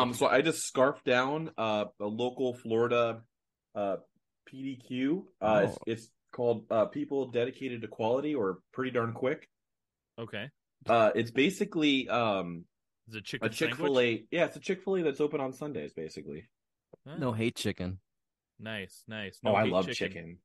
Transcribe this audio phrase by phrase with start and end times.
[0.00, 3.22] Um, so I just scarfed down uh, a local Florida
[3.74, 3.96] uh,
[4.52, 5.24] PDQ.
[5.40, 5.82] Uh, it's, Oh.
[5.86, 9.48] it's called uh, People Dedicated to Quality, or Pretty Darn Quick.
[10.18, 10.50] Okay.
[10.86, 12.64] Uh, it's basically um,
[13.08, 14.24] Is it chicken a Chick Fil A.
[14.30, 16.48] Yeah, it's a Chick Fil A that's open on Sundays, basically.
[17.04, 17.20] sandwich?
[17.20, 17.98] No hate chicken.
[18.58, 19.38] Nice, nice.
[19.44, 20.38] oh, No I hate love chicken.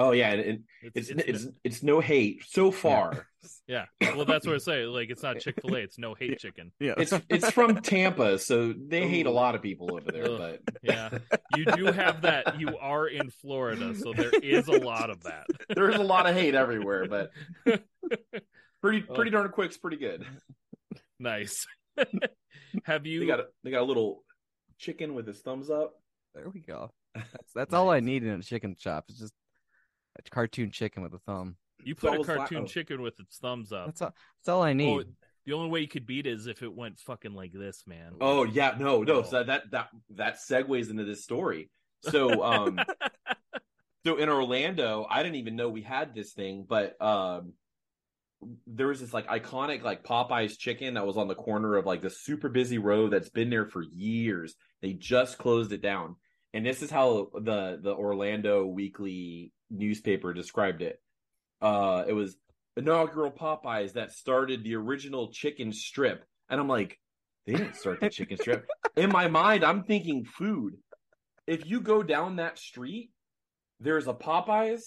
[0.00, 3.26] Oh yeah, and, and it's it's, it's no hate so far.
[3.66, 3.86] yeah.
[4.00, 4.84] Well, that's what I say.
[4.84, 5.80] Like, it's not Chick Fil A.
[5.80, 6.70] It's no hate chicken.
[6.78, 6.94] Yeah.
[6.96, 10.30] It's it's from Tampa, so they hate a lot of people over there.
[10.30, 10.38] Ugh.
[10.38, 11.18] But Yeah,
[11.56, 12.60] you do have that.
[12.60, 15.46] You are in Florida, so there is a lot of that.
[15.74, 17.06] there's a lot of hate everywhere.
[17.08, 17.32] But
[18.80, 19.14] pretty Oh.
[19.14, 20.24] pretty darn quick's pretty good.
[21.18, 21.66] Nice.
[22.84, 23.18] have you?
[23.18, 24.22] They got a, they got a little
[24.78, 25.94] chicken with his thumbs up.
[26.36, 26.92] there we go.
[27.14, 29.06] That's that's all I need in a chicken shop.
[29.08, 29.34] It's just
[30.18, 31.56] a cartoon chicken with a thumb.
[31.84, 32.66] you put a cartoon oh.
[32.66, 33.86] chicken with its thumbs up.
[33.86, 34.14] That's all.
[34.40, 34.88] That's all I need.
[34.88, 35.04] Oh,
[35.46, 38.12] the only way you could beat it is if it went fucking like this, man.
[38.20, 39.14] Oh yeah, no, no.
[39.14, 39.22] Oh.
[39.22, 41.70] So that that that segues into this story.
[42.02, 42.78] So um,
[44.06, 47.54] so in Orlando, I didn't even know we had this thing, but um,
[48.66, 52.02] there was this like iconic like Popeyes chicken that was on the corner of like
[52.02, 54.54] the super busy road that's been there for years.
[54.82, 56.16] They just closed it down,
[56.52, 61.00] and this is how the the Orlando Weekly newspaper described it.
[61.60, 62.36] Uh, it was
[62.76, 66.98] inaugural Popeyes that started the original chicken strip, and I'm like,
[67.46, 68.66] they didn't start the chicken strip.
[68.96, 70.74] In my mind, I'm thinking food.
[71.46, 73.10] If you go down that street,
[73.80, 74.82] there's a Popeyes,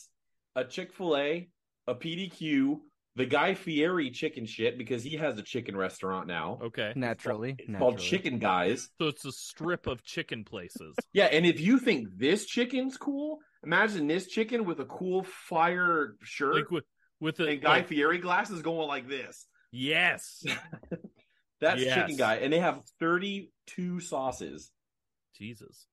[0.56, 1.50] a Chick Fil A,
[1.88, 2.78] a PDQ,
[3.16, 6.60] the Guy Fieri chicken shit because he has a chicken restaurant now.
[6.62, 6.94] Okay.
[6.96, 8.10] naturally, It's called naturally.
[8.10, 8.90] Chicken Guys.
[9.00, 10.96] So it's a strip of chicken places.
[11.14, 16.16] Yeah, and if you think this chicken's cool, imagine this chicken with a cool fire
[16.22, 16.84] shirt like with
[17.20, 19.48] with a and Guy like, Fieri glasses going like this.
[19.72, 20.44] yes.
[21.62, 21.94] That's Yes.
[21.94, 24.72] Chicken Guy, and they have 32 sauces.
[25.38, 25.86] Jesus.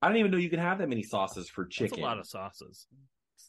[0.00, 1.96] I don't even know you can have that many sauces for chicken.
[1.96, 2.86] That's a lot of sauces.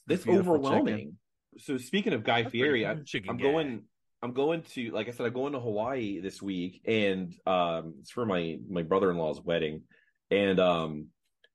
[0.07, 0.95] That's overwhelming.
[0.97, 1.17] chicken.
[1.59, 3.03] So speaking of Guy That's Fieri, I, I'm
[3.37, 3.43] guy.
[3.43, 3.83] going.
[4.21, 8.11] I'm going to, like I said, I'm going to Hawaii this week, and um, it's
[8.11, 9.83] for my my brother in law's wedding,
[10.31, 11.07] and um,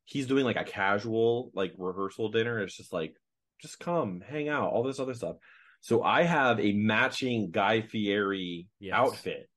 [0.05, 2.61] he's doing like a casual like rehearsal dinner.
[2.61, 3.15] It's just like,
[3.63, 5.37] just come, hang out, all this other stuff.
[5.81, 8.95] So I have a matching Guy Fieri Yes.
[8.95, 9.49] outfit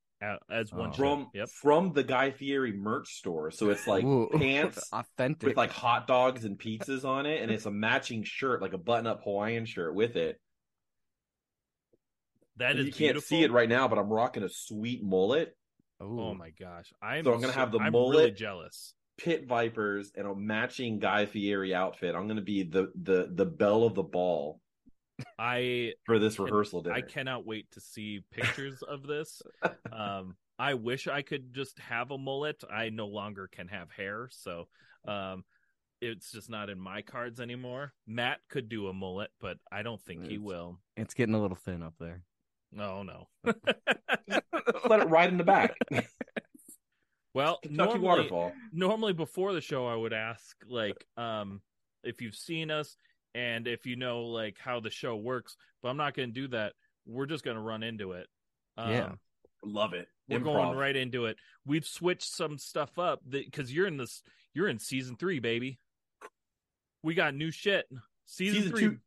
[0.50, 0.94] as one Oh.
[0.94, 1.50] from Yep.
[1.62, 3.52] from the Guy Fieri merch store.
[3.52, 5.48] So it's like Ooh, pants authentic.
[5.48, 8.78] with like hot dogs and pizzas on it, and it's a matching shirt, like a
[8.78, 10.40] button-up Hawaiian shirt with it.
[12.58, 13.28] That And is you can't beautiful.
[13.28, 15.56] see it right now, but I'm rocking a sweet mullet,
[16.02, 16.20] Ooh.
[16.22, 16.92] Oh my gosh.
[17.02, 18.18] I'm So I'm gonna have the I'm mullet.
[18.18, 18.94] really jealous.
[19.18, 22.16] Pit vipers, and a matching Guy Fieri outfit.
[22.16, 24.62] I'm gonna be the the the belle of the ball
[25.40, 26.96] I for this Can- rehearsal dinner.
[26.96, 29.42] I cannot wait to see pictures of this.
[29.92, 32.64] Um, I wish I could just have a mullet.
[32.72, 34.68] I no longer can have hair, so
[35.08, 35.44] um,
[36.02, 37.94] it's just not in my cards anymore.
[38.06, 40.78] Matt could do a mullet, but I don't think he will.
[40.96, 42.24] It's getting a little thin up there.
[42.72, 43.28] No, no.
[44.88, 45.76] Let it ride in the back.
[47.38, 48.52] well, Kentucky normally, waterfall.
[48.74, 51.62] normally before the show, I would ask like um,
[52.04, 52.96] if you've seen us
[53.36, 56.48] and if you know like how the show works, but I'm not going to do
[56.50, 56.74] that.
[57.06, 58.28] We're just going to run into it.
[58.76, 59.12] Um, Yeah.
[59.64, 60.08] Love it.
[60.30, 60.44] We're Improv.
[60.44, 61.38] going right into it.
[61.66, 64.22] We've switched some stuff up because you're in this.
[64.54, 65.80] You're in season three, baby.
[67.04, 67.86] We got new shit.
[68.26, 68.82] Season, Season three.
[68.82, 68.98] two.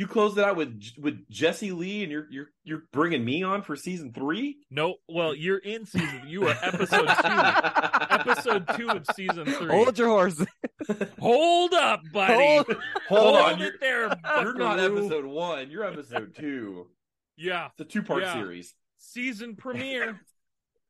[0.00, 3.60] You closed it out with with Jesse Lee, and you're you're you're bringing me on
[3.60, 4.56] for season three.
[4.70, 6.22] No, well, you're in season.
[6.26, 8.10] You are episode two.
[8.10, 9.68] episode two of season three.
[9.68, 10.42] Hold your horse.
[11.18, 12.32] Hold up, buddy.
[12.34, 12.76] Hold-
[13.10, 14.08] Hold on, you're, there.
[14.40, 15.70] you're not episode one.
[15.70, 16.86] You're episode two.
[17.36, 18.32] Yeah, It's a two part Yeah.
[18.32, 18.74] series.
[18.96, 20.18] season premiere.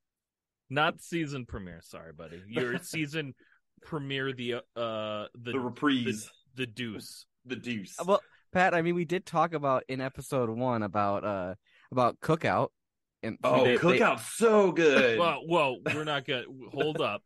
[0.70, 1.81] Not season premiere.
[1.82, 2.44] Sorry, buddy.
[2.47, 3.34] Your season
[3.82, 4.32] premiere.
[4.32, 7.26] The uh, the The, the, reprise, the deuce.
[7.44, 7.96] the deuce.
[8.06, 8.20] well,
[8.52, 11.55] Pat, I mean, we did talk about in episode one about uh
[11.93, 12.69] about cookout.
[13.23, 15.19] And oh, they- they- so good.
[15.19, 17.23] Well, well, we're not gonna hold up,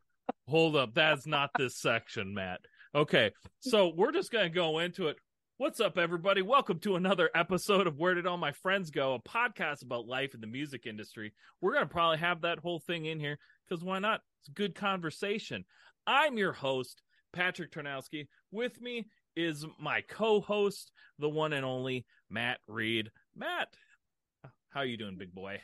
[0.49, 0.93] hold up.
[0.95, 2.61] That's not this section, Matt.
[2.95, 5.17] Okay, so we're just gonna go into it.
[5.57, 6.43] What's up, everybody?
[6.43, 9.15] Welcome to another episode of Where Did All My Friends Go?
[9.15, 11.33] A podcast about life in the music industry.
[11.61, 14.21] We're gonna probably have that whole thing in here because why not?
[14.41, 15.65] It's good conversation.
[16.07, 17.01] I'm your host,
[17.33, 18.27] Patrick Tarnowski.
[18.51, 19.07] With me
[19.37, 23.11] is my co-host, the one and only Matt Reed.
[23.37, 23.69] Matt,
[24.71, 25.61] how are you doing, big boy?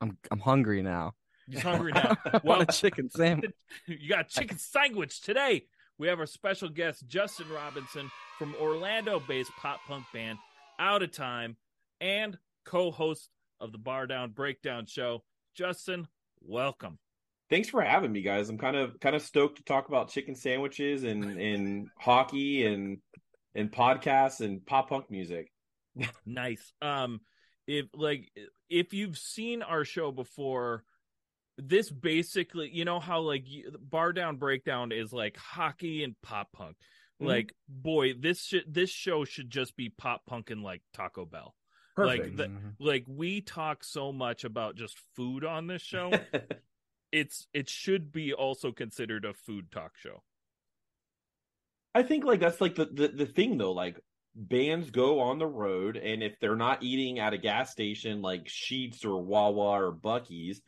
[0.00, 1.14] I'm I'm hungry now.
[1.46, 2.16] You hungry now?
[2.24, 3.52] Well, want a chicken sandwich.
[3.86, 5.64] you got chicken sandwich today.
[5.98, 10.38] We have our special guest Justin Robinson from Orlando-based pop punk band
[10.78, 11.56] Out of Time
[12.00, 12.36] and
[12.66, 13.30] co-host
[13.60, 15.22] of the Bar Down Breakdown show.
[15.54, 16.06] Justin,
[16.42, 16.98] welcome.
[17.50, 18.48] Thanks for having me, guys.
[18.48, 22.98] I'm kind of kind of stoked to talk about chicken sandwiches and and hockey and
[23.54, 25.50] and podcasts and pop punk music.
[26.26, 26.72] nice.
[26.82, 27.20] Um,
[27.66, 28.30] if like
[28.68, 30.84] if you've seen our show before,
[31.58, 33.46] this basically, you know how like
[33.80, 36.76] bar down breakdown is like hockey and pop punk.
[37.20, 37.26] Mm-hmm.
[37.28, 41.54] Like, boy, this should this show should just be pop punk and like Taco Bell.
[41.94, 42.24] Perfect.
[42.24, 42.68] Like, the, mm-hmm.
[42.78, 46.12] like we talk so much about just food on this show.
[47.12, 50.22] it's it should be also considered a food talk show.
[51.94, 53.98] I think like that's like the, the the thing though, like
[54.34, 58.44] bands go on the road and if they're not eating at a gas station like
[58.44, 60.60] Sheetz or Wawa or Buc-ee's,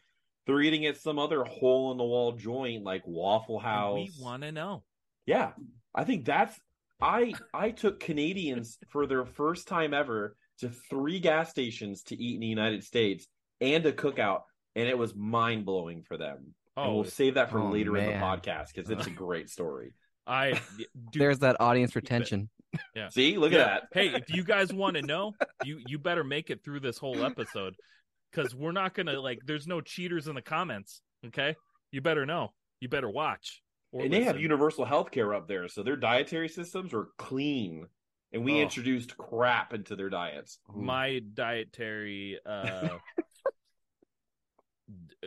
[0.46, 3.98] they're eating at some other hole in the wall joint like Waffle House.
[3.98, 4.84] And we want to know.
[5.26, 5.52] Yeah.
[5.94, 6.58] I think that's
[7.00, 12.34] I I took Canadians for their first time ever to three gas stations to eat
[12.34, 13.26] in the United States
[13.60, 14.42] and a cookout,
[14.78, 16.54] and it was mind blowing for them.
[16.76, 18.04] Oh, and we'll save that for oh, later man.
[18.04, 19.94] in the podcast because it's a great story.
[20.26, 20.60] I
[21.12, 22.48] do, there's that audience retention.
[22.94, 23.08] Yeah.
[23.08, 23.58] See, look yeah.
[23.58, 23.82] at that.
[23.92, 25.32] hey, if you guys want to know,
[25.64, 27.74] you you better make it through this whole episode
[28.30, 29.40] because we're not gonna like.
[29.44, 31.00] There's no cheaters in the comments.
[31.26, 31.56] Okay,
[31.90, 32.52] you better know.
[32.80, 33.60] You better watch.
[33.92, 34.12] and listen.
[34.12, 37.86] they have universal health care up there, so their dietary systems are clean
[38.32, 38.62] and we oh.
[38.62, 40.58] introduced crap into their diets.
[40.72, 42.88] My dietary uh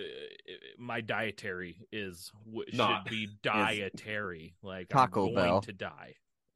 [0.02, 2.32] Uh, my dietary is
[2.68, 6.16] should Not, be dietary like Taco I'm going Bell to die.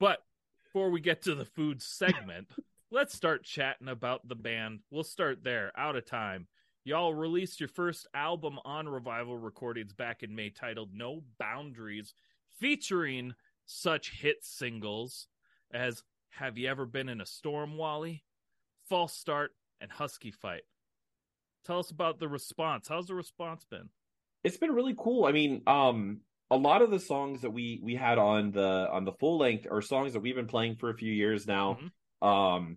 [0.00, 0.22] but
[0.64, 2.48] before we get to the food segment,
[2.90, 4.80] let's start chatting about the band.
[4.90, 5.72] We'll start there.
[5.76, 6.46] Out of time.
[6.84, 12.14] Y'all released your first album on Revival Recordings back in May titled No Boundaries,
[12.58, 13.34] featuring
[13.66, 15.28] such hit singles
[15.72, 18.24] as Have You Ever Been in a Storm, Wally?
[18.88, 20.62] False Start, and Husky Fight.
[21.64, 22.88] Tell us about the response.
[22.88, 23.88] How's the response been?
[24.44, 25.26] It's been really cool.
[25.26, 26.20] I mean, um,
[26.50, 29.66] a lot of the songs that we we had on the on the full length
[29.70, 31.78] are songs that we've been playing for a few years now.
[32.22, 32.28] Mm-hmm.
[32.28, 32.76] Um,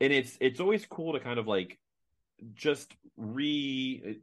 [0.00, 1.78] and it's it's always cool to kind of like
[2.54, 4.20] just re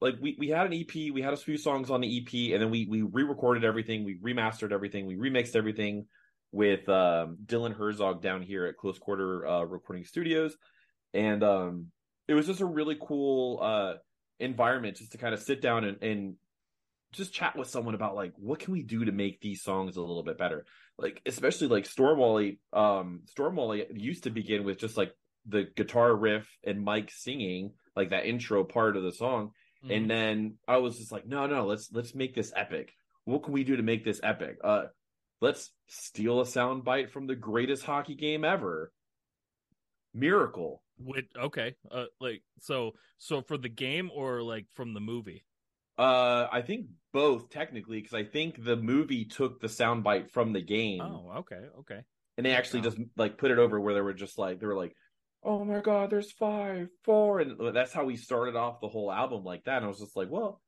[0.00, 2.62] like we, we had an EP, we had a few songs on the EP, and
[2.62, 6.06] then we we re-recorded everything, we remastered everything, we remixed everything
[6.52, 10.56] with um, Dylan Herzog down here at Close Quarter uh, Recording Studios,
[11.12, 11.86] and um,
[12.30, 13.94] it was just a really cool uh,
[14.38, 16.34] environment just to kind of sit down and, and
[17.12, 20.00] just chat with someone about like what can we do to make these songs a
[20.00, 20.64] little bit better
[20.96, 25.12] like especially like stormwally um stormwally used to begin with just like
[25.46, 29.50] the guitar riff and mike singing like that intro part of the song
[29.84, 29.92] Mm-hmm.
[29.92, 32.92] And then I was just like, no, no, let's let's make this epic.
[33.24, 34.58] What can we do to make this epic?
[34.62, 34.84] Uh
[35.40, 38.92] let's steal a sound bite from the greatest hockey game ever.
[40.12, 40.82] Miracle.
[41.02, 41.74] With okay.
[41.90, 45.44] Uh like so so for the game or like from the movie?
[45.98, 50.52] Uh I think both technically because I think the movie took the sound bite from
[50.52, 51.00] the game.
[51.00, 52.00] Oh, okay, okay.
[52.36, 54.76] And they actually just like put it over where they were just like they were
[54.76, 54.94] like
[55.42, 59.44] oh my god, there's five, four, and that's how we started off the whole album
[59.44, 59.76] like that.
[59.76, 60.60] And I was just like, well,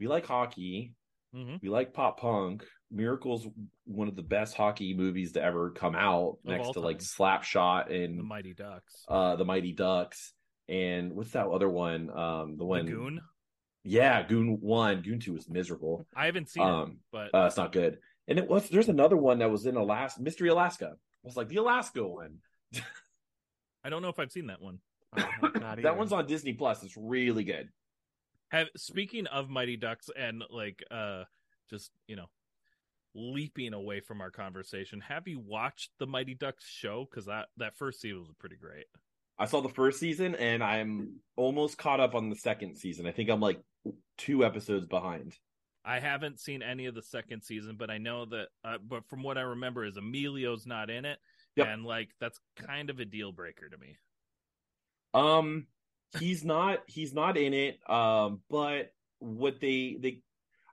[0.00, 0.94] we like hockey,
[1.34, 1.56] mm-hmm.
[1.62, 2.64] we like pop punk.
[2.90, 3.46] Miracle's
[3.84, 6.82] one of the best hockey movies to ever come out, of next to time.
[6.84, 9.04] like Slapshot and the Mighty Ducks.
[9.08, 10.32] Uh, the Mighty Ducks,
[10.68, 12.10] and what's that other one?
[12.10, 13.20] Um, the one the Goon.
[13.82, 16.06] Yeah, Goon one, Goon two was miserable.
[16.14, 17.98] I haven't seen um, it, but uh, it's not good.
[18.28, 20.92] And it was there's another one that was in Alaska, Mystery Alaska.
[20.92, 22.38] It was like the Alaska one.
[23.84, 24.80] I don't know if I've seen that one.
[25.16, 26.82] that one's on Disney Plus.
[26.82, 27.68] It's really good.
[28.48, 31.24] Have speaking of Mighty Ducks and like uh
[31.68, 32.26] just, you know,
[33.16, 37.76] leaping away from our conversation, have you watched the Mighty Ducks show cuz that that
[37.76, 38.86] first season was pretty great.
[39.38, 43.06] I saw the first season and I'm almost caught up on the second season.
[43.06, 43.60] I think I'm like
[44.18, 45.36] 2 episodes behind.
[45.84, 49.22] I haven't seen any of the second season, but I know that uh, but from
[49.22, 51.18] what I remember is Emilio's not in it
[51.56, 51.66] Yep.
[51.66, 53.96] And like that's kind of a deal breaker to me.
[55.14, 55.66] Um
[56.18, 57.78] he's not he's not in it.
[57.88, 60.20] Um but what they they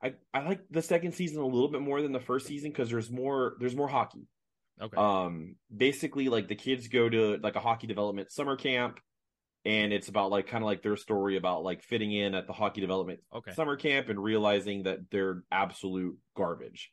[0.03, 2.89] I, I like the second season a little bit more than the first season because
[2.89, 4.27] there's more there's more hockey.
[4.81, 4.97] Okay.
[4.97, 8.99] Um basically like the kids go to like a hockey development summer camp
[9.65, 12.53] and it's about like kind of like their story about like fitting in at the
[12.53, 13.53] hockey development okay.
[13.53, 16.91] summer camp and realizing that they're absolute garbage.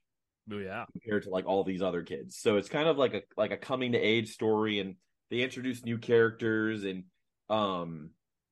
[0.52, 0.84] Oh, yeah.
[0.92, 2.36] Compared to like all these other kids.
[2.36, 4.96] So it's kind of like a like a coming to age story and
[5.30, 7.04] they introduce new characters and
[7.48, 8.10] um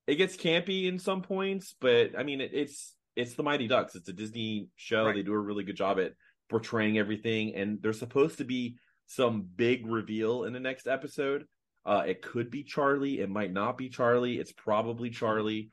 [0.08, 3.94] it gets campy in some points, but I mean it, it's it's the Mighty Ducks.
[3.94, 5.04] It's a Disney show.
[5.06, 5.16] Right.
[5.16, 6.12] They do a really good job at
[6.48, 11.44] portraying everything and there's supposed to be some big reveal in the next episode.
[11.84, 14.38] Uh it could be Charlie, it might not be Charlie.
[14.38, 15.70] It's probably Charlie.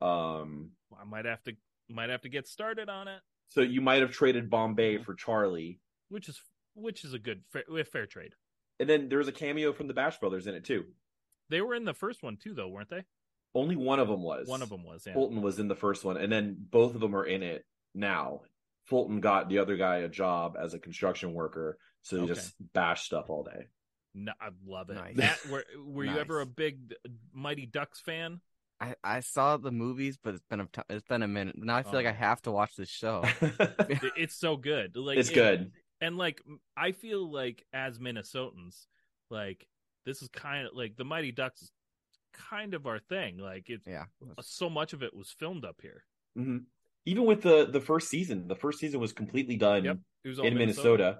[0.00, 1.52] Um, I might have to
[1.88, 5.80] might have to get started on it, so you might have traded Bombay for Charlie,
[6.08, 6.40] which is
[6.74, 8.32] which is a good fair, fair trade.
[8.78, 10.84] and then there was a cameo from the Bash Brothers in it too.
[11.48, 13.04] They were in the first one too, though, weren't they?
[13.58, 14.46] Only one of them was.
[14.48, 15.04] One of them was.
[15.06, 15.14] Yeah.
[15.14, 18.40] Fulton was in the first one, and then both of them are in it now.
[18.86, 22.34] Fulton got the other guy a job as a construction worker, so he Okay.
[22.34, 23.66] just bashed stuff all day.
[24.14, 24.94] No, I love it.
[24.94, 25.16] Nice.
[25.16, 26.94] Matt, were were you ever a big
[27.32, 28.40] Mighty Ducks fan?
[28.80, 31.56] I, I saw the movies, but it's been a t- it's been a minute.
[31.58, 32.10] Now I feel like oh.
[32.10, 32.16] I Oh.
[32.16, 33.24] have to watch this show.
[34.16, 34.96] It's so good.
[34.96, 35.72] Like it's it- good.
[36.00, 36.40] and like
[36.76, 38.86] I feel like as Minnesotans,
[39.30, 39.66] like
[40.06, 41.70] this is kind of like the Mighty Ducks is
[42.50, 43.38] kind of our thing.
[43.38, 44.04] Like it's Yeah.
[44.40, 46.04] so much of it was filmed up here.
[46.36, 46.58] hmm
[47.04, 49.98] Even with the the first season, the first season was completely done Yep.
[50.24, 51.18] It was in Minnesota.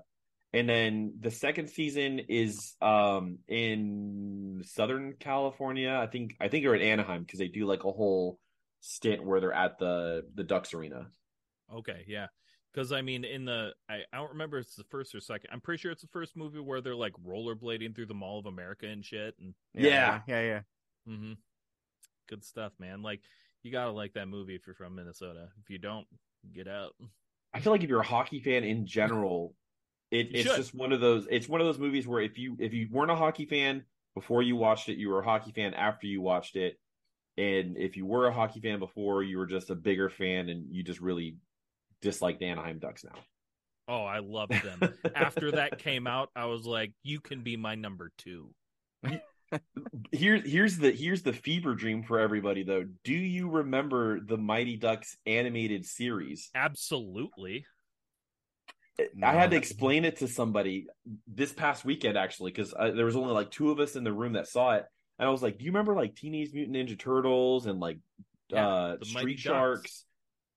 [0.52, 5.98] and then the second season is um in Southern California.
[6.00, 8.38] I think I think they're at Anaheim because they do like a whole
[8.80, 11.08] stint where they're at the the Ducks arena.
[11.72, 12.28] Okay, yeah.
[12.72, 15.50] Because I mean, in the I, I don't remember if it's the first or second.
[15.52, 18.46] I'm pretty sure it's the first movie where they're like rollerblading through the Mall of
[18.46, 19.34] America and shit.
[19.40, 20.20] And Yeah.
[20.28, 20.60] yeah, yeah.
[21.08, 21.32] Hmm
[22.28, 23.02] good stuff, man.
[23.02, 23.20] Like
[23.62, 25.48] you gotta like that movie if you're from Minnesota.
[25.62, 26.06] If you don't,
[26.54, 26.94] get out.
[27.52, 29.54] I feel like if you're a hockey fan in general,
[30.10, 30.56] it, it's should.
[30.56, 31.26] just one of those.
[31.30, 33.84] It's one of those movies where if you if you weren't a hockey fan
[34.14, 36.78] before you watched it, you were a hockey fan after you watched it,
[37.36, 40.66] and if you were a hockey fan before, you were just a bigger fan and
[40.70, 41.36] you just really
[42.00, 43.18] dislike the Anaheim Ducks now.
[43.88, 44.94] Oh, I loved them.
[45.14, 48.50] After that came out, I was like, you can be my number two.
[50.12, 52.84] Here, here's the here's the fever dream for everybody though.
[53.04, 56.50] Do you remember the Mighty Ducks animated series?
[56.54, 57.64] Absolutely.
[59.22, 60.86] I had to explain it to somebody
[61.26, 64.32] this past weekend actually because there was only like two of us in the room
[64.32, 64.84] that saw it,
[65.18, 67.98] and I was like, "Do you remember like Teenage Mutant Ninja Turtles and like
[68.48, 69.42] Yeah, uh, the Mighty Street Ducks.
[69.42, 70.04] Sharks?"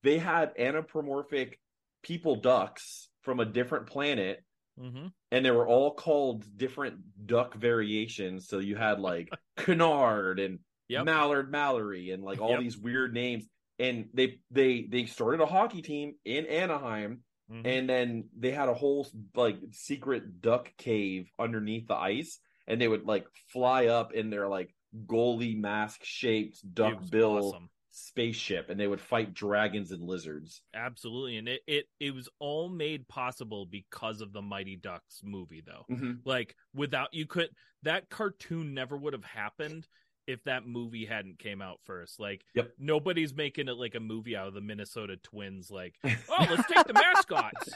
[0.03, 1.59] They had anthropomorphic
[2.01, 4.43] people ducks from a different planet,
[4.77, 8.47] hmm and they were all called different duck variations.
[8.47, 10.59] So you had like Canard and
[10.89, 11.05] Yep.
[11.05, 12.59] Mallard Mallory and like all Yep.
[12.59, 13.47] these weird names.
[13.79, 18.69] And they they they started a hockey team in Anaheim hmm and then they had
[18.69, 24.13] a whole like secret duck cave underneath the ice and they would like fly up
[24.13, 24.75] in their like
[25.05, 27.69] goalie mask shaped duck bill awesome.
[27.91, 32.69] Spaceship and they would fight dragons and lizards Absolutely, and it, it it was all
[32.69, 35.85] made possible because of the Mighty Ducks movie, though.
[35.93, 36.13] mm-hmm.
[36.25, 37.49] Like without you could
[37.83, 39.87] that cartoon never would have happened
[40.27, 42.19] if that movie hadn't came out first.
[42.19, 42.71] Like Yep.
[42.79, 45.69] nobody's making it like a movie out of the Minnesota Twins.
[45.71, 47.69] Like, oh, let's take the mascots,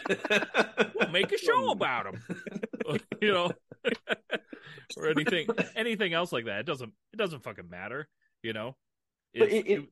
[0.95, 3.00] we'll make a show about them.
[3.22, 3.51] you know,
[4.98, 6.60] or anything anything else like that.
[6.60, 8.07] It doesn't it doesn't fucking matter.
[8.43, 8.75] You know,
[9.34, 9.89] it, it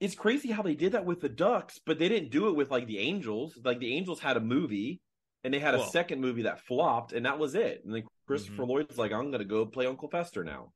[0.00, 2.70] it's crazy how they did that with the ducks but they didn't do it with
[2.70, 5.00] like the angels like the angels had a movie
[5.44, 8.62] and they had a second movie that flopped and that was it and then christopher
[8.62, 8.68] Mhm.
[8.68, 10.72] lloyd's like i'm gonna go play uncle fester now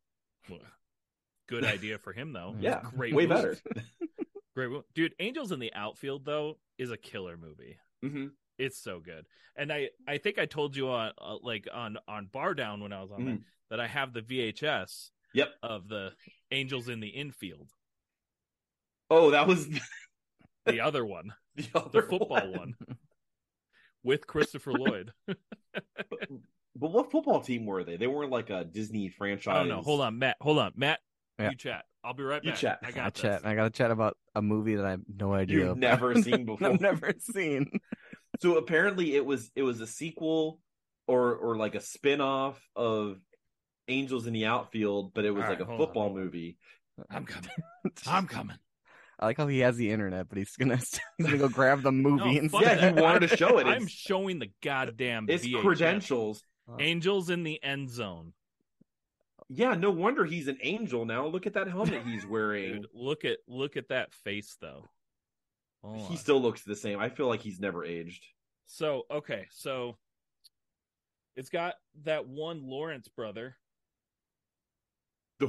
[1.49, 2.55] good idea for him though.
[2.61, 3.35] Yeah great, way movie.
[3.35, 3.57] better
[4.55, 5.15] Great, mo- dude.
[5.21, 7.77] Angels in the Outfield though is a killer movie.
[8.03, 8.27] hmm
[8.59, 12.27] It's so good, and I I think I told you on uh, like on on
[12.27, 13.43] Bar Down when I was on Mm.
[13.71, 15.51] that I have the VHS Yep.
[15.63, 16.13] of the
[16.51, 17.69] Angels in the Infield,
[19.11, 19.69] oh that was
[20.67, 22.75] the other one, the, the other football one,
[24.03, 25.12] with Christopher Lloyd.
[25.27, 25.37] But,
[26.77, 27.97] but what football team were they?
[27.97, 29.55] They weren't like a Disney franchise.
[29.55, 29.83] I don't know.
[29.83, 30.37] Hold on, Matt.
[30.41, 31.00] Hold on, Matt.
[31.38, 31.50] Yeah.
[31.50, 31.85] You chat.
[32.05, 32.61] I'll be right You back.
[32.61, 32.79] chat.
[32.83, 33.43] I I got chat.
[33.43, 33.47] this.
[33.50, 35.57] I got to chat about a movie that I have no idea.
[35.59, 35.79] You've about.
[35.79, 36.69] never seen before.
[36.73, 37.81] I've never seen.
[38.41, 40.61] So apparently it was it was a sequel
[41.07, 43.19] or or like a spin-off of
[43.88, 46.15] Angels in the Outfield, but it was All like right, a football on.
[46.15, 46.57] movie.
[47.11, 47.50] I'm coming.
[48.07, 48.57] I'm coming.
[49.19, 50.77] I like how he has the internet, but he's gonna
[51.19, 52.95] he's gonna go grab the movie No, and fuck Yeah, that.
[52.97, 53.67] he wanted to show it.
[53.67, 55.27] I'm showing the goddamn.
[55.29, 55.61] It's VHS.
[55.63, 56.43] credentials.
[56.79, 58.35] Angels in the end zone.
[59.49, 61.27] Yeah, no wonder he's an angel now.
[61.27, 62.83] Look at that helmet he's wearing.
[62.83, 64.85] Dude, look at look at that face though.
[65.83, 66.17] Hold he on.
[66.19, 66.99] still looks the same.
[67.01, 68.25] I feel like he's never aged.
[68.67, 69.97] So okay, so
[71.37, 73.57] it's got that one Lawrence brother.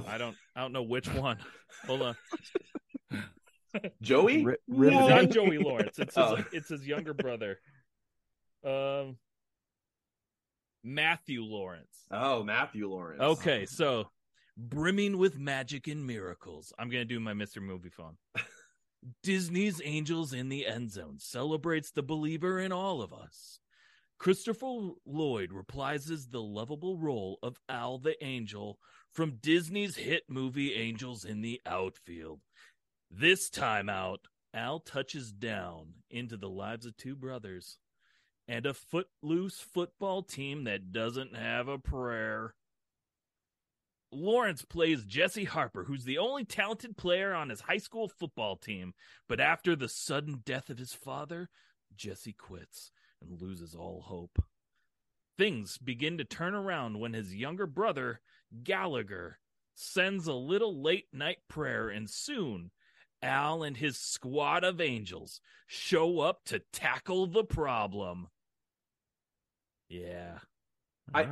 [0.07, 1.37] I don't I don't know which one.
[1.85, 2.15] Hold on.
[4.01, 4.45] Joey?
[4.45, 5.99] Ri- It's not Joey Lawrence.
[5.99, 6.43] It's his, Oh.
[6.51, 7.59] it's his younger brother.
[8.65, 9.17] Um
[10.83, 12.05] Matthew Lawrence.
[12.11, 13.21] Oh, Matthew Lawrence.
[13.21, 14.09] Okay, so
[14.57, 16.73] brimming with magic and miracles.
[16.79, 17.57] I'm gonna do my Mr.
[17.57, 18.15] Moviefone.
[19.23, 23.59] Disney's Angels in the End Zone celebrates the believer in all of us.
[24.17, 28.77] Christopher Lloyd reprises the lovable role of Al the Angel
[29.13, 32.41] from Disney's hit movie Angels in the Outfield.
[33.11, 37.77] This time out, Al touches down into the lives of two brothers
[38.47, 42.55] and a footloose football team that doesn't have a prayer.
[44.11, 48.93] Lawrence plays Jesse Harper, who's the only talented player on his high school football team.
[49.27, 51.49] But after the sudden death of his father,
[51.95, 54.43] Jesse quits and loses all hope.
[55.37, 58.21] Things begin to turn around when his younger brother,
[58.63, 59.39] Gallagher,
[59.75, 62.71] sends a little late night prayer, and soon
[63.21, 68.27] Al and his squad of angels show up to tackle the problem.
[69.89, 70.39] Yeah.
[71.13, 71.27] I-.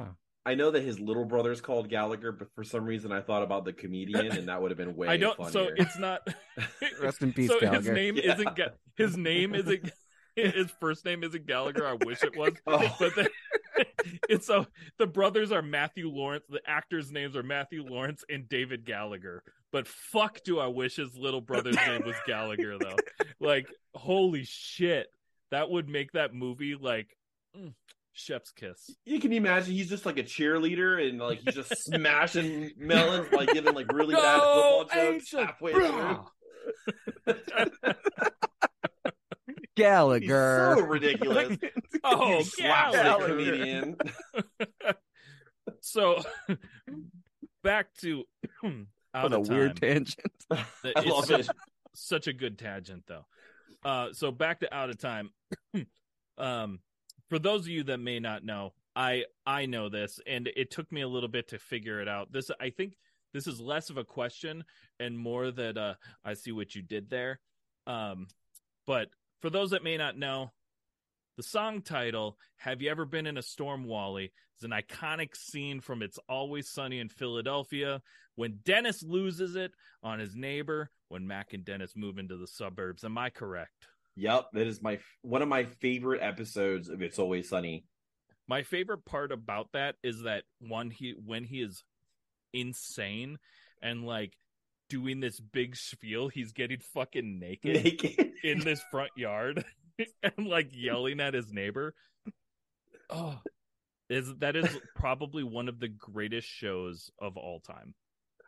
[0.46, 3.65] I know that his little brother's called Gallagher, but for some reason I thought about
[3.65, 5.08] the comedian, and that would have been way.
[5.10, 5.51] I don't Funnier.
[5.51, 6.25] so it's not
[7.01, 8.34] Rest in peace, so his name Yeah.
[8.34, 8.60] isn't
[8.96, 9.91] his name isn't
[10.36, 11.86] his first name isn't Gallagher.
[11.86, 12.53] I wish it was.
[12.67, 12.96] Oh.
[13.00, 13.29] But the,
[14.29, 16.45] it's so the brothers are Matthew Lawrence.
[16.49, 19.43] The actors' names are Matthew Lawrence and David Gallagher.
[19.71, 22.95] But fuck, do I wish his little brother's name was Gallagher though?
[23.39, 25.07] Like, holy shit,
[25.51, 27.17] that would make that movie like
[27.55, 27.73] mm,
[28.13, 28.89] chef's kiss.
[29.05, 33.51] you can imagine he's just like a cheerleader and like he's just smashing melons, like
[33.53, 36.25] giving like really bad Go, football jokes halfway brah.
[39.77, 39.86] through.
[40.19, 40.75] He's Gallagher.
[40.77, 41.57] so ridiculous.
[42.03, 43.27] Oh, He slaps the Gallagher.
[43.27, 43.98] comedian.
[45.81, 46.22] So
[47.63, 48.24] back to
[49.13, 50.19] out what a of weird tangent.
[50.51, 51.50] I It's love such, it.
[51.93, 53.25] such a good tangent though.
[53.84, 55.31] Uh so back to out of time.
[56.38, 56.79] um
[57.29, 60.91] for those of you that may not know, I I know this and it took
[60.91, 62.31] me a little bit to figure it out.
[62.31, 62.93] This I think
[63.34, 64.63] this is less of a question
[65.00, 67.39] and more that uh I see what you did there.
[67.86, 68.27] Um
[68.86, 69.10] but
[69.41, 70.51] for those that may not know,
[71.38, 75.82] the song title, Have You Ever Been in a Storm, Wally, is an iconic scene
[75.82, 78.02] from It's Always Sunny in Philadelphia
[78.36, 79.71] when Dennis loses it
[80.02, 83.04] on his neighbor when Mac and Dennis move into the suburbs.
[83.04, 83.88] Am I correct?
[84.15, 87.86] Yep, that is my one of my favorite episodes of It's Always Sunny.
[88.47, 91.84] My favorite part about that is that one he when he is
[92.54, 93.38] insane
[93.82, 94.34] and like
[94.89, 98.32] doing this big spiel, he's getting fucking naked Naked.
[98.43, 99.63] in this front yard
[100.23, 101.93] and like yelling at his neighbor.
[103.10, 103.39] Oh,
[104.10, 107.93] is that is probably one of the greatest shows of all time.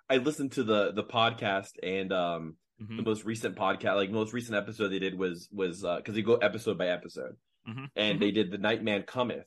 [0.10, 2.96] I listened to the the podcast and um Mhm.
[2.96, 6.36] the most recent podcast, like most recent episode they did was was because they go
[6.36, 7.36] episode by episode,
[7.68, 7.90] Mhm.
[7.98, 9.44] and they did the Nightman Cometh,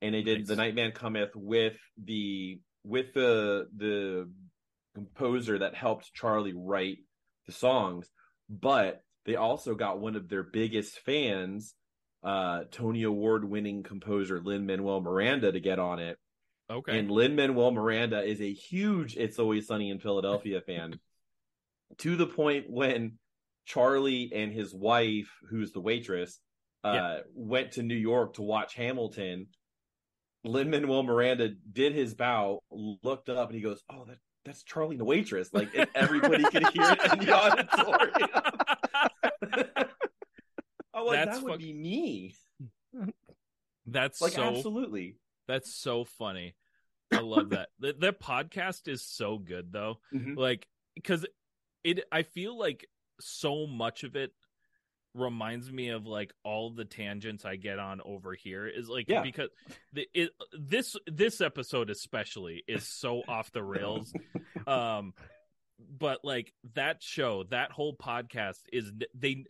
[0.00, 0.48] and they did Nice.
[0.48, 4.28] the Nightman Cometh with the with the the
[4.94, 6.98] composer that helped Charlie write
[7.46, 8.10] the songs,
[8.48, 11.74] but they also got one of their biggest fans,
[12.22, 16.18] uh, Tony Award winning composer Lin Manuel Miranda to get on it.
[16.70, 16.98] Okay.
[16.98, 20.98] And Lin Manuel Miranda is a huge It's Always Sunny in Philadelphia fan
[21.98, 23.18] to the point when
[23.64, 26.40] Charlie and his wife, who's the waitress,
[26.84, 27.20] uh, Yeah.
[27.34, 29.48] went to New York to watch Hamilton.
[30.44, 34.96] Lin Manuel Miranda did his bow, looked up, and he goes, "Oh, that that's Charlie
[34.96, 38.30] the waitress!" Like and everybody could hear it in the auditorium.
[40.94, 42.34] I'm like, That's that would fuck- be me.
[43.86, 45.16] that's Like, so absolutely.
[45.48, 46.54] that's so funny.
[47.12, 47.68] I love that.
[47.78, 49.98] the, their podcast is so good though.
[50.14, 50.36] Mhm.
[50.36, 51.26] Like because
[51.84, 52.86] it I feel like
[53.20, 54.32] so much of it
[55.14, 59.22] reminds me of like all the tangents I get on over here is like Yeah.
[59.22, 59.50] because
[59.92, 64.12] the, it this this episode especially is so off the rails.
[64.66, 65.14] Um
[65.98, 69.44] but like that show that whole podcast is they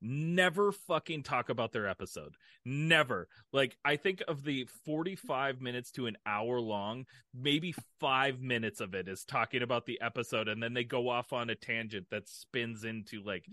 [0.00, 2.34] never fucking talk about their episode.
[2.64, 3.28] Never.
[3.52, 8.94] Like i think of the 45 minutes to an hour long maybe 5 minutes of
[8.94, 12.28] it is talking about the episode and then they go off on a tangent that
[12.28, 13.44] spins into like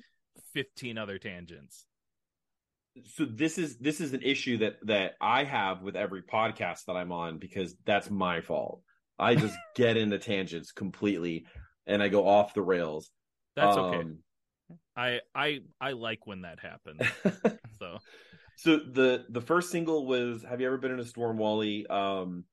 [0.53, 1.85] 15 other tangents
[3.05, 6.97] so this is this is an issue that that I have with every podcast that
[6.97, 8.81] I'm on because that's my fault.
[9.17, 11.45] I just get into tangents completely
[11.87, 13.09] and I go off the rails.
[13.55, 14.17] that's okay Um,
[14.95, 17.01] i i i like when that happens
[17.79, 17.97] so
[18.57, 22.43] so the the first single was "Have you ever been in a storm, Wally?" Um,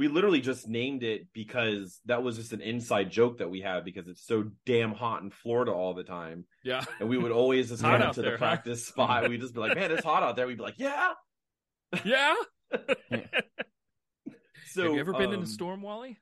[0.00, 3.84] we literally just named it because that was just an inside joke that we have
[3.84, 7.68] because it's so damn hot in Florida all the time, yeah and we would always
[7.68, 8.46] just run up to there, the huh?
[8.46, 9.28] practice spot.
[9.28, 11.12] We'd just be like, "Man, it's hot out there." We'd be like, "Yeah."
[12.04, 12.34] yeah
[14.68, 16.16] So have you ever been in um, a storm wally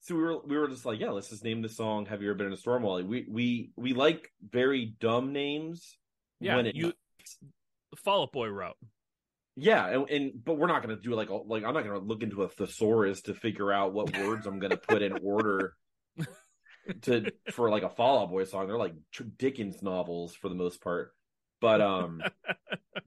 [0.00, 2.28] so we were we were just like, yeah, let's just name the song "Have You
[2.28, 5.96] Ever Been in a Storm, Wally?" We we we like very dumb names.
[6.40, 6.92] yeah when it, you
[7.96, 8.76] fall out boy route
[9.56, 12.22] yeah, and, and but we're not gonna do like a, like I'm not gonna look
[12.22, 15.74] into a thesaurus to figure out what words I'm gonna put in order.
[17.02, 18.66] to for like a Fall Out Boy song.
[18.66, 18.94] They're like
[19.38, 21.12] Dickens novels for the most part.
[21.60, 22.22] But um,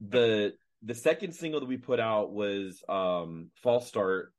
[0.00, 4.32] the the second single that we put out was um False Start,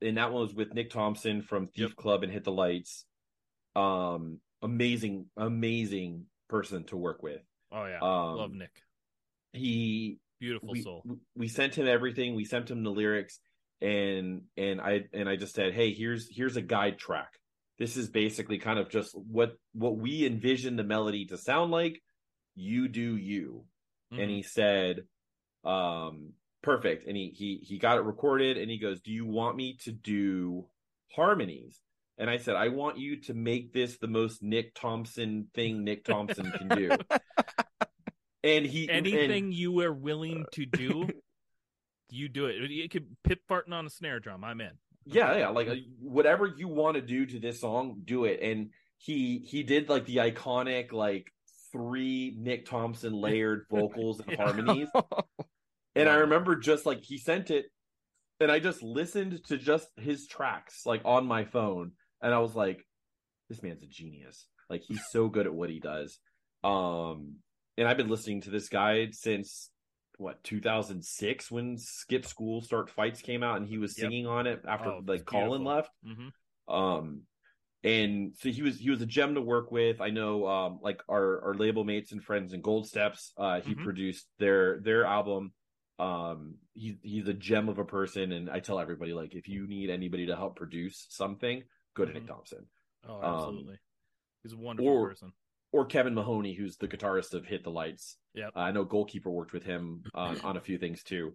[0.00, 1.96] and that one was with Nick Thompson from Thief Yep.
[1.96, 3.04] Club and Hit the Lights.
[3.76, 7.40] Um, amazing, amazing person to work with.
[7.70, 8.72] Oh yeah, Um, love Nick.
[9.52, 11.04] He Beautiful we, soul.
[11.36, 12.34] we sent him everything.
[12.34, 13.38] We sent him the lyrics,
[13.80, 17.28] and and I and I just said, hey, here's here's a guide track.
[17.78, 22.02] This is basically kind of just what what we envision the melody to sound like.
[22.56, 23.66] You do you,
[24.12, 24.20] Mhm.
[24.20, 25.04] and he said,
[25.64, 27.06] um, perfect.
[27.06, 29.92] And he he he got it recorded, and he goes, do you want me to
[29.92, 30.66] do
[31.14, 31.80] harmonies?
[32.18, 36.04] And I said, I want you to make this the most Nick Thompson thing Nick
[36.04, 36.90] Thompson can do.
[38.44, 41.08] And he and- anything you are willing to do,
[42.10, 42.70] you do it.
[42.70, 44.44] You could pip farting on a snare drum.
[44.44, 44.72] I'm in.
[45.06, 48.70] yeah yeah like uh, whatever you want to do to this song do it and
[48.98, 51.26] he he did like the iconic like
[51.72, 54.86] three nick thompson layered vocals and harmonies
[55.96, 57.64] and i remember just like he sent it
[58.38, 61.90] and i just listened to just his tracks like on my phone
[62.22, 62.86] and i was like
[63.48, 66.20] this man's a genius like he's so good at what he does
[66.62, 67.38] um
[67.76, 69.70] and i've been listening to this guy since
[70.18, 74.02] what 2006 when skip school start fights came out and he was Yep.
[74.04, 76.28] singing on it after Oh, like colin left hmm
[76.68, 77.22] um
[77.84, 81.02] and so he was he was a gem to work with i know um like
[81.08, 83.82] our our label mates and friends in gold steps uh he Mhm.
[83.82, 85.52] produced their their album
[85.98, 89.66] um he's he's a gem of a person and i tell everybody like if you
[89.66, 91.62] need anybody to help produce something
[91.94, 92.28] go to nick Mhm.
[92.28, 92.66] thompson
[93.04, 93.78] Oh, Um, absolutely.
[94.44, 95.32] He's a wonderful or- person.
[95.72, 99.30] Or kevin mahoney who's the guitarist of hit the lights Yeah, Uh, i know goalkeeper
[99.30, 101.34] worked with him on on a few things too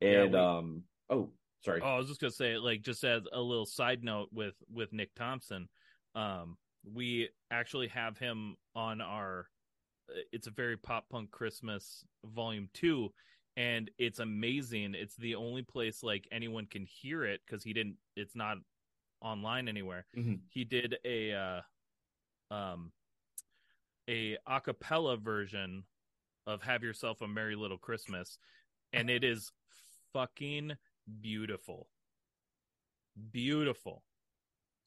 [0.00, 1.30] Yeah, and we- um oh
[1.64, 4.54] sorry Oh, I was just gonna say, like, just as a little side note with
[4.70, 5.68] with Nick Thompson,
[6.14, 9.48] um, we actually have him on our.
[10.30, 13.12] It's a very pop punk Christmas volume two,
[13.56, 14.94] and it's amazing.
[14.94, 17.96] It's the only place like anyone can hear it because he didn't.
[18.14, 18.58] It's not
[19.22, 20.04] online anywhere.
[20.14, 20.40] Mhm.
[20.50, 22.92] He did a uh, um,
[24.08, 25.84] a acapella version
[26.46, 28.38] of "Have Yourself a Merry Little Christmas,"
[28.92, 29.52] and it is
[30.12, 30.72] fucking
[31.20, 31.88] beautiful.
[33.32, 34.02] Beautiful.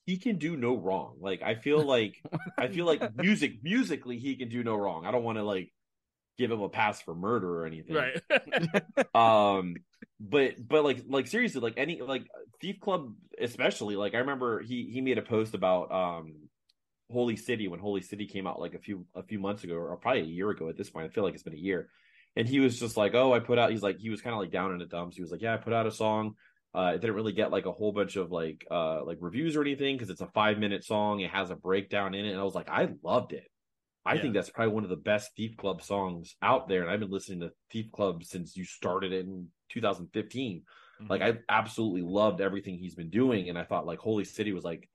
[0.05, 1.15] he can do no wrong.
[1.19, 2.21] Like I feel like
[2.57, 5.05] I feel like music musically he can do no wrong.
[5.05, 5.71] I don't want to like
[6.37, 7.95] give him a pass for murder or anything.
[7.95, 8.21] Right.
[9.15, 9.75] Um
[10.19, 12.27] but but like like seriously like any like
[12.61, 16.46] Thief Club especially like I remember he he made a post about um
[17.11, 19.95] Holy City when Holy City came out like a few a few months ago or
[19.97, 21.05] probably a year ago at this point.
[21.05, 21.89] I feel like it's been a year.
[22.35, 24.39] And he was just like, "Oh, I put out." He's like, he was kind of
[24.39, 25.15] like down in the dumps.
[25.15, 26.35] He was like, "Yeah, I put out a song.
[26.75, 29.61] Uh, it didn't really get like a whole bunch of like uh like reviews or
[29.61, 31.21] anything because it's a five minute song.
[31.21, 33.49] It has a breakdown in it, and I was like, I loved it.
[34.05, 34.21] I Yeah.
[34.21, 37.09] think that's probably one of the best Thief Club songs out there, and I've been
[37.09, 40.63] listening to Thief Club since you started it in 2015.
[41.09, 44.63] Like I absolutely loved everything he's been doing, and I thought like Holy City was
[44.63, 44.89] like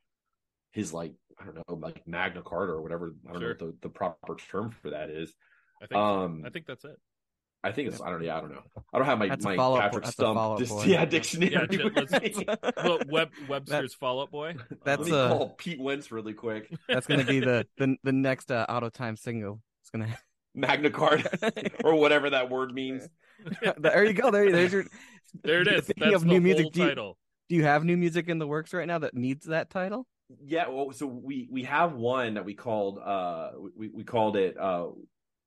[0.73, 3.55] his like I don't know like Magna Carta or whatever I don't Sure.
[3.55, 5.33] know what the, the proper term for that is.
[5.83, 6.97] I think Um, I think that's it.
[7.65, 8.27] I think it's I don't know.
[8.27, 8.63] Yeah, I don't know.
[8.93, 10.85] I don't have my That's my follow-up- Patrick that's Stump follow-up dis- boy.
[10.85, 11.53] yeah dictionary.
[11.53, 12.45] Yeah, ju- let's- me.
[12.77, 14.57] Well, Web, Webster's Fall Out Boy.
[14.85, 16.73] That's Let me uh, call Pete Wentz really quick.
[16.89, 19.61] That's gonna be the the, the next uh, out of time single.
[19.83, 20.17] It's gonna.
[20.55, 21.53] Magna Carta
[21.85, 23.09] or whatever that word means.
[23.79, 24.31] there you go.
[24.31, 24.85] There, there's your.
[25.43, 25.85] There it is.
[25.85, 26.95] Speaking That's of the new whole music, do you,
[27.49, 30.07] do you have new music in the works right now that needs that title?
[30.45, 34.57] Yeah, well, so we we have one that we called uh we we called it
[34.59, 34.89] uh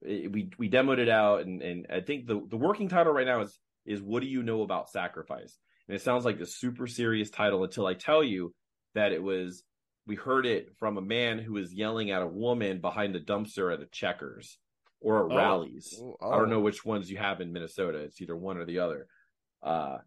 [0.01, 3.25] it- we we demoed it out and and I think the the working title right
[3.27, 5.57] now is is what do you know about sacrifice?
[5.87, 8.53] And it sounds like a super serious title until I tell you
[8.95, 9.63] that it was
[10.07, 13.73] we heard it from a man who was yelling at a woman behind the dumpster
[13.73, 14.57] at a Checkers
[15.01, 15.37] or at Oh.
[15.37, 15.99] Rally's.
[16.21, 17.99] I don't know which ones you have in Minnesota.
[17.99, 19.07] It's either one or the other.
[19.63, 19.97] Uh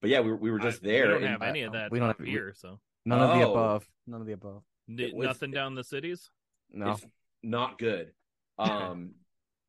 [0.00, 1.06] but yeah, we were, we were just I- there.
[1.08, 2.80] We don't and- have any of that we don't have- here, so
[3.10, 3.50] None of the Oh.
[3.52, 3.86] above.
[4.06, 4.62] None of the above.
[4.88, 6.30] N- was- nothing down the cities.
[6.70, 6.92] No.
[6.92, 7.04] It's
[7.42, 8.12] not good.
[8.58, 9.12] Um,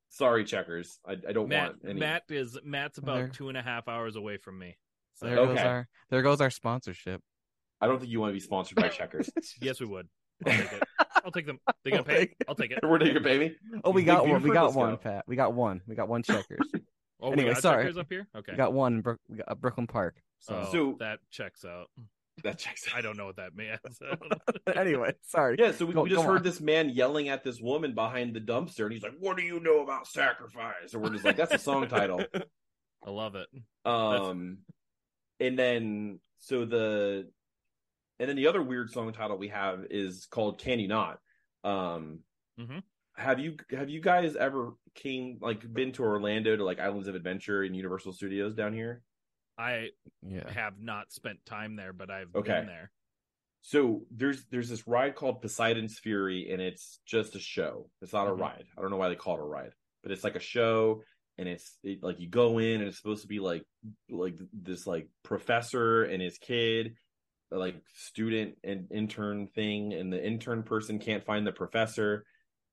[0.09, 0.99] sorry, checkers.
[1.07, 1.99] I, I don't Matt want any.
[2.01, 4.75] Matt is Matt's about There- two and a half hours away from me.
[5.15, 7.21] So There goes our there goes our sponsorship.
[7.79, 9.29] I don't think you want to be sponsored by checkers.
[9.61, 10.07] yes, we would.
[10.45, 10.83] I'll take it.
[11.23, 11.59] I'll take them.
[11.85, 12.35] They gonna pay.
[12.49, 12.79] I'll take it.
[12.85, 13.55] Where do you pay me?
[13.85, 14.43] Oh, we got one.
[14.43, 14.97] We got one, go.
[14.97, 15.23] Pat.
[15.25, 15.79] We got one.
[15.87, 16.59] We got one checkers.
[17.21, 17.83] Oh, we Anyway, got sorry.
[17.85, 18.27] checkers up here.
[18.35, 18.51] Okay.
[18.51, 18.95] We got one.
[18.95, 20.15] in Brook we got uh, Brooklyn Park.
[20.39, 21.87] So, Oh, So- that checks out.
[22.43, 22.87] That checks.
[22.87, 22.97] out.
[22.97, 23.77] I don't know what that means.
[24.75, 25.57] anyway, sorry.
[25.59, 26.43] Yeah, so we, Go- we just heard on.
[26.43, 29.59] this man yelling at this woman behind the dumpster, and he's like, "What do you
[29.59, 32.23] know about sacrifice?" And we're just like, "That's a song title."
[33.05, 33.47] I love it.
[33.85, 34.59] Um,
[35.39, 37.27] and then so the,
[38.19, 41.19] and then the other weird song title we have is called "Can You Not."
[41.63, 42.19] Um,
[42.59, 42.79] mm-hmm.
[43.17, 47.15] Have you have you guys ever came like been to Orlando to like Islands of
[47.15, 49.03] Adventure and Universal Studios down here?
[49.57, 49.89] I
[50.21, 50.49] Yeah.
[50.49, 52.59] have not spent time there, but I've Okay.
[52.59, 52.91] been there.
[53.61, 57.89] So there's there's this ride called Poseidon's Fury, and it's just a show.
[58.01, 58.39] It's not a Mhm.
[58.39, 58.65] ride.
[58.77, 61.03] I don't know why they call it a ride, but it's like a show,
[61.37, 63.63] and it's it, like you go in, and it's supposed to be like
[64.09, 66.95] like this like professor and his kid,
[67.51, 72.25] like student and intern thing, and the intern person can't find the professor,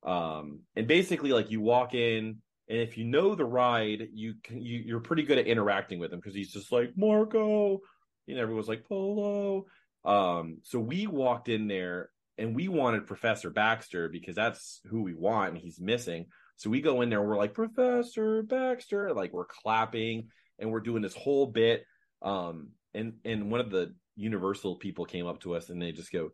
[0.04, 2.42] um, and basically like you walk in.
[2.68, 6.12] And if you know the ride, you can you, you're pretty good at interacting with
[6.12, 7.80] him because he's just like Marco,
[8.26, 9.66] and everyone's like Polo,
[10.04, 15.14] um, so we walked in there and we wanted Professor Baxter because that's who we
[15.14, 16.26] want, and he's missing.
[16.56, 20.28] So we go in there, we're like, Professor Baxter, like we're clapping
[20.58, 21.84] and we're doing this whole bit.
[22.22, 26.10] Um, and and one of the Universal people came up to us and they just
[26.10, 26.30] go,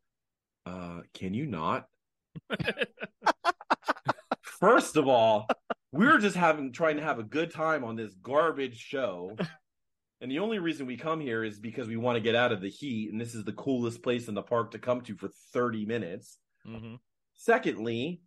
[0.66, 1.86] uh, can you not?
[4.42, 5.46] First of all,
[5.94, 9.36] we were just having trying to have a good time on this garbage show.
[10.20, 12.62] And the only reason we come here is because we want to get out of
[12.62, 15.28] the heat, and this is the coolest place in the park to come to for
[15.52, 16.38] 30 minutes.
[16.64, 16.94] hmm
[17.34, 18.22] Secondly,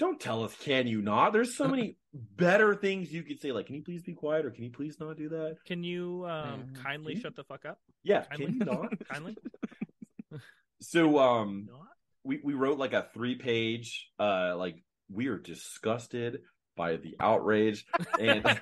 [0.00, 1.32] don't tell us, can you not?
[1.32, 4.50] There's so many better things you could say, like, can you please be quiet or
[4.50, 5.58] can you please not do that?
[5.64, 7.20] Can you um, Uh, kindly yeah.
[7.20, 7.78] shut the fuck up?
[8.02, 8.92] Yeah, Kindly, can you not?
[9.08, 9.36] kindly.
[10.80, 11.86] So, um, Not?
[12.24, 16.40] we, we wrote like a three page, uh, like, we are disgusted
[16.76, 17.86] by the outrage.
[18.20, 18.44] And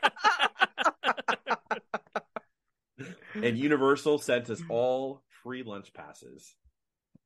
[3.35, 6.55] and Universal sent us all free lunch passes.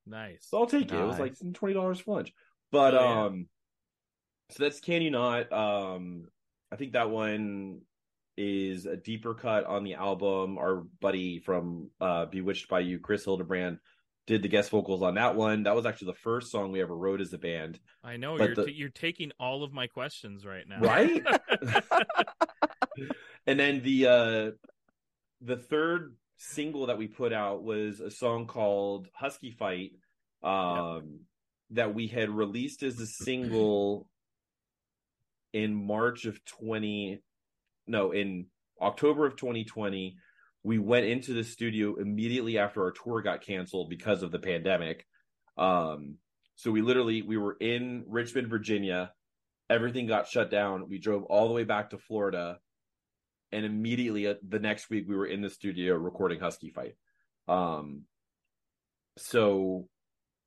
[0.06, 0.46] nice.
[0.48, 0.98] So I'll take it.
[0.98, 2.32] It was like twenty dollars for lunch.
[2.72, 3.22] But Oh, yeah.
[3.24, 3.46] um
[4.50, 5.52] so that's Can You Not.
[5.52, 6.28] Um
[6.72, 7.82] I think that one
[8.36, 10.58] is a deeper cut on the album.
[10.58, 13.78] Our buddy from uh Bewitched by You, Chris Hildebrand,
[14.28, 15.62] did the guest vocals on that one.
[15.62, 17.80] That was actually the first song we ever wrote as a band.
[18.04, 20.80] I know but you're the- t- you're taking all of my questions right now.
[20.80, 21.24] Right?
[23.46, 24.50] and then the uh
[25.40, 29.92] the third single that we put out was a song called Husky Fight
[30.42, 31.20] um
[31.70, 34.08] that we had released as a single
[35.52, 37.20] in March of 20
[37.86, 38.46] no in
[38.80, 40.16] October of 2020
[40.62, 45.06] we went into the studio immediately after our tour got canceled because of the pandemic
[45.56, 46.16] um
[46.56, 49.12] so we literally we were in Richmond Virginia
[49.70, 52.58] everything got shut down we drove all the way back to Florida
[53.52, 56.96] and immediately uh, the next week we were in the studio recording Husky Fight.
[57.46, 58.02] Um,
[59.16, 59.88] so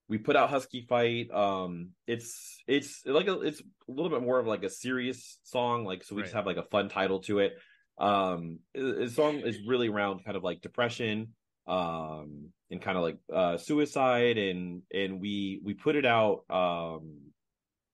[0.08, 1.32] we put out Husky Fight.
[1.32, 5.86] Um, it's it's like a it's a little bit more of like a serious song,
[5.86, 7.54] like so we just have like a fun title to it.
[8.02, 11.30] Um, the the song is really around kind of like depression,
[11.68, 17.32] um, and kind of like uh suicide, and and we we put it out um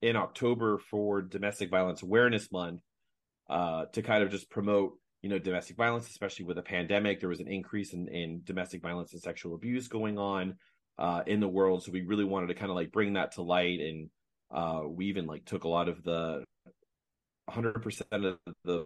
[0.01, 2.81] in October for Domestic Violence Awareness Month
[3.49, 7.19] uh, to kind of just promote, you know, domestic violence, especially with a pandemic.
[7.19, 10.55] There was an increase in, in domestic violence and sexual abuse going on
[10.97, 11.83] uh, in the world.
[11.83, 13.79] So we really wanted to kind of like bring that to light.
[13.79, 14.09] And
[14.51, 16.43] uh, we even like took a lot of the
[17.49, 18.85] 100% of the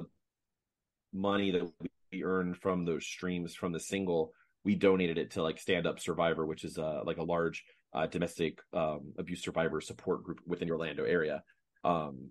[1.13, 1.69] money that
[2.11, 4.31] we earned from those streams from the single.
[4.63, 8.07] We donated it to like Stand Up Survivor, which is uh, like a large uh,
[8.07, 11.43] domestic um, abuse survivor support group within the Orlando area.
[11.83, 12.29] Um,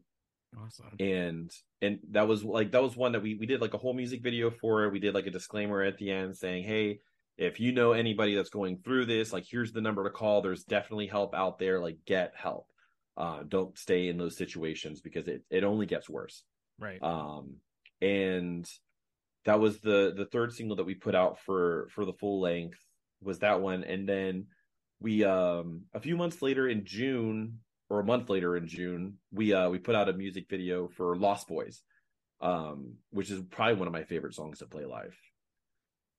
[0.60, 0.86] Awesome.
[0.98, 1.48] and
[1.80, 4.20] and that was like that was one that we we did like a whole music
[4.20, 6.98] video for it we did like a disclaimer at the end saying hey
[7.38, 10.64] if you know anybody that's going through this like here's the number to call there's
[10.64, 12.66] definitely help out there like get help
[13.16, 16.42] uh don't stay in those situations because it it only gets worse
[16.80, 17.00] Right.
[17.00, 17.54] um
[18.00, 18.68] and
[19.44, 22.78] that was the the third single that we put out for for the full length
[23.22, 23.84] was that one.
[23.84, 24.46] And then
[25.00, 27.58] we um a few months later in june
[27.88, 31.16] or a month later in june we uh we put out a music video for
[31.16, 31.82] lost boys
[32.42, 35.16] um which is probably one of my favorite songs to play live.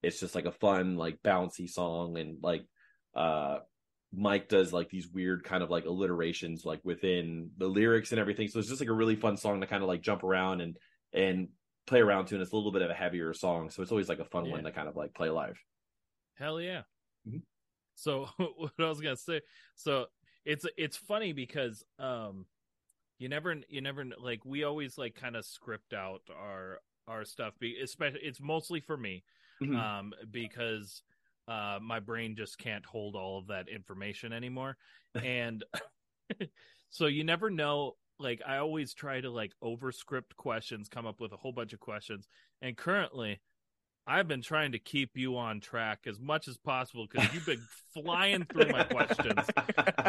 [0.03, 2.65] It's just like a fun like bouncy song and like
[3.15, 3.59] uh
[4.13, 8.47] mike does like these weird kind of like alliterations like within the lyrics and everything.
[8.47, 10.75] So it's just like a really fun song to kind of like jump around and
[11.13, 11.49] and
[11.87, 14.09] play around to and it's a little bit of a heavier song so it's always
[14.09, 14.49] like a fun Yeah.
[14.49, 15.59] one to kind of like play live
[16.33, 16.83] Hell yeah.
[17.25, 17.41] Mhm.
[17.95, 19.41] So what I was gonna say,
[19.75, 20.07] so
[20.45, 22.47] it's it's funny because um
[23.19, 27.57] you never you never like we always like kind of script out our our stuff
[27.59, 29.23] be especially it's mostly for me
[29.61, 29.77] Mhm.
[29.77, 31.03] um because
[31.47, 34.77] uh my brain just can't hold all of that information anymore
[35.21, 35.63] and
[36.89, 41.19] so you never know like i always try to like over script questions come up
[41.19, 42.27] with a whole bunch of questions
[42.61, 43.39] and currently
[44.07, 47.61] I've been trying to keep you on track as much as possible because you've been
[47.93, 49.47] flying through my questions.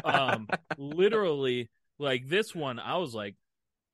[0.05, 0.49] Um,
[0.79, 3.37] literally, like this one, I was like,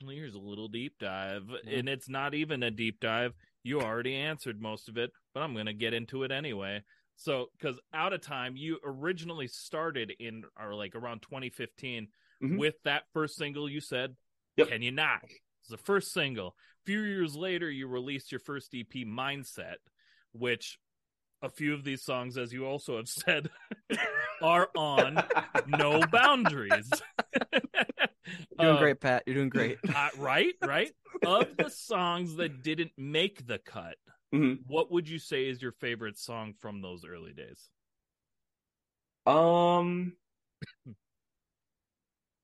[0.02, 3.35] well, here's a little deep dive, and it's not even a deep dive.
[3.64, 6.83] You already answered most of it, but I'm gonna get into it anyway.
[7.16, 12.07] So, because out of time, you originally started in or like around 2015
[12.42, 12.59] Mhm.
[12.59, 14.16] with that first single you said,
[14.57, 14.68] Yep.
[14.68, 16.57] "Can you not?" It's the first single.
[16.83, 19.77] A few years later, you released your first EP, Mindset,
[20.33, 20.79] which
[21.42, 23.51] a few of these songs, as you also have said,
[24.42, 25.22] are on
[25.66, 26.90] No Boundaries.
[28.27, 29.22] You're doing Uh, great, Pat.
[29.27, 29.79] You're doing great.
[29.94, 30.92] uh, right, right.
[31.24, 33.96] Of the songs that didn't make the cut,
[34.35, 34.64] Mhm.
[34.66, 37.70] what would you say is your favorite song from those early days?
[39.27, 40.16] Um,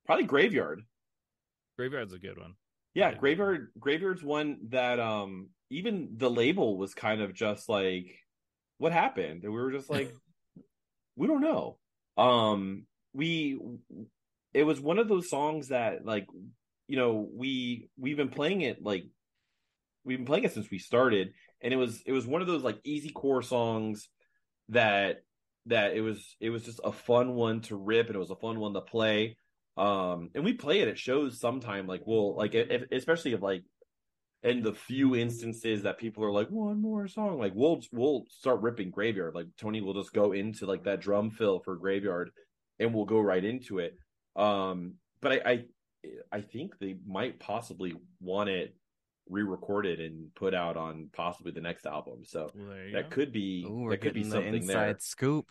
[0.06, 0.82] probably Graveyard.
[1.76, 2.54] Graveyard's a good one.
[2.94, 3.18] Yeah, Yeah.
[3.18, 3.68] Graveyard.
[3.78, 8.06] Graveyard's one that um even the label was kind of just like,
[8.78, 9.44] what happened?
[9.44, 10.14] And we were just like,
[11.16, 11.78] we don't know.
[12.16, 13.58] Um, we
[14.52, 16.26] it was one of those songs that like,
[16.86, 19.04] you know, we we've been playing it like
[20.04, 22.62] we've been playing it since we started, and it was it was one of those
[22.62, 24.08] like easy core songs
[24.68, 25.22] that
[25.66, 28.36] that it was it was just a fun one to rip and it was a
[28.36, 29.36] fun one to play
[29.76, 33.64] um and we play it at shows sometime like we'll like if, especially if like
[34.42, 38.60] in the few instances that people are like one more song like we'll we'll start
[38.60, 42.30] ripping graveyard like tony will just go into like that drum fill for graveyard
[42.78, 43.96] and we'll go right into it
[44.36, 45.64] um but i i,
[46.30, 48.76] I think they might possibly want it
[49.28, 53.16] re-recorded and put out on possibly the next album so Well, that go.
[53.16, 55.46] could be Ooh, we're that could be getting the something inside there scoop.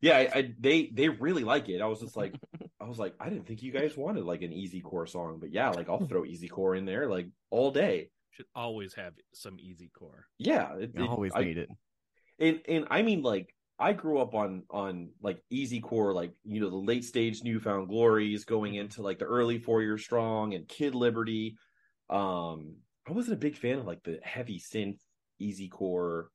[0.00, 2.34] Yeah I, I they they really like it i was just like
[2.80, 5.52] i was like i didn't think you guys wanted like an easy core song but
[5.52, 9.58] yeah like i'll throw easy core in there like all day Should always have some
[9.58, 10.26] easy core.
[10.38, 11.68] yeah it, You it- always I, need it.
[12.38, 16.60] and and i mean like i grew up on on like easy core like you
[16.60, 18.80] know the late stage New Found Glories going Mhm.
[18.82, 21.56] into like the early four year strong and kid liberty
[22.10, 22.76] um
[23.08, 24.98] i wasn't a big fan of like the heavy synth
[25.40, 26.30] easy core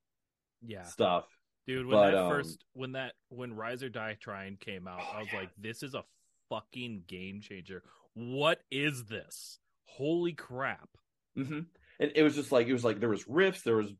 [0.66, 0.84] Yeah.
[0.84, 1.26] stuff
[1.66, 5.00] Dude, when But, that um, first when that when Rise or Die Trying came out,
[5.00, 5.40] Oh, I was yeah.
[5.40, 6.04] like, this is a
[6.50, 7.84] fucking game changer.
[8.14, 9.60] What is this?
[9.86, 10.90] Holy crap.
[11.36, 11.62] hmm
[12.00, 13.92] And it was just like it was like there was riffs, there was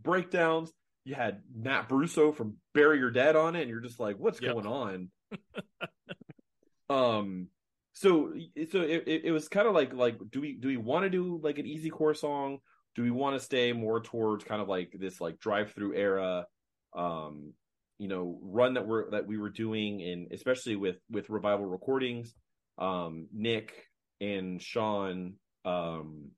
[0.00, 0.72] breakdowns.
[1.04, 4.40] You had Matt Bruso from Bury Your Dead on it, and you're just like, what's
[4.40, 4.56] Yep.
[4.56, 5.10] going on?
[6.90, 7.48] um,
[7.92, 8.32] so
[8.70, 11.10] so it, it, it was kind of like like do we do we want to
[11.10, 12.58] do like an easy core song?
[12.94, 16.46] Do we want to stay more towards kind of like this like drive through era?
[16.94, 17.54] Um,
[17.98, 22.34] you know, run that we're that we were doing, and especially with with revival recordings.
[22.78, 23.74] Um, Nick
[24.20, 26.30] and Sean, um,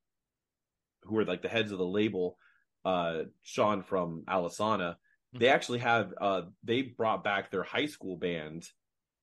[1.04, 2.36] who are like the heads of the label,
[2.84, 4.96] uh, Sean from Alesana,
[5.32, 8.66] they actually have uh they brought back their high school band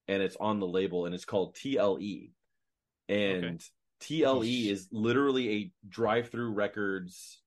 [0.07, 2.31] and it's on the label and it's called TLE.
[3.07, 3.61] And
[4.01, 7.41] TLE is literally a drive through records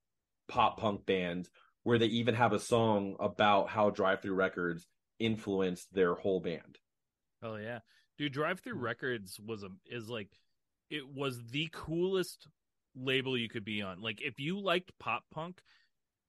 [0.47, 1.49] pop punk band
[1.83, 4.87] where they even have a song about how drive through records
[5.19, 6.77] influenced their whole band.
[7.41, 7.79] Oh yeah.
[8.17, 10.29] Dude, Drive Through Records was a is like
[10.89, 12.47] it was the coolest
[12.95, 14.01] label you could be on.
[14.01, 15.61] Like if you liked pop punk,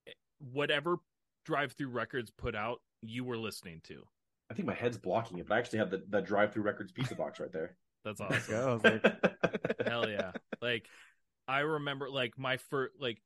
[0.06, 0.96] eh, whatever
[1.44, 4.02] Drive Through Records put out, you were listening to.
[4.50, 6.92] I think my head's blocking it, but I actually have the, the drive through records
[6.92, 7.76] pizza box right there.
[8.04, 8.42] That's awesome.
[8.48, 8.80] go.
[8.84, 10.32] Like, Hell yeah.
[10.60, 10.86] Like
[11.48, 13.22] I remember like my first like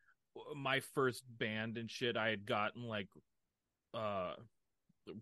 [0.56, 3.08] my first band and shit I had gotten like
[3.94, 4.34] uh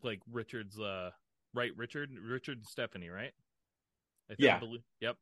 [0.03, 1.11] like Richard's uh
[1.55, 3.33] right Richard Richard and Stefanie, right?
[4.31, 4.59] I think- Yeah.
[4.59, 5.17] believe- yep.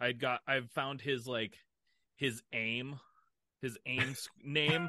[0.00, 1.56] I got I've found his like
[2.16, 2.98] his aim
[3.62, 4.88] his aim name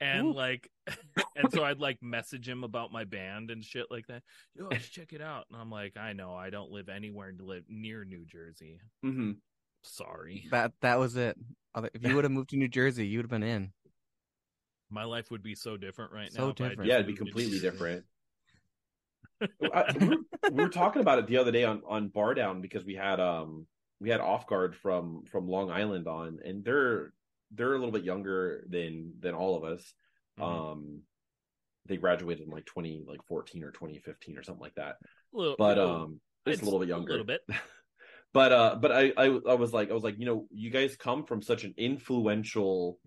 [0.00, 0.32] and Ooh.
[0.32, 0.68] like
[1.36, 4.22] and so I'd like message him about my band and shit like that.
[4.54, 5.46] Yo, let's check it out.
[5.50, 8.80] And I'm like, I know I don't live anywhere to live near New Jersey.
[9.02, 9.32] hmm
[9.82, 10.46] Sorry.
[10.50, 11.36] that that was it.
[11.92, 13.72] If you would have moved to New Jersey, you would have been in.
[14.94, 16.48] My life would be so different right So now.
[16.50, 16.86] if different.
[16.88, 18.04] Yeah, it'd be completely different.
[19.74, 20.16] I, we, were,
[20.52, 23.18] we were talking about it the other day on on Bar Down because we had
[23.20, 23.66] um
[24.00, 27.12] we had Off Guard from from Long Island on, and they're
[27.50, 29.82] they're a little bit younger than than all of us.
[30.38, 30.44] Mhm.
[30.72, 31.00] Um,
[31.86, 34.96] they graduated in like twenty like fourteen or twenty fifteen or something like that.
[35.32, 37.40] Little- But little- um, just a I'd- little bit younger, A little bit.
[38.32, 40.96] but uh but I, I i was like i was like you know you guys
[40.96, 42.98] come from such an influential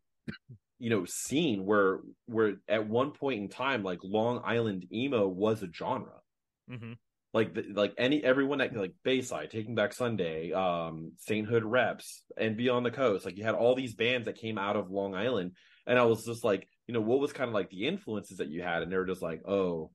[0.79, 5.63] you know scene where where at one point in time like long island emo was
[5.63, 6.21] a genre
[6.69, 6.93] hmm
[7.33, 12.55] like the, like any everyone that like bayside taking back sunday um sainthood reps and
[12.55, 15.51] beyond the coast like you had all these bands that came out of long island
[15.85, 18.49] and i was just like you know, what was kind of like the influences that
[18.49, 18.81] you had?
[18.81, 19.91] And they were just like, oh,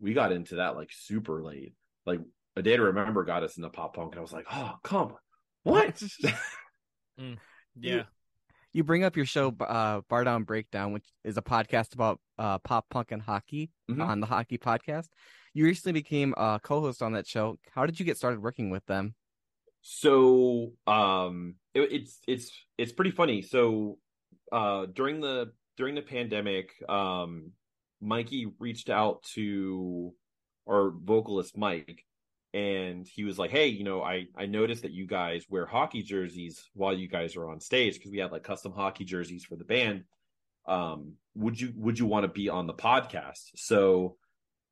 [0.00, 1.74] we got into that like super late.
[2.04, 2.20] Like
[2.56, 5.14] a day to remember got us into pop punk, and I was like, oh, come,
[5.62, 5.94] what?
[7.20, 7.38] mm,
[7.80, 8.02] yeah.
[8.72, 12.58] You bring up your show, uh, Bar Down Breakdown, which is a podcast about uh,
[12.58, 14.00] pop punk and hockey mm-hmm.
[14.00, 15.08] on the Hockey Podcast.
[15.52, 17.58] You recently became a co-host on that show.
[17.74, 19.14] How did you get started working with them?
[19.82, 23.42] So, um, it, it's it's it's pretty funny.
[23.42, 23.98] So,
[24.50, 27.50] uh, during the during the pandemic, um,
[28.00, 30.14] Mikey reached out to
[30.66, 32.04] our vocalist Mike,
[32.54, 36.02] and he was like, "Hey, you know, I I noticed that you guys wear hockey
[36.02, 39.56] jerseys while you guys are on stage because we had like custom hockey jerseys for
[39.56, 40.04] the band.
[40.66, 44.16] Um, would you would you want to be on the podcast?" So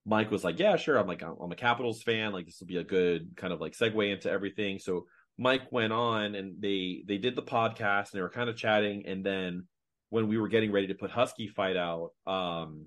[0.04, 2.32] Mike was like, "Yeah, sure." I'm like, "I'm a Capitals fan.
[2.32, 5.06] Like, this will be a good kind of like segue into everything." So
[5.38, 9.06] Mike went on and they they did the podcast and they were kind of chatting,
[9.06, 9.66] and then
[10.10, 12.86] when we were getting ready to put Husky Fight out, um,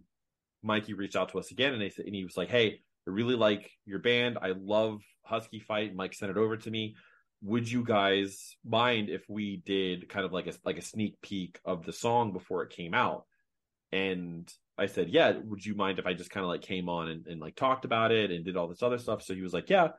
[0.62, 3.12] Mikey reached out to us again and they said, and he was like, "Hey." I
[3.12, 4.38] really like your band.
[4.42, 5.96] I love Husky Fight.
[5.96, 6.96] Mike sent it over to me.
[7.42, 11.60] Would you guys mind if we did kind of like a like a sneak peek
[11.66, 13.26] of the song before it came out?
[13.92, 17.10] And I said, Yeah, would you mind if I just kind of like came on
[17.10, 19.22] and, and like talked about it and did all this other stuff?
[19.22, 19.90] So he was like, Yeah,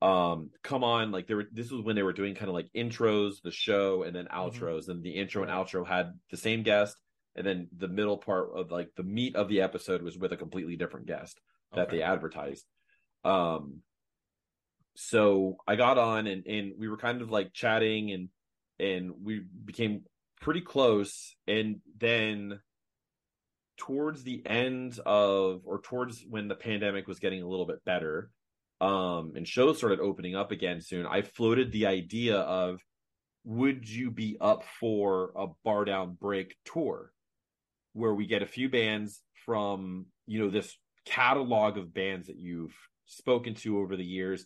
[0.00, 1.12] um, come on.
[1.12, 4.02] Like there were this was when they were doing kind of like intros, the show,
[4.02, 4.38] and then mm-hmm.
[4.38, 4.82] outros.
[4.82, 4.90] Mm-hmm.
[4.92, 6.96] And the intro and outro had the same guest,
[7.34, 10.36] and then the middle part of like the meat of the episode was with a
[10.36, 11.38] completely different guest
[11.74, 11.98] that okay.
[11.98, 12.64] they advertised.
[13.24, 13.80] Um,
[14.94, 18.28] so I got on and and we were kind of like chatting and
[18.78, 20.02] and we became
[20.40, 21.34] pretty close.
[21.46, 22.60] And then
[23.76, 28.30] towards the end of or towards when the pandemic was getting a little bit better,
[28.80, 32.80] um, and shows started opening up again soon, I floated the idea of
[33.44, 37.12] would you be up for a bar down break tour
[37.92, 42.76] where we get a few bands from you know this catalog of bands that you've
[43.06, 44.44] spoken to over the years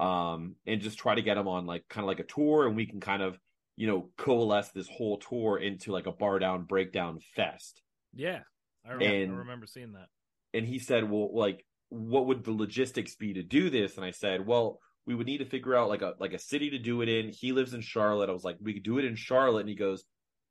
[0.00, 2.74] um and just try to get them on like kind of like a tour and
[2.74, 3.38] we can kind of
[3.76, 7.82] you know coalesce this whole tour into like a bar down breakdown fest.
[8.14, 8.40] Yeah
[8.86, 10.06] I remember, and, I remember seeing that.
[10.54, 13.96] and he said well like what would the logistics be to do this?
[13.96, 16.70] And i said well we would need to figure out like a like a city
[16.70, 17.30] to do it in.
[17.30, 18.30] He lives in charlotte.
[18.30, 19.60] I was like we could do it in charlotte.
[19.60, 20.04] And he goes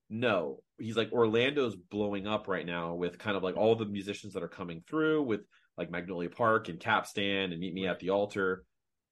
[0.09, 4.33] no he's like orlando's blowing up right now with kind of like all the musicians
[4.33, 5.41] that are coming through with
[5.77, 8.63] like magnolia park and capstan and meet me at the altar.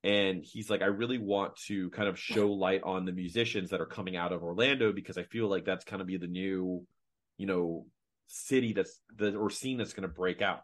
[0.03, 3.81] And he's like i really want to kind of show light on the musicians that
[3.81, 6.85] are coming out of orlando because i feel like that's kind of be the new
[7.37, 7.87] you know
[8.27, 10.61] city that's the or scene that's going to break out.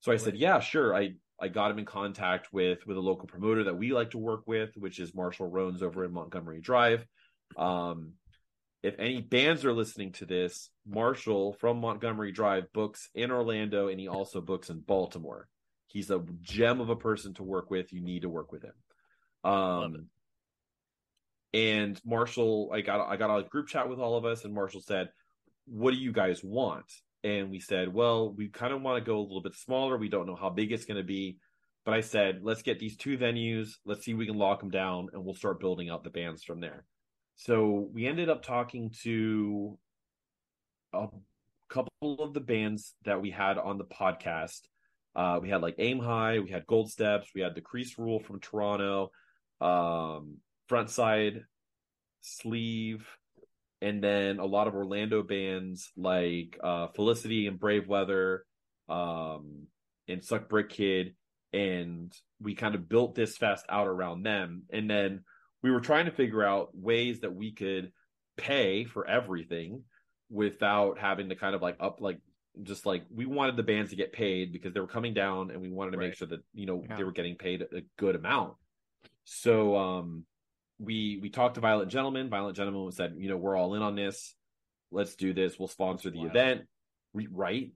[0.00, 0.94] So i said yeah sure.
[0.94, 4.18] I i got him in contact with with a local promoter that we like to
[4.18, 7.06] work with which is marshall rones over in montgomery drive.
[7.56, 8.12] Um
[8.84, 13.98] if any bands are listening to this, Marshall from Montgomery Drive books in Orlando and
[13.98, 15.48] he also books in Baltimore.
[15.86, 17.94] He's a gem of a person to work with.
[17.94, 19.50] You need to work with him.
[19.50, 20.08] Um,
[21.54, 24.82] and Marshall, I got I got a group chat with all of us, and Marshall
[24.82, 25.08] said,
[25.66, 26.86] "What do you guys want?"
[27.22, 29.96] And we said, "Well, we kind of want to go a little bit smaller.
[29.96, 31.38] We don't know how big it's going to be."
[31.84, 33.74] But I said, let's get these two venues.
[33.84, 36.42] Let's see if we can lock them down, and we'll start building out the bands
[36.42, 36.86] from there.
[37.36, 39.78] So we ended up talking to
[40.92, 41.08] a
[41.68, 44.60] couple of the bands that we had on the podcast.
[45.16, 48.20] Uh, we had like Aim High, we had Gold Steps, we had the Crease Rule
[48.20, 49.10] from Toronto,
[49.60, 51.42] um, Frontside,
[52.20, 53.06] Sleeve,
[53.80, 58.44] and then a lot of Orlando bands like uh, Felicity and Brave Weather,
[58.88, 59.66] um,
[60.08, 61.14] and Suck Brick Kid,
[61.52, 64.64] and we kind of built this fest out around them.
[64.72, 65.24] And then
[65.64, 67.90] we were trying to figure out ways that we could
[68.36, 69.82] pay for everything
[70.28, 72.18] without having to kind of like up like
[72.62, 75.62] just like we wanted the bands to get paid because they were coming down and
[75.62, 76.08] we wanted to right.
[76.08, 76.96] make sure that you know yeah.
[76.96, 78.52] they were getting paid a good amount.
[79.24, 80.26] So um
[80.78, 83.96] we we talked to violent gentlemen violent gentlemen said you know we're all in on
[83.96, 84.34] this.
[84.90, 85.58] Let's do this.
[85.58, 86.26] We'll sponsor the wow.
[86.26, 86.62] event.
[87.14, 87.72] Right?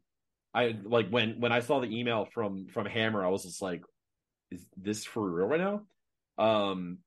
[0.53, 3.82] I like when when i saw the email from from hammer i was just like
[4.51, 5.82] is this for real right now?
[6.36, 6.99] Um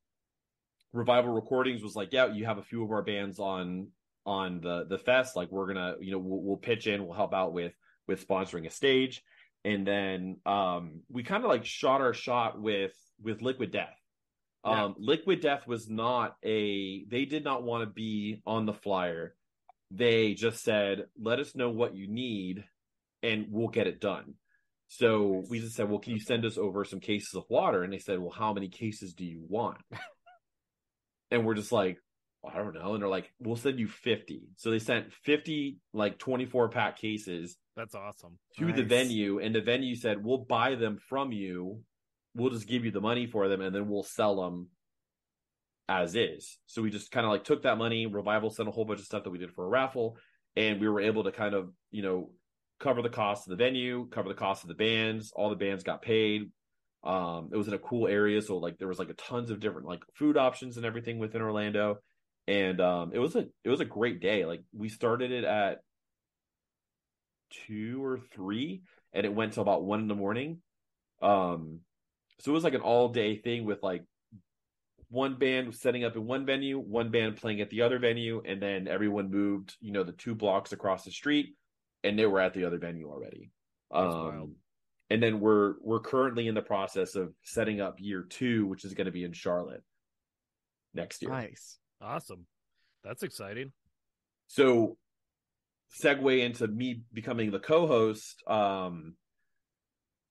[0.93, 3.87] revival recordings was like yeah you have a few of our bands on
[4.25, 5.35] on the the fest.
[5.35, 7.73] Like we're gonna you know we'll, we'll pitch in we'll help out with
[8.07, 9.23] with sponsoring a stage.
[9.63, 13.95] And then um we kind of like shot our shot with with liquid death.
[14.65, 14.85] Yeah.
[14.85, 19.35] um liquid death was not a they did not want to be on the flyer.
[19.89, 22.63] They just said let us know what you need
[23.23, 24.35] and we'll get it done.
[24.87, 27.83] So we just said well can you send us over some cases of water?
[27.83, 29.77] And they said well how many cases do you want
[31.32, 31.97] and we're just like,
[32.47, 32.93] I don't know.
[32.93, 34.41] And they're like, we'll send you 50.
[34.57, 37.57] So they sent 50 like 24 pack cases.
[37.75, 38.38] That's awesome.
[38.57, 38.75] To nice.
[38.75, 39.39] the venue.
[39.39, 41.79] And the venue said, we'll buy them from you.
[42.36, 44.69] We'll just give you the money for them and then we'll sell them
[45.88, 46.57] as is.
[46.65, 48.07] So we just kind of like took that money.
[48.07, 50.17] Revival sent a whole bunch of stuff that we did for a raffle.
[50.55, 52.32] And we were able to kind of, you know,
[52.79, 55.32] cover the cost of the venue, cover the cost of the bands.
[55.36, 56.51] All the bands got paid.
[57.04, 58.41] Um, it was in a cool area.
[58.41, 61.41] So like there was like a tons of different like food options and everything within
[61.41, 61.99] Orlando
[62.47, 64.45] and um, it was a it was a great day.
[64.45, 65.80] Like we started it at
[67.68, 68.82] two or three,
[69.14, 70.62] and it went till about one in the morning.
[71.22, 71.80] Um,
[72.39, 74.04] so it was like an all day thing with like
[75.10, 78.62] one band setting up in one venue, one band playing at the other venue, and
[78.62, 81.56] then everyone moved, you know, the two blocks across the street,
[82.04, 83.52] and they were at the other venue already.
[83.91, 84.56] Um,
[85.12, 88.93] and then we're we're currently in the process of setting up year two, which is
[88.93, 89.84] going to be in Charlotte
[90.93, 91.32] next year.
[91.32, 91.78] Nice.
[92.01, 92.45] Awesome.
[93.03, 93.72] That's exciting.
[94.47, 94.97] So
[96.01, 99.14] segue into me becoming the co-host um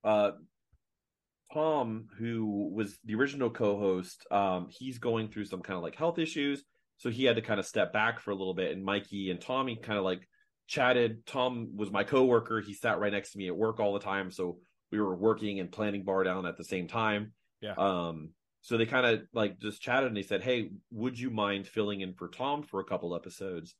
[0.04, 0.30] uh
[1.52, 6.18] Tom who was the original co-host um he's going through some kind of like health
[6.18, 6.64] issues
[6.96, 9.38] so he had to kind of step back for a little bit and Mikey and
[9.38, 10.26] Tommy kind of like
[10.66, 14.00] chatted Tom was my coworker he sat right next to me at work all the
[14.00, 14.56] time so
[14.90, 18.30] we were working and planning bar down at the same time yeah um
[18.62, 22.02] so they kind of like just chatted and they said, Hey, would you mind filling
[22.02, 23.74] in for Tom for a couple episodes?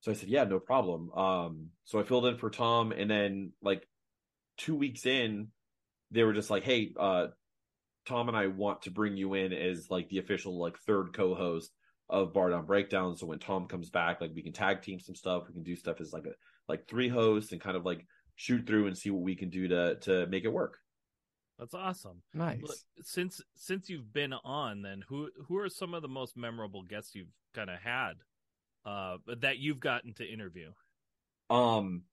[0.00, 1.10] So I said, Yeah, no problem.
[1.12, 3.86] Um, so I filled in for Tom and then like
[4.58, 5.48] two weeks in,
[6.10, 7.28] they were just like, Hey, uh,
[8.06, 11.70] Tom and I want to bring you in as like the official like third co-host
[12.08, 13.16] of Bar Down Breakdown.
[13.16, 15.44] So when Tom comes back, like we can tag team some stuff.
[15.46, 16.32] We can do stuff as like a
[16.68, 18.06] like three hosts and kind of like
[18.40, 20.78] shoot through and see what we can do to to make it work.
[21.58, 22.22] That's awesome.
[22.32, 22.62] Nice.
[22.62, 26.82] Look, since since you've been on, then who who are some of the most memorable
[26.82, 28.14] guests you've kind of had
[28.86, 30.70] uh, that you've gotten to interview?
[31.50, 32.04] Um,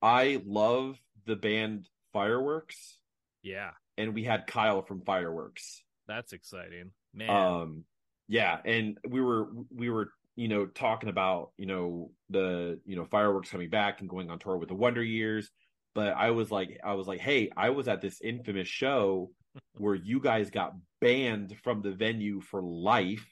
[0.00, 0.96] I love
[1.26, 2.98] the band Fireworks.
[3.42, 5.82] Yeah, and we had Kyle from Fireworks.
[6.06, 7.30] That's exciting, man.
[7.30, 7.84] Um,
[8.28, 13.06] yeah, and we were we were you know talking about you know the you know
[13.06, 15.50] Fireworks coming back and going on tour with the Wonder Years
[15.94, 19.30] but I was like, I was like, hey, I was at this infamous show
[19.76, 23.26] where you guys got banned from the venue for life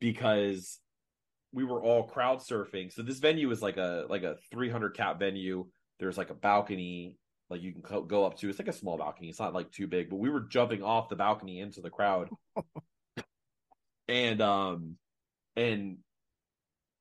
[0.00, 0.80] because
[1.52, 2.92] we were all crowd surfing.
[2.92, 5.66] So this venue is like a like a 300 cap venue.
[6.00, 7.16] There's like a balcony
[7.50, 8.48] like you can go up to.
[8.48, 9.28] It's like a small balcony.
[9.28, 12.30] It's not like too big, but we were jumping off the balcony into the crowd.
[14.08, 14.96] and um
[15.56, 15.98] and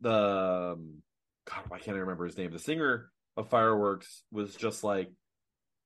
[0.02, 1.02] the um,
[1.46, 2.52] God, why can't I remember his name.
[2.52, 5.10] The singer of fireworks was just like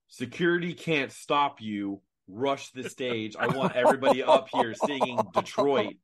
[0.09, 2.01] security can't stop you.
[2.29, 3.37] Rush the stage.
[3.39, 5.95] I want everybody up here singing detroit.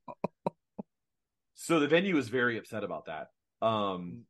[1.55, 3.27] So the venue was very upset about that.
[3.61, 4.23] Um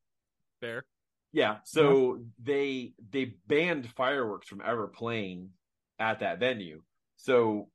[0.60, 0.86] fair.
[1.32, 2.22] Yeah so yeah.
[2.44, 5.50] they they banned fireworks from ever playing
[6.00, 6.82] at that venue.
[7.18, 7.70] So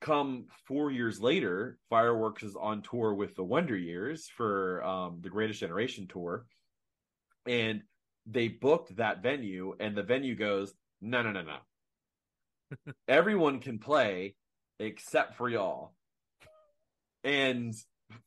[0.00, 5.30] come four years later fireworks is on tour with the wonder years for um the
[5.30, 6.46] greatest generation tour.
[7.46, 7.82] And
[8.30, 12.92] they booked that venue and the venue goes, no, no, no, no.
[13.08, 14.34] Everyone can play
[14.78, 15.94] except for y'all.
[17.24, 17.74] And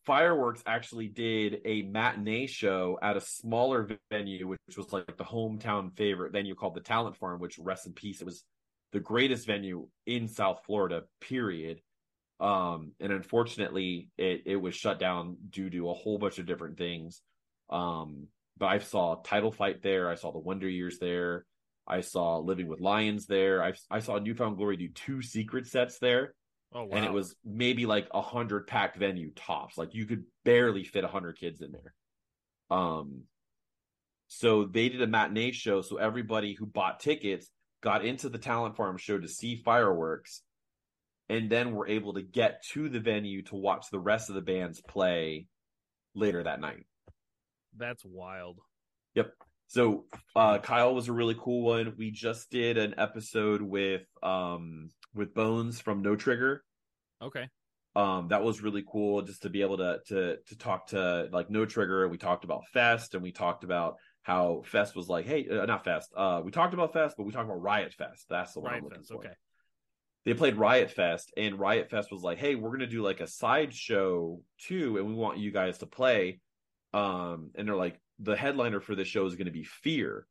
[0.06, 5.96] Fireworks actually did a matinee show at a smaller venue, which was like the hometown
[5.98, 8.22] favorite venue called the Talent Farm, which rest in peace.
[8.22, 8.44] It was
[8.92, 11.82] the greatest venue in South Florida, period.
[12.40, 16.78] Um, and unfortunately, it, it was shut down due to a whole bunch of different
[16.78, 17.22] things.
[17.70, 18.28] Um,
[18.58, 20.10] but I saw Title Fight there.
[20.10, 21.46] I saw the Wonder Years there.
[21.88, 23.64] I saw Living with Lions there.
[23.64, 26.34] I I saw New Found Glory do two secret sets there.
[26.74, 26.96] Oh wow!
[26.96, 29.78] And it was maybe like a hundred packed venue tops.
[29.78, 31.94] Like you could barely fit a hundred kids in there.
[32.78, 33.24] Um,
[34.28, 35.82] so they did a matinee show.
[35.82, 37.50] So everybody who bought tickets
[37.82, 40.42] got into the Talent Farm show to see fireworks,
[41.30, 44.42] and then were able to get to the venue to watch the rest of the
[44.42, 45.48] bands play
[46.16, 46.86] later that night.
[47.78, 48.60] That's wild.
[49.16, 49.32] Yep.
[49.68, 50.06] So
[50.36, 51.94] uh, Kyle was a really cool one.
[51.98, 56.64] We just did an episode with um with Bones from No Trigger.
[57.22, 57.48] Okay.
[57.96, 61.50] Um, that was really cool just to be able to to to talk to like
[61.50, 62.08] No Trigger.
[62.08, 65.84] We talked about Fest and we talked about how Fest was like, hey, uh, not
[65.84, 66.12] Fest.
[66.16, 68.26] Uh, we talked about Fest, but we talked about Riot Fest.
[68.30, 69.18] That's the one Riot I'm looking Fest, for.
[69.20, 69.34] Okay.
[70.26, 73.28] They played Riot Fest, and Riot Fest was like, hey, we're gonna do like a
[73.28, 76.40] side show too, and we want you guys to play
[76.94, 80.28] um, and they're like the headliner for this show is going to be Fear,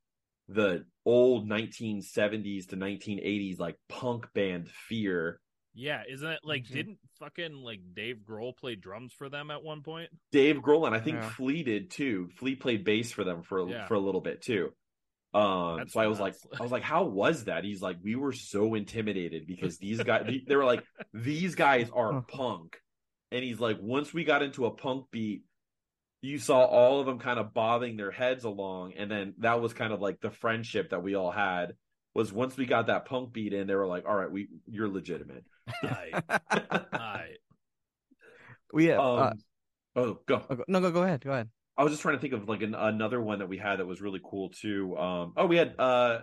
[0.49, 5.41] the old 1970s to 1980s like punk band Fear
[5.75, 6.73] Yeah, isn't it like Mhm.
[6.73, 10.11] didn't fucking like Dave Grohl play drums for them at one point?
[10.31, 11.31] Dave Grohl and I think Yeah.
[11.31, 12.29] Flea did too.
[12.37, 13.87] Flea played bass for them for Yeah.
[13.87, 14.73] for a little bit too.
[15.35, 16.35] Um, That's so I was like.
[16.59, 17.65] I was like, how was that?
[17.65, 20.85] He's like, we were so intimidated because these guys, they were like,
[21.15, 22.79] these guys are punk,
[23.31, 25.45] and he's like, once we got into a punk beat,
[26.23, 29.75] you saw all of them kind of bobbing their heads along, and then that was
[29.75, 31.75] kind of like the friendship that we all had.
[32.15, 34.89] Was once we got that punk beat in, they were like, all right, we you're
[34.89, 35.45] legitimate.
[35.83, 36.23] Aye.
[36.93, 37.29] Aye.
[38.73, 39.01] we have.
[39.01, 39.33] Um, uh,
[39.97, 40.43] oh, go.
[40.49, 41.25] oh, go- no, go go ahead.
[41.25, 41.49] Go ahead.
[41.77, 43.87] I was just trying to think of like an, another one that we had that
[43.87, 44.97] was really cool too.
[44.97, 46.21] Um, oh, we had uh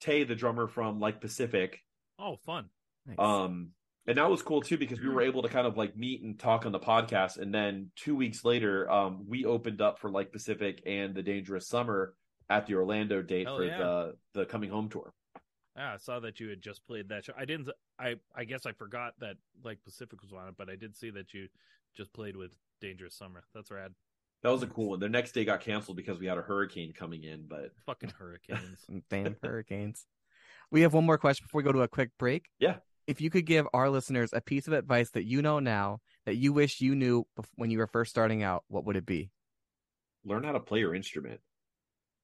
[0.00, 1.80] Tay, the drummer from like Pacific.
[2.18, 2.66] Oh, fun.
[3.06, 3.16] Nice.
[3.18, 3.70] Um,
[4.06, 6.38] and that was cool too because we were able to kind of like meet and
[6.38, 7.38] talk on the podcast.
[7.38, 11.68] And then two weeks later, um, we opened up for like Pacific and the Dangerous
[11.68, 12.14] Summer
[12.48, 13.78] at the Orlando date Hell for yeah.
[13.78, 15.12] the the coming home tour.
[15.76, 17.32] Yeah, I saw that you had just played that show.
[17.38, 17.68] I didn't.
[17.98, 21.10] I I guess I forgot that like Pacific was on it, but I did see
[21.10, 21.48] that you
[21.96, 23.44] just played with Dangerous Summer.
[23.54, 23.92] That's rad.
[24.42, 25.00] That was a cool one.
[25.00, 28.78] The next day got canceled because we had a hurricane coming in, but Fucking hurricanes.
[29.10, 30.06] Damn hurricanes.
[30.70, 32.46] We have one more question before we go to a quick break.
[32.58, 32.76] Yeah.
[33.10, 36.36] If you could give our listeners a piece of advice that you know now that
[36.36, 39.30] you wish you knew when you were first starting out, what would it be?
[40.24, 41.40] learn how to play your instrument.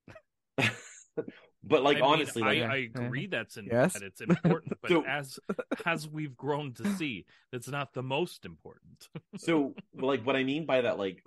[0.57, 3.95] but like I mean, honestly, like I, I agree that's in, Yes.
[3.95, 5.41] that it's important, but So- as
[5.84, 9.09] as we've grown to see, that's not the most important.
[9.39, 11.22] so like what i mean by that like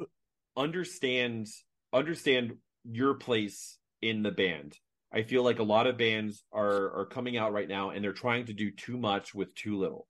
[0.55, 1.47] understand
[1.91, 2.53] understand
[2.84, 4.78] your place in the band
[5.12, 8.14] i feel like a lot of bands are are coming out right now and they're
[8.14, 10.07] trying to do too much with too little.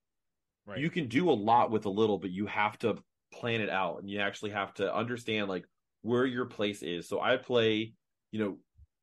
[0.65, 0.79] Right.
[0.79, 2.97] you can do a lot with a little but you have to
[3.33, 5.65] plan it out and you actually have to understand like
[6.01, 7.07] where your place is.
[7.07, 7.93] So i play
[8.31, 8.57] you know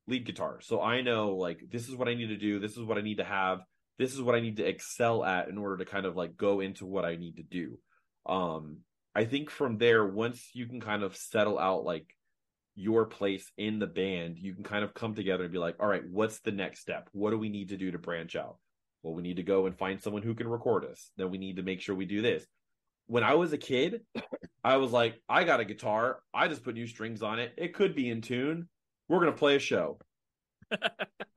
[0.07, 0.59] lead guitar.
[0.61, 2.59] So i know like this is what i need to do.
[2.59, 3.59] This is what i need to have.
[3.99, 6.59] This is what i need to excel at in order to kind of like go
[6.59, 7.79] into what i need to do.
[8.25, 8.79] Um
[9.15, 12.05] i think from there once you can kind of settle out like
[12.79, 15.87] your place in the band you can kind of come together and be like all
[15.87, 18.57] right what's the next step what do we need to do to branch out
[19.01, 21.57] well we need to go and find someone who can record us then we need
[21.57, 22.45] to make sure we do this
[23.07, 24.01] when i was a kid
[24.63, 27.73] i was like i got a guitar i just put new strings on it it
[27.73, 28.69] could be in tune
[29.09, 29.97] we're going to play a show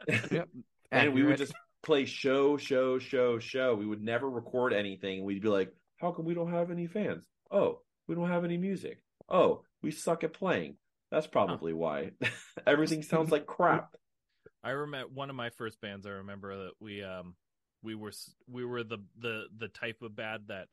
[0.93, 3.75] and we would just play show, show, show, show.
[3.75, 5.25] We would never record anything.
[5.25, 7.27] We'd be like, "How come we don't have any fans?
[7.51, 9.03] Oh, we don't have any music.
[9.29, 10.77] Oh, we suck at playing.
[11.11, 12.13] That's probably why
[12.67, 13.97] everything sounds like crap."
[14.65, 16.07] I remember one of my first bands.
[16.07, 17.35] I remember that we um
[17.83, 18.13] we were
[18.49, 20.69] we were the the the type of band that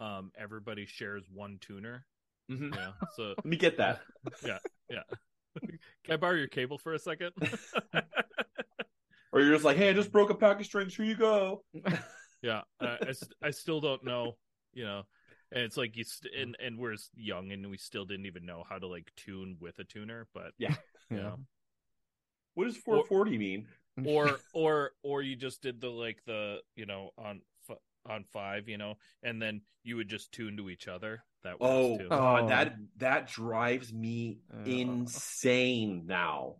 [0.00, 2.04] um everybody shares one tuner.
[2.50, 2.74] Mm-hmm.
[2.74, 4.00] Yeah, so Let me get that.
[4.44, 4.58] Yeah,
[4.90, 5.02] yeah.
[6.04, 7.32] Can I borrow your cable for a second?
[9.32, 10.94] Or you're just like, "Hey, I just broke a pack of strings.
[10.94, 11.64] Here you go."
[12.42, 13.12] yeah, I, I,
[13.44, 14.36] I still don't know.
[14.74, 15.02] You know,
[15.52, 18.46] and it's like you st- and and we're s- young and we still didn't even
[18.46, 20.74] know how to like tune with a tuner, but Yeah.
[21.10, 21.22] you Yeah.
[21.22, 21.36] know.
[22.54, 23.66] What does 440 mean?
[24.06, 27.42] or or or you just did the like the you know on
[28.08, 31.70] on five you know and then you would just tune to each other that works
[31.72, 32.48] Oh, too God, Oh.
[32.48, 34.64] that that drives me Oh.
[34.64, 36.56] insane now.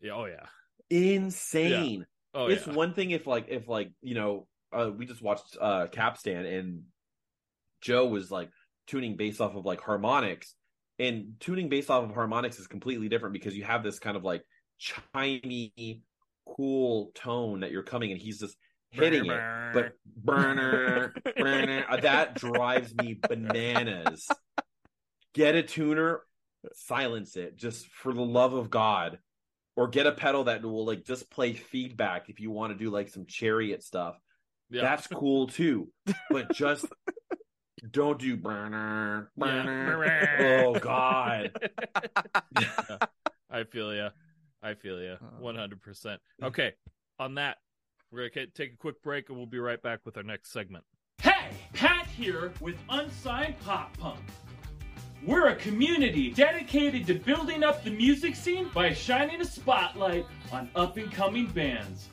[0.00, 0.46] yeah oh yeah
[0.88, 2.06] Insane.
[2.34, 5.56] oh it's yeah one thing if like if like you know uh we just watched
[5.60, 6.82] uh capstan and
[7.80, 8.50] joe was like
[8.86, 10.54] tuning based off of like harmonics
[10.98, 14.24] and tuning based off of harmonics is completely different because you have this kind of
[14.24, 14.44] like
[14.80, 16.00] chimey
[16.46, 18.56] cool tone that you're coming and he's just
[18.90, 19.40] hitting it
[19.72, 24.28] but burner, burner that drives me bananas.
[25.32, 26.22] Get a tuner
[26.74, 29.18] silence it just for the love of god
[29.76, 32.90] or get a pedal that will like just play feedback if you want to do
[32.90, 34.18] like some chariot stuff.
[34.70, 34.82] Yeah.
[34.82, 35.90] That's cool too
[36.30, 36.86] but just
[37.90, 40.62] don't do burner burner Yeah.
[40.66, 41.50] oh god
[43.50, 44.08] i feel you.
[44.62, 45.40] i feel ya Uh.
[45.42, 46.72] 100% okay
[47.18, 47.58] on that
[48.12, 50.84] we're gonna take a quick break and we'll be right back with our next segment
[51.22, 54.20] Hey, Pat here with Unsigned Pop Punk.
[55.22, 60.70] We're a community dedicated to building up the music scene by shining a spotlight on
[60.74, 62.08] up and coming bands.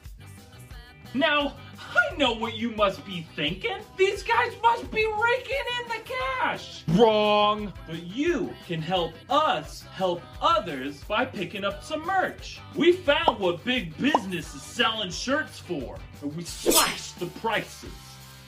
[1.14, 3.78] Now, I know what you must be thinking.
[3.98, 6.84] These guys must be raking in the cash.
[6.90, 7.72] Wrong.
[7.88, 12.60] But you can help us help others by picking up some merch.
[12.76, 17.92] We found what big business is selling shirts for, and we slashed the prices.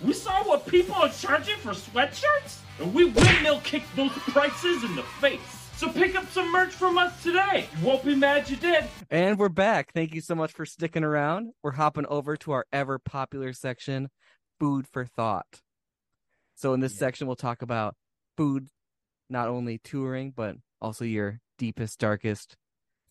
[0.02, 4.96] We saw what people are charging for sweatshirts, and we windmill kicked those prices in
[4.96, 5.59] the face.
[5.80, 7.70] So pick up some merch from us today.
[7.80, 8.84] You won't be mad you did.
[9.10, 9.94] And we're back.
[9.94, 11.54] Thank you so much for sticking around.
[11.64, 14.10] We're hopping over to our ever popular section,
[14.60, 15.62] Food for Thought.
[16.56, 17.00] So in this Yeah.
[17.00, 17.96] section, we'll talk about
[18.36, 18.68] food,
[19.30, 22.58] not only touring, but also your deepest, darkest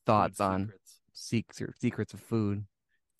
[0.05, 1.01] thoughts Food on secrets.
[1.15, 2.67] secrets secrets of food.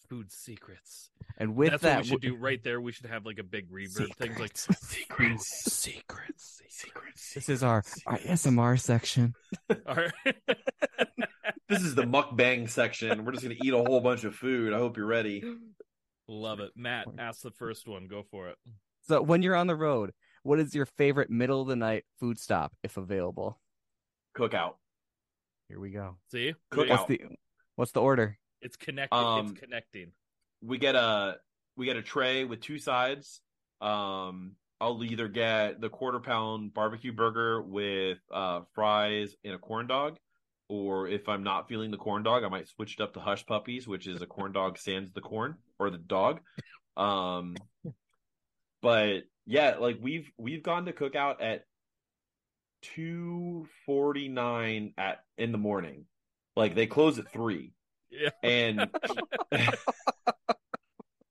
[0.09, 1.11] Food secrets.
[1.37, 2.81] And with That's that, what we should do right there.
[2.81, 7.35] We should have like a big reverb thing, like secrets, secrets, secrets.
[7.35, 9.35] this is our, our ASMR section.
[9.87, 10.37] All right.
[11.69, 13.25] This is the mukbang section.
[13.25, 14.73] We're just gonna eat a whole bunch of food.
[14.73, 15.45] I hope you're ready.
[16.27, 16.71] Love it.
[16.77, 18.07] Matt, ask the first one.
[18.07, 18.57] Go for it.
[19.03, 22.39] So when you're on the road, what is your favorite middle of the night food
[22.39, 23.59] stop if available?
[24.37, 24.75] Cookout.
[25.69, 26.17] Here we go.
[26.31, 26.55] See?
[26.73, 26.89] Cookout.
[26.89, 27.21] What's the
[27.77, 28.39] what's the order?
[28.61, 29.19] It's connecting.
[29.19, 30.13] Um, it's connecting.
[30.63, 31.37] We get a
[31.77, 33.41] we get a tray with two sides.
[33.81, 39.87] Um, I'll either get the quarter pound barbecue burger with uh, fries and a corn
[39.87, 40.19] dog,
[40.69, 43.47] or if I'm not feeling the corn dog, I might switch it up to Hush
[43.47, 46.41] Puppies, which is a corn dog sans the corn or the dog.
[46.97, 47.57] Um,
[48.83, 51.65] but yeah, like we've we've gone to cookout at
[52.83, 56.07] two forty nine at in the morning.
[56.57, 57.73] Like they close at three
[58.11, 58.31] Yeah.
[58.43, 58.89] and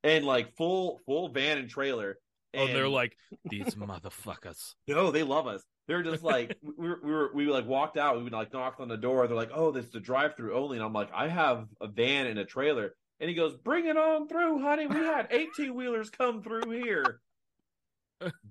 [0.03, 2.17] and like full full van and trailer.
[2.55, 3.15] Oh, they're like
[3.49, 4.73] these motherfuckers.
[4.87, 5.61] no, they love us.
[5.87, 8.17] They're just like we were, we were we like walked out.
[8.17, 9.27] We would like knocked on the door.
[9.27, 11.87] They're like, "Oh, this is the drive through only." And I'm like, "I have a
[11.87, 14.87] van and a trailer." And he goes, "Bring it on through, honey.
[14.87, 17.19] We had 18 wheelers come through here."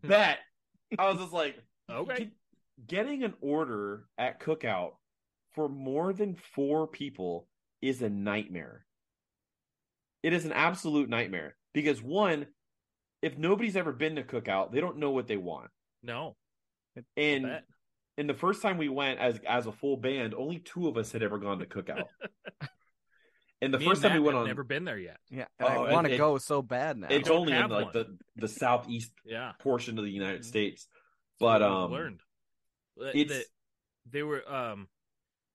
[0.02, 0.38] Bet.
[0.98, 1.56] I was just like,
[1.90, 2.30] Okay.
[2.86, 4.92] getting an order at Cookout
[5.54, 7.48] for more than four people
[7.82, 8.84] is a nightmare.
[10.22, 12.46] It is an absolute nightmare because one,
[13.22, 15.70] if nobody's ever been to Cookout, they don't know what they want.
[16.02, 16.36] No.
[17.16, 17.64] And bet.
[18.18, 21.12] and the first time we went as as a full band, only two of us
[21.12, 22.04] had ever gone to Cookout.
[23.62, 25.18] and the Me first and time we Matt went have on, never been there yet.
[25.30, 27.08] Yeah, Oh, I want to go so bad now.
[27.10, 27.92] it's only in like one.
[27.92, 29.52] the the southeast Yeah.
[29.60, 30.44] portion of the United Mhm.
[30.46, 30.88] States.
[31.38, 32.20] That's what But we've um, learned.
[33.14, 33.44] It's that
[34.10, 34.88] they were um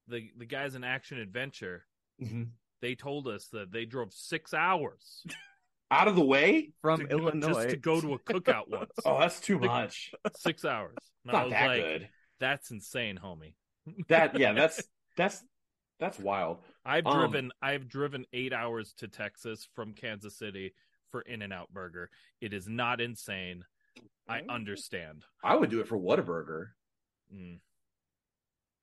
[0.08, 1.86] the the guys in Action Adventure.
[2.22, 2.50] Mhm.
[2.82, 5.24] They told us that they drove six hours
[5.92, 6.72] out of the way.
[6.82, 7.48] from to Illinois.
[7.54, 8.92] just to go to a cookout once.
[9.06, 10.14] Oh, that's too Like- much.
[10.36, 10.96] Six hours.
[11.26, 12.10] And I Not was that like, good.
[12.40, 13.56] "That's insane, homie."
[14.08, 14.82] That yeah, that's
[15.18, 15.44] that's
[16.00, 16.60] that's wild.
[16.86, 20.74] I've Um, driven I've driven eight hours to Texas from Kansas City
[21.12, 22.10] for In and Out Burger.
[22.40, 23.66] It is not insane.
[24.28, 25.26] I understand.
[25.44, 26.70] I would do it for Whataburger.
[27.34, 27.60] Mm.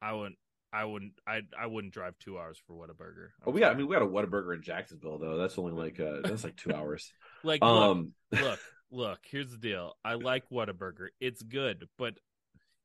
[0.02, 0.38] I wouldn't.
[0.72, 1.12] I wouldn't.
[1.26, 3.28] I I wouldn't drive two hours for Whataburger.
[3.46, 3.72] Oh, we got.
[3.72, 5.36] I mean, we got a Whataburger in Jacksonville though.
[5.38, 7.12] That's only like uh, that's like two hours.
[7.42, 8.60] like look, Um, look,
[8.90, 9.18] look.
[9.30, 9.94] Here's the deal.
[10.04, 11.08] I like Whataburger.
[11.20, 12.14] It's good, but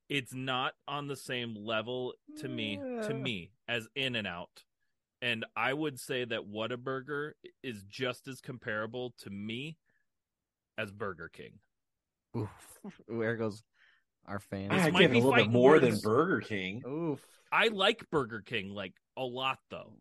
[0.10, 4.64] it's not on the same level to me to me as In and Out.
[5.22, 7.32] And I would say that Whataburger
[7.64, 9.78] is just as comparable to me
[10.78, 11.60] as Burger King.
[12.38, 12.50] Oof.
[12.86, 13.64] Ooh, there goes
[14.26, 14.72] our fans.
[14.72, 15.98] This I might give be a little bit fighting more than.
[16.02, 16.84] Burger King.
[16.88, 17.20] Oof.
[17.52, 19.94] I like Burger King like a lot though.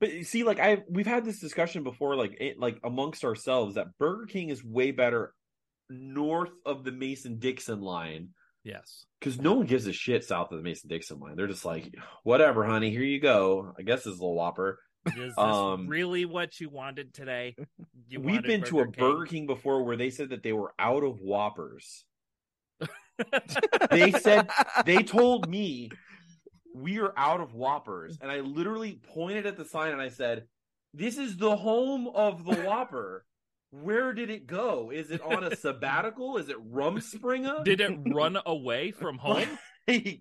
[0.00, 3.76] But you see, like I we've had this discussion before, like it, like amongst ourselves,
[3.76, 5.32] that Burger King is way better
[5.88, 8.30] north of the Mason Dixon line
[8.64, 9.04] Yes.
[9.20, 11.36] because no one gives a shit south of the Mason Dixon line.
[11.36, 11.94] They're just like,
[12.24, 13.72] whatever, honey, here you go.
[13.78, 14.80] I guess this is a Whopper.
[15.06, 17.54] Is this Um, really what you wanted today?
[18.08, 18.94] You We've wanted been to a King?
[18.98, 22.04] Burger King before where they said that they were out of Whoppers.
[23.90, 24.48] They said
[24.84, 25.90] they told me
[26.74, 30.44] we are out of Whoppers, and I literally pointed at the sign and I said,
[30.92, 33.24] "This is the home of the Whopper.
[33.70, 34.90] Where did it go?
[34.90, 36.36] Is it on a sabbatical?
[36.38, 37.64] Is it Rumspringa?
[37.64, 39.34] Did it run away from home?
[39.34, 39.48] Like,
[39.88, 40.18] is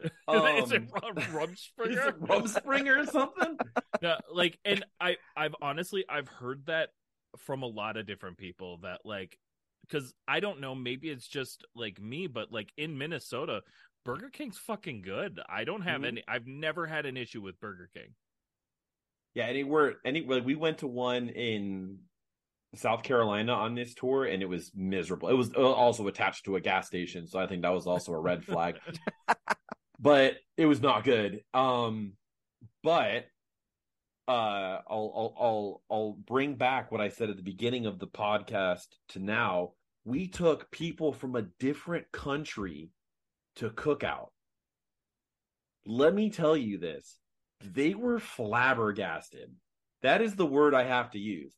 [0.00, 2.18] it um, Rum- is it Rumspringer?
[2.18, 3.56] Rumspringer or something?
[4.02, 6.90] No, like, and I, I've honestly, I've heard that
[7.38, 9.38] from a lot of different people that like,
[9.82, 13.62] because I don't know, maybe it's just like me, but like in Minnesota,
[14.04, 15.40] Burger King's fucking good.
[15.48, 16.06] I don't have Mhm.
[16.06, 16.24] any.
[16.26, 18.14] I've never had an issue with Burger King.
[19.34, 21.98] Yeah, anywhere, any like we went to one in
[22.74, 25.28] South Carolina on this tour, and it was miserable.
[25.28, 28.12] It was uh, also attached to a gas station, so I think that was also
[28.12, 28.78] a red flag.
[29.98, 31.44] but it was not good.
[31.54, 32.14] Um,
[32.82, 33.26] but
[34.32, 38.06] uh, I'll I'll I'll I'll bring back what I said at the beginning of the
[38.06, 39.72] podcast to now.
[40.04, 42.90] We took people from a different country
[43.56, 44.28] to cookout.
[45.86, 47.18] Let me tell you this.
[47.60, 49.52] They were flabbergasted.
[50.02, 51.54] That is the word I have to use.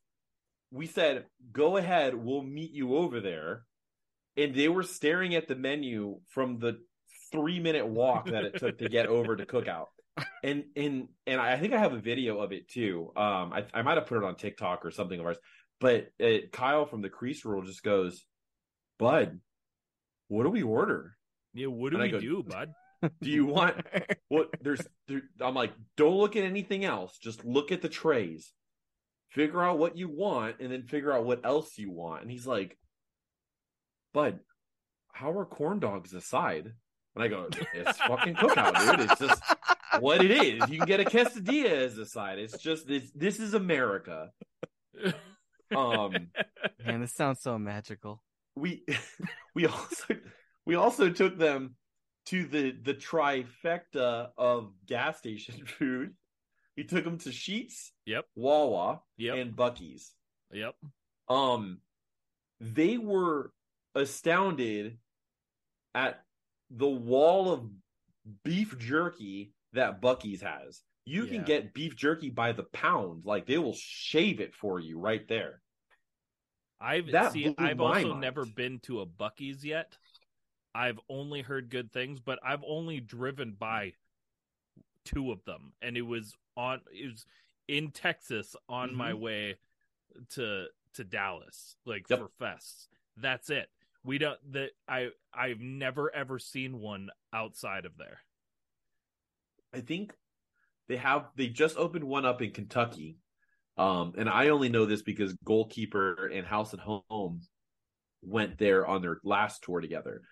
[0.70, 3.62] We said, go ahead, we'll meet you over there.
[4.36, 6.78] And they were staring at the menu from the
[7.30, 9.86] three minute walk that it took to get over to cookout.
[10.44, 13.10] And and and I think I have a video of it too.
[13.16, 15.38] Um, I, I might have put it on TikTok or something of ours.
[15.80, 18.24] But uh, Kyle from the Crease Rule just goes,
[18.98, 19.40] Bud,
[20.28, 21.16] what do we order?
[21.52, 22.70] Yeah, what do And we go- do, bud?
[23.20, 23.76] Do you want
[24.28, 24.50] what?
[24.62, 27.18] There's, there, I'm like, don't look at anything else.
[27.18, 28.52] Just look at the trays.
[29.30, 32.22] Figure out what you want, and then figure out what else you want.
[32.22, 32.78] And he's like,
[34.12, 34.38] Bud,
[35.12, 36.72] how are corn dogs a side?
[37.16, 39.10] And I go, it's fucking cookout, dude.
[39.10, 39.42] It's just
[40.00, 40.68] what it is.
[40.70, 42.38] You can get a quesadilla as a side.
[42.38, 43.10] It's just this.
[43.14, 44.30] This is America.
[45.74, 46.28] Um,
[46.84, 48.22] Man, this sounds so magical.
[48.56, 48.84] we
[49.54, 50.14] we also
[50.66, 51.74] we also took them
[52.26, 56.14] to the the trifecta of gas station food.
[56.76, 58.24] We took them to Sheetz, Yep.
[58.34, 59.36] Wawa, Yep.
[59.36, 60.12] and Buc-ee's.
[60.52, 60.74] Yep.
[61.28, 61.78] Um,
[62.60, 63.52] they were
[63.94, 64.98] astounded
[65.94, 66.22] at
[66.70, 67.62] the wall of
[68.42, 70.82] beef jerky that Buc-ee's has.
[71.06, 74.98] You can get beef jerky by the pound, like they will shave it for you
[74.98, 75.60] right there.
[76.80, 77.54] I've That see.
[77.58, 78.20] I've also mind.
[78.20, 79.96] never been to a Buc-ee's yet.
[80.74, 83.92] I've only heard good things, but I've only driven by
[85.04, 86.80] two of them, and it was on.
[86.92, 87.26] It was
[87.68, 89.22] in Texas on my mm-hmm.
[89.22, 89.56] way
[90.30, 92.18] to to Dallas, like Yep.
[92.18, 92.88] for fests.
[93.16, 93.68] That's it.
[94.04, 94.38] We don't.
[94.52, 98.20] That I I've never ever seen one outside of there.
[99.74, 100.12] I think
[100.88, 103.18] they have they just opened one up in Kentucky.
[103.76, 107.40] Um, and I only know this because goalkeeper and House at Home
[108.22, 110.22] went there on their last tour together.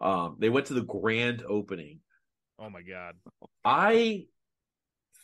[0.00, 2.00] Um, they went to the grand opening.
[2.58, 3.14] Oh my god!
[3.64, 4.26] I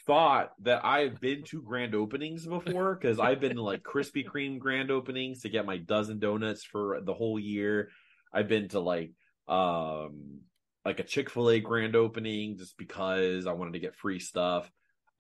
[0.07, 4.59] thought that I've been to grand openings before because I've been to like Krispy Kreme
[4.59, 7.91] grand openings to get my dozen donuts for the whole year.
[8.33, 9.13] I've been to like
[9.49, 10.41] um
[10.87, 14.71] like a Chick-fil-A grand opening just because I wanted to get free stuff.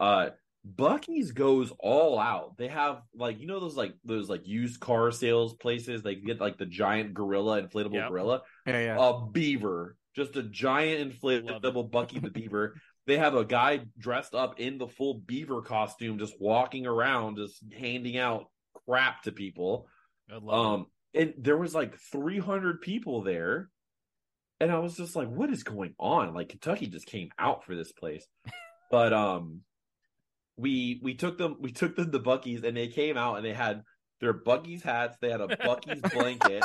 [0.01, 0.31] Uh
[0.75, 2.57] Buc-ee's goes all out.
[2.57, 6.03] They have like you know those like those like used car sales places.
[6.03, 8.09] They get like the giant gorilla inflatable Yep.
[8.09, 8.97] gorilla Yeah, yeah.
[8.99, 12.81] a beaver, just a giant inflatable Bucky the Beaver.
[13.07, 17.63] They have a guy dressed up in the full beaver costume, just walking around, just
[17.79, 18.47] handing out
[18.87, 19.87] crap to people.
[20.49, 23.71] Um, and there was like 300 people there,
[24.61, 27.75] and I was just like, "What is going on?" Like Kentucky just came out for
[27.75, 28.27] this place,
[28.91, 29.63] but um,
[30.57, 33.53] we we took them we took them to Buc-ee's, and they came out and they
[33.53, 33.83] had
[34.21, 36.65] their Buc-ee's hats, they had a Buc-ee's blanket.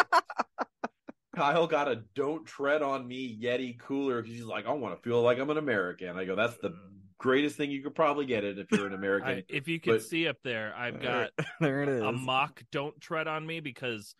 [1.35, 5.01] Kyle got a "Don't Tread on Me" Yeti cooler because he's like, "I want to
[5.01, 6.73] feel like I'm an American." I go, "That's the
[7.17, 8.93] greatest thing you could probably get it if you're an.
[9.01, 11.31] American." I, if you can but- see up there, I've got
[11.61, 12.01] there it is.
[12.03, 14.13] a mock "Don't Tread on Me" because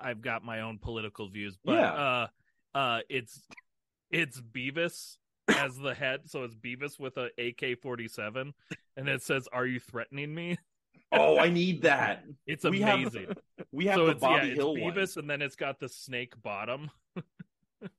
[0.00, 1.56] I've got my own political views.
[1.64, 1.92] But Yeah.
[1.92, 2.26] uh,
[2.76, 3.40] uh, it's
[4.10, 5.16] it's Beavis
[5.48, 8.54] as the head, so it's Beavis with a AK forty seven,
[8.96, 10.58] and it says, "Are you threatening me?"
[11.12, 12.24] oh, I need that.
[12.46, 13.28] It's We have- amazing.
[13.72, 14.94] We have so the Bobby yeah, Hill it's one.
[14.94, 16.90] Beavis, and then it's got the snake bottom.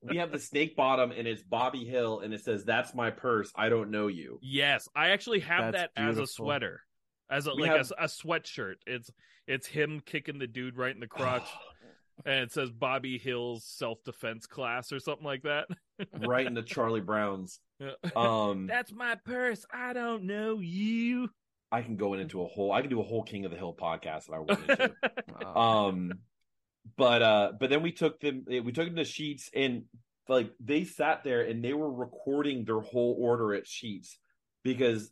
[0.01, 3.51] We have the snake bottom, and it's Bobby Hill, and it says, "That's my purse.
[3.55, 6.81] I don't know you." Yes, I actually have That's that as a sweater,
[7.29, 8.75] as a We like have- a, a sweatshirt.
[8.87, 9.11] It's
[9.45, 11.47] it's him kicking the dude right in the crotch.
[12.25, 15.67] and it says Bobby Hill's self defense class or something like that.
[16.19, 17.59] right into Charlie Brown's.
[17.79, 17.91] Yeah.
[18.15, 19.65] Um, That's my purse.
[19.71, 21.29] I don't know you.
[21.71, 22.71] I can go into a whole.
[22.71, 24.93] I can do a whole King of the Hill podcast if I wanted to.
[25.45, 25.61] Oh.
[25.61, 26.13] um
[26.97, 29.83] but uh but then we took them we took them to Sheetz and
[30.27, 34.15] like they sat there and they were recording their whole order at Sheetz
[34.63, 35.11] because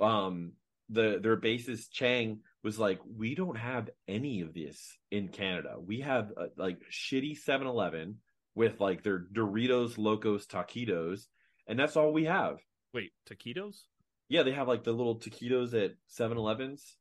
[0.00, 0.52] um
[0.90, 6.00] the their bassist chang was like we don't have any of this in canada we
[6.00, 8.16] have uh, like shitty 7-eleven
[8.56, 11.26] with like their doritos locos taquitos
[11.68, 12.56] and that's all we have
[12.92, 13.82] Wait, taquitos?
[14.28, 16.96] yeah they have like the little taquitos at 7-elevens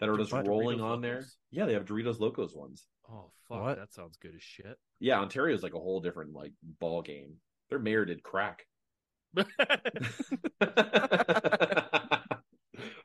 [0.00, 0.48] that are just What?
[0.48, 1.36] rolling Doritos on there Locos?
[1.52, 3.76] yeah they have doritos locos ones Oh fuck, What?
[3.76, 4.78] that sounds good as shit.
[4.98, 7.34] Yeah, Ontario's like a whole different like ball game.
[7.68, 8.64] Their mayor did crack.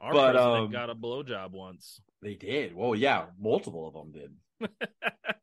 [0.10, 2.02] Our But, president um, got a blowjob once.
[2.22, 2.76] they did.
[2.76, 4.70] Well, yeah, multiple of them did.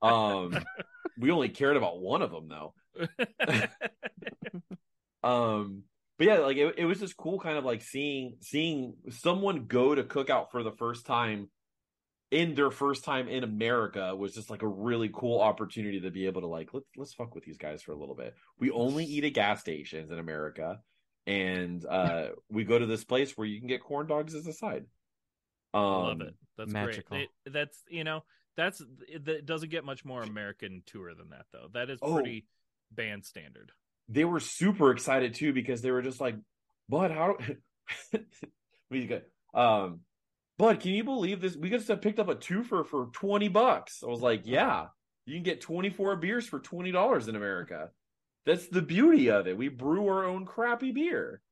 [0.02, 0.56] Um,
[1.18, 2.74] we only cared about one of them though.
[5.22, 5.82] Um,
[6.18, 9.94] but yeah, like it, it was just cool, kind of like seeing seeing someone go
[9.94, 11.50] to cookout for the first time
[12.30, 16.26] in their first time in America was just like a really cool opportunity to be
[16.26, 18.34] able to like let's let's fuck with these guys for a little bit.
[18.60, 20.78] We only eat at gas stations in America,
[21.26, 24.52] and uh, we go to this place where you can get corn dogs as a
[24.52, 24.84] side.
[25.74, 26.34] Um, Love it.
[26.56, 27.16] That's magical.
[27.16, 27.28] great.
[27.44, 28.22] It- that's you know
[28.56, 31.68] that's it, it doesn't get much more American tour than that though.
[31.74, 32.14] That is Oh.
[32.14, 32.46] pretty
[32.92, 33.72] band standard.
[34.08, 36.36] they were super excited too because they were just like,
[36.88, 37.36] "Bud, how?"
[38.90, 39.20] we go,
[39.54, 40.00] um,
[40.58, 41.56] Bud, can you believe this?
[41.56, 44.02] We just have picked up a twofer for twenty bucks.
[44.02, 44.86] I was like, "Yeah,
[45.26, 47.90] You can get 24 beers for $20 in America.
[48.46, 49.58] That's the beauty of it.
[49.58, 51.42] We brew our own crappy beer.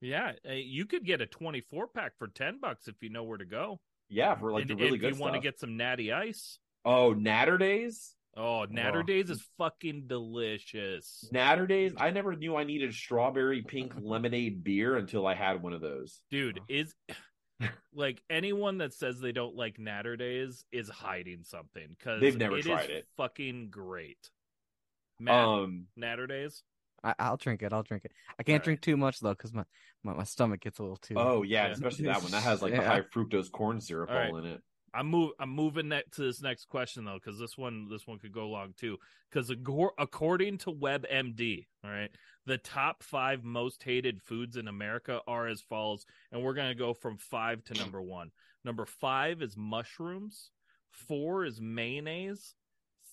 [0.00, 3.38] Yeah, uh, you could get a 24 pack for 10 bucks if you know where
[3.38, 3.80] to go.
[4.08, 5.10] Yeah, for like and, the really good stuff.
[5.10, 6.58] if good you want to get some natty ice.
[6.84, 8.14] Oh, Naturdays?
[8.36, 9.02] Oh, Natter Oh.
[9.02, 11.28] Days is fucking delicious.
[11.32, 11.94] Naturdays?
[11.98, 16.20] I never knew I needed strawberry pink lemonade beer until I had one of those.
[16.30, 16.94] Dude, is
[17.92, 22.90] like anyone that says they don't like Naturdays is hiding something because They've never tried
[22.90, 23.08] it.
[23.16, 24.30] Fucking great.
[25.18, 26.62] Matt, Um, Naturdays.
[27.04, 27.72] I, I'll drink it.
[27.72, 28.12] I'll drink it.
[28.38, 28.64] I can't Alright.
[28.64, 29.64] drink too much though, because my,
[30.02, 31.14] my my stomach gets a little too.
[31.16, 31.72] oh yeah, Yeah.
[31.72, 32.32] especially that one.
[32.32, 32.88] That has like the Yeah.
[32.88, 34.30] high fructose corn syrup All right.
[34.30, 34.60] all in it.
[34.94, 35.32] I'm move.
[35.38, 38.48] I'm moving that to this next question though, because this one this one could go
[38.48, 38.96] long too.
[39.30, 39.50] Because
[39.98, 42.10] according to WebMD, all right,
[42.46, 46.94] the top five most hated foods in America are as follows, and we're gonna go
[46.94, 48.30] from five to number one.
[48.64, 50.50] Number five is mushrooms.
[50.90, 52.54] Four is mayonnaise.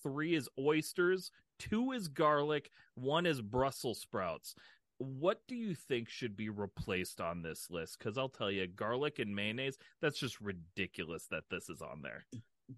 [0.02, 1.30] Three is oysters.
[1.58, 2.70] Two is garlic.
[2.94, 4.54] One is Brussels sprouts.
[4.98, 7.98] What do you think should be replaced on this list?
[7.98, 12.26] Because I'll tell you, garlic and mayonnaise, that's just ridiculous that this is on there.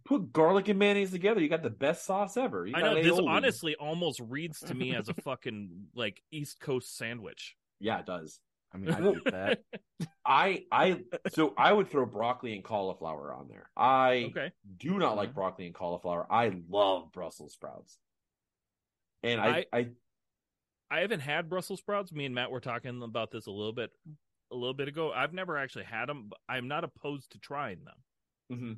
[0.05, 1.41] Put garlic and mayonnaise together.
[1.41, 2.67] You got the best sauce ever.
[2.67, 3.29] You I got know this aioli.
[3.29, 7.57] honestly almost reads to me as a fucking like East Coast sandwich.
[7.81, 8.41] Yeah, it does.
[8.75, 9.61] I mean, I eat that.
[10.27, 11.01] I I
[11.33, 13.71] so I would throw broccoli and cauliflower on there.
[13.77, 14.53] I Okay.
[14.77, 15.37] do not like mm-hmm.
[15.37, 16.27] broccoli and cauliflower.
[16.31, 17.99] I love Brussels sprouts.
[19.23, 19.89] And I, I,
[20.91, 22.13] I haven't had Brussels sprouts.
[22.13, 23.91] Me and Matt were talking about this a little bit
[24.51, 25.13] a little bit ago.
[25.13, 28.59] I've never actually had them, but I'm not opposed to trying them.
[28.59, 28.77] mhm.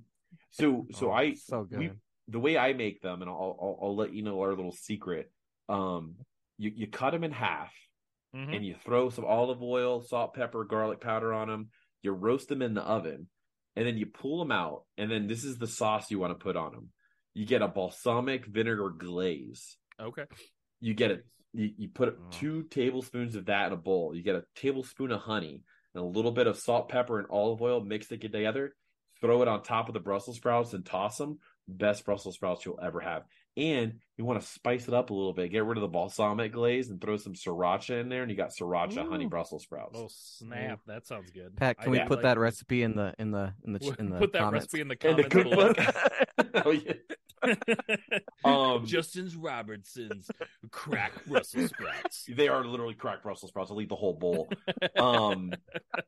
[0.51, 1.79] so so Oh, I so good.
[1.79, 1.91] we
[2.29, 5.31] the way I make them, and I'll, I'll I'll let you know our little secret.
[5.69, 6.17] Um,
[6.59, 7.73] you you cut them in half,
[8.35, 8.57] Mhm.
[8.57, 11.71] and you throw some olive oil, salt, pepper, garlic powder on them.
[12.03, 13.29] You roast them in the oven,
[13.77, 14.85] and then you pull them out.
[14.97, 16.89] And then this is the sauce you want to put on them.
[17.35, 19.77] You get a balsamic vinegar glaze.
[20.01, 20.25] Okay.
[20.81, 21.27] You get it.
[21.53, 22.27] You, you put Oh.
[22.31, 24.15] two tablespoons of that in a bowl.
[24.15, 25.63] You get a tablespoon of honey
[25.95, 27.81] and a little bit of salt, pepper, and olive oil.
[27.81, 28.75] Mix it together.
[29.21, 31.39] Throw it on top of the Brussels sprouts and toss them.
[31.79, 33.23] Best Brussels sprouts you'll ever have.
[33.57, 35.51] And you want to spice it up a little bit.
[35.51, 38.51] Get rid of the balsamic glaze and throw some sriracha in there, and you got
[38.51, 39.99] sriracha honey Brussels sprouts.
[39.99, 40.81] Oh snap!
[40.87, 41.57] That sounds good.
[41.57, 43.79] Pat, can I we do put like that recipe in the in the in the
[43.81, 44.67] ch- in the put that comments?
[44.73, 45.75] recipe in the And the comments below.
[45.75, 46.65] cookbook.
[46.67, 46.93] oh, yeah.
[48.45, 50.31] Um, Justin's Robertson's
[50.71, 52.25] crack Brussels sprouts.
[52.29, 53.71] They are literally crack Brussels sprouts.
[53.71, 54.51] I'll eat the whole bowl.
[54.97, 55.53] Um,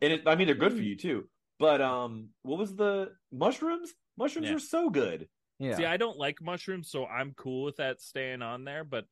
[0.00, 1.28] and it, I mean, they're good for you too.
[1.58, 3.92] But um, what was the mushrooms?
[4.18, 4.56] Mushrooms Yeah.
[4.56, 5.28] are so good.
[5.62, 5.76] Yeah.
[5.76, 8.84] See, I don't like mushrooms, so I'm cool with that staying on there.
[8.84, 9.06] But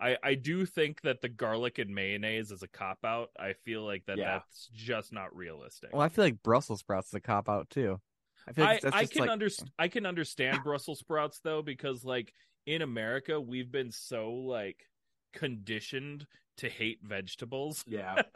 [0.00, 3.28] I, I do think that the garlic and mayonnaise is a cop out.
[3.38, 4.40] I feel like that Yeah.
[4.40, 5.90] that's just not realistic.
[5.92, 8.00] well, I feel like Brussels sprouts is a cop out too.
[8.48, 12.04] I feel like that's I can like understand I can understand Brussels sprouts though because
[12.04, 12.34] like
[12.66, 14.88] in America we've been so like
[15.32, 16.26] conditioned
[16.62, 18.22] to hate vegetables, Yeah.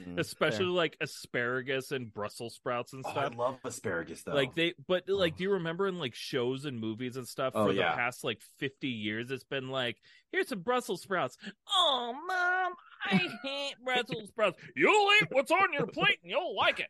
[0.00, 4.32] Mm, especially like asparagus and Brussels sprouts and Oh, I love asparagus though.
[4.32, 5.36] like they but like Oh.
[5.36, 7.94] do you remember in like shows and movies and stuff Oh, for the yeah.
[7.94, 9.96] past like 50 years it's been like
[10.32, 11.36] here's some brussels sprouts
[11.76, 12.72] oh mom
[13.04, 16.88] i hate brussels sprouts you'll eat what's on your plate and you'll like it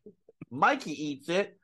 [0.51, 1.57] Mikey eats it.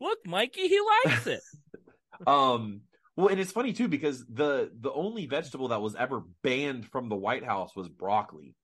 [0.00, 1.40] look mikey he likes it
[2.26, 2.82] Um,
[3.20, 7.08] well, and it's funny too because the the only vegetable that was ever banned from
[7.08, 8.54] the White House was broccoli,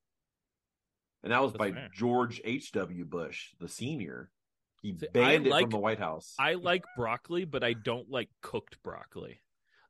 [1.23, 1.89] and that was That's by fair.
[1.93, 2.73] George H.
[2.73, 3.05] W.
[3.05, 4.31] Bush, the senior.
[4.83, 6.35] He See, I banned it like- from the White House.
[6.39, 9.41] i like broccoli but i don't like cooked broccoli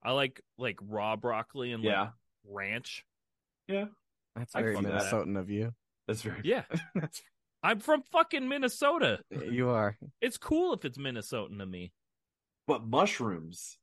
[0.03, 2.09] i like like raw broccoli and like
[2.49, 3.05] ranch.
[3.69, 3.87] yeah,
[4.37, 4.93] that's I very fuck that.
[5.03, 5.75] Minnesotan of you.
[6.07, 6.41] that's very.
[6.45, 6.63] yeah
[6.95, 7.21] That's
[7.63, 9.19] i'm from fucking minnesota
[9.51, 9.99] you are.
[10.23, 11.93] it's cool if it's minnesotan to me
[12.69, 13.77] But mushrooms,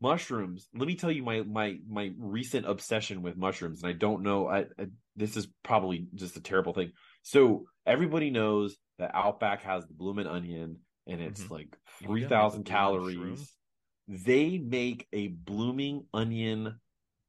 [0.00, 0.68] mushrooms.
[0.74, 4.48] Let me tell you my my my recent obsession with mushrooms, and I don't know.
[4.48, 4.86] I, I
[5.16, 6.92] this is probably just a terrible thing.
[7.22, 11.50] So everybody knows that Outback has the bloomin' onion, and it's Mhm.
[11.50, 13.40] like You three got, like, thousand the bloomin' calories.
[14.08, 14.24] shroom?
[14.24, 16.80] They make a blooming onion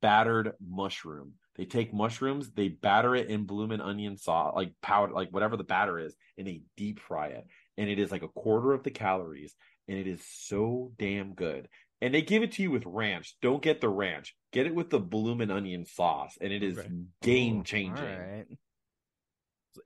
[0.01, 1.33] battered mushroom.
[1.55, 5.63] They take mushrooms, they batter it in bloomin' onion sauce, like powder, like whatever the
[5.63, 7.45] batter is, and they deep fry it.
[7.77, 9.53] And it is like a quarter of the calories,
[9.87, 11.67] and it is so damn good.
[12.01, 13.35] And they give it to you with ranch.
[13.41, 14.35] Don't get the ranch.
[14.51, 16.89] Get it with the bloomin' onion sauce, and it is Okay.
[17.21, 18.03] game changing.
[18.03, 18.45] All right.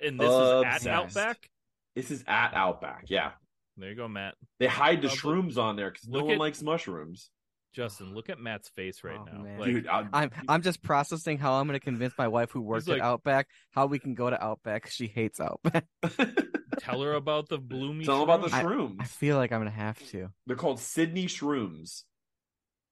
[0.02, 1.50] and this is at outback
[1.96, 3.04] This is at Outback.
[3.08, 3.32] Yeah,
[3.78, 6.40] there you go matt they hide the Uh, shrooms on there because no one at-
[6.40, 7.30] likes mushrooms.
[7.74, 9.44] Justin, look at Matt's face right Oh, now.
[9.44, 9.60] man.
[9.60, 12.62] Like, Dude, I- I'm I'm just processing how I'm going to convince my wife who
[12.62, 14.88] works like- at Outback how we can go to Outback.
[14.90, 15.86] she hates Outback.
[16.80, 18.06] tell her about the bloomy.
[18.06, 18.98] Tell them about the shrooms.
[19.00, 20.30] I feel like I'm going to have to.
[20.48, 22.04] They're called Sydney shrooms.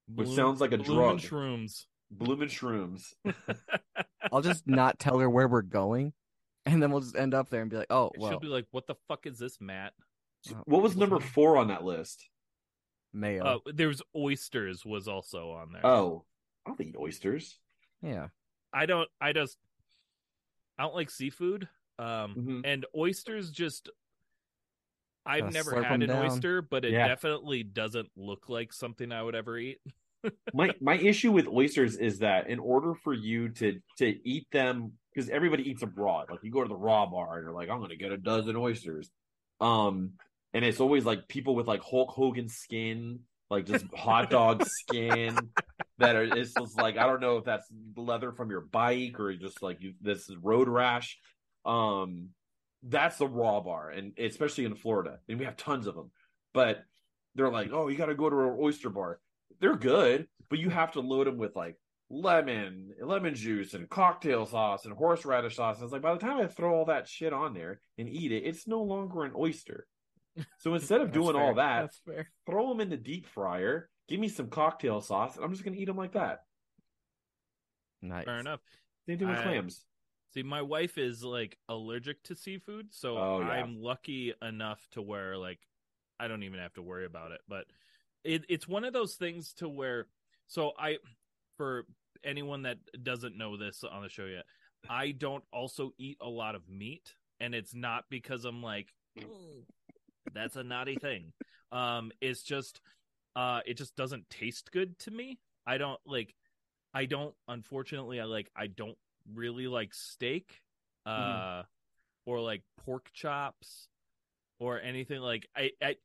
[0.08, 1.20] which Bloom- sounds like a Bloomin' drug.
[1.20, 1.86] shrooms.
[2.12, 3.14] Bloomin' shrooms.
[4.32, 6.14] I'll just not tell her where we're going,
[6.66, 8.68] and then we'll just end up there and be like, "Oh, well, She'll be like,
[8.72, 9.94] "What the fuck is this, Matt?"
[10.66, 12.28] What was number four on that list?
[13.14, 15.86] mayo." Uh, there's oysters was also on there.
[15.86, 16.26] Oh,
[16.66, 17.58] I'll eat oysters.
[18.02, 18.28] yeah,
[18.74, 19.10] I don't.
[19.20, 19.58] I just.
[20.78, 21.68] I don't like seafood.
[22.00, 22.62] Um, Mhm.
[22.66, 23.90] and oysters just.
[25.26, 26.26] I've Gotta never had an down.
[26.26, 27.08] oyster, but it Yeah.
[27.08, 29.80] definitely doesn't look like something I would ever eat.
[30.54, 34.98] my my issue with oysters is that in order for you to to eat them
[35.14, 37.70] because everybody eats them raw like you go to the raw bar and you're like
[37.70, 39.12] i'm gonna get a dozen oysters
[39.60, 40.14] um
[40.54, 43.20] and it's always like people with like hulk hogan skin
[43.50, 45.50] like just hot dog skin
[45.98, 47.68] that are it's just like i don't know if that's
[47.98, 51.20] leather from your bike or just like you, this is road rash
[51.66, 52.30] um
[52.84, 56.12] that's the raw bar and especially in florida and we have tons of them
[56.54, 56.84] but
[57.36, 59.20] they're like oh you got to go to an oyster bar
[59.60, 61.78] they're good, but you have to load them with like
[62.10, 65.78] lemon, lemon juice, and cocktail sauce and horseradish sauce.
[65.78, 68.32] And it's like by the time I throw all that shit on there and eat
[68.34, 69.88] it, it's no longer an oyster.
[70.60, 71.42] So instead of doing fair.
[71.42, 71.92] all that,
[72.46, 75.78] throw them in the deep fryer, give me some cocktail sauce, and I'm just gonna
[75.78, 76.40] eat them like that.
[78.02, 78.26] Nice.
[78.26, 78.60] Fair enough.
[79.08, 79.86] They do with I- clams.
[80.34, 83.50] See, my wife is like allergic to seafood, so Oh, yeah.
[83.50, 85.60] I'm lucky enough to where like
[86.20, 87.42] I don't even have to worry about it.
[87.48, 87.66] But
[88.24, 90.08] it, it's one of those things to where
[90.48, 90.98] so I
[91.58, 91.86] for
[92.24, 94.46] anyone that doesn't know this on the show yet,
[94.90, 98.88] I don't also eat a lot of meat, and it's not because I'm like
[99.20, 99.64] "Mm,
[100.34, 101.32] that's a naughty thing.
[101.72, 102.82] Um, it's just
[103.36, 105.40] uh, it just doesn't taste good to me.
[105.66, 106.34] I don't like.
[106.94, 107.34] I don't.
[107.48, 108.50] Unfortunately, I like.
[108.56, 108.98] I don't
[109.32, 110.62] really like steak,
[111.06, 111.64] uh,
[112.26, 113.88] or like pork chops,
[114.60, 115.48] or anything like.
[115.56, 115.72] I.
[115.82, 115.96] I.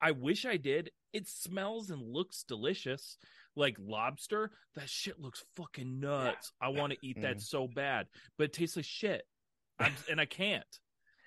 [0.00, 0.90] I wish I did.
[1.12, 3.18] It smells and looks delicious.
[3.56, 6.52] Like lobster, that shit looks fucking nuts.
[6.60, 7.42] I want to eat that Mm.
[7.42, 9.22] so bad, but it tastes like shit,
[9.80, 10.62] I'm, and I can't.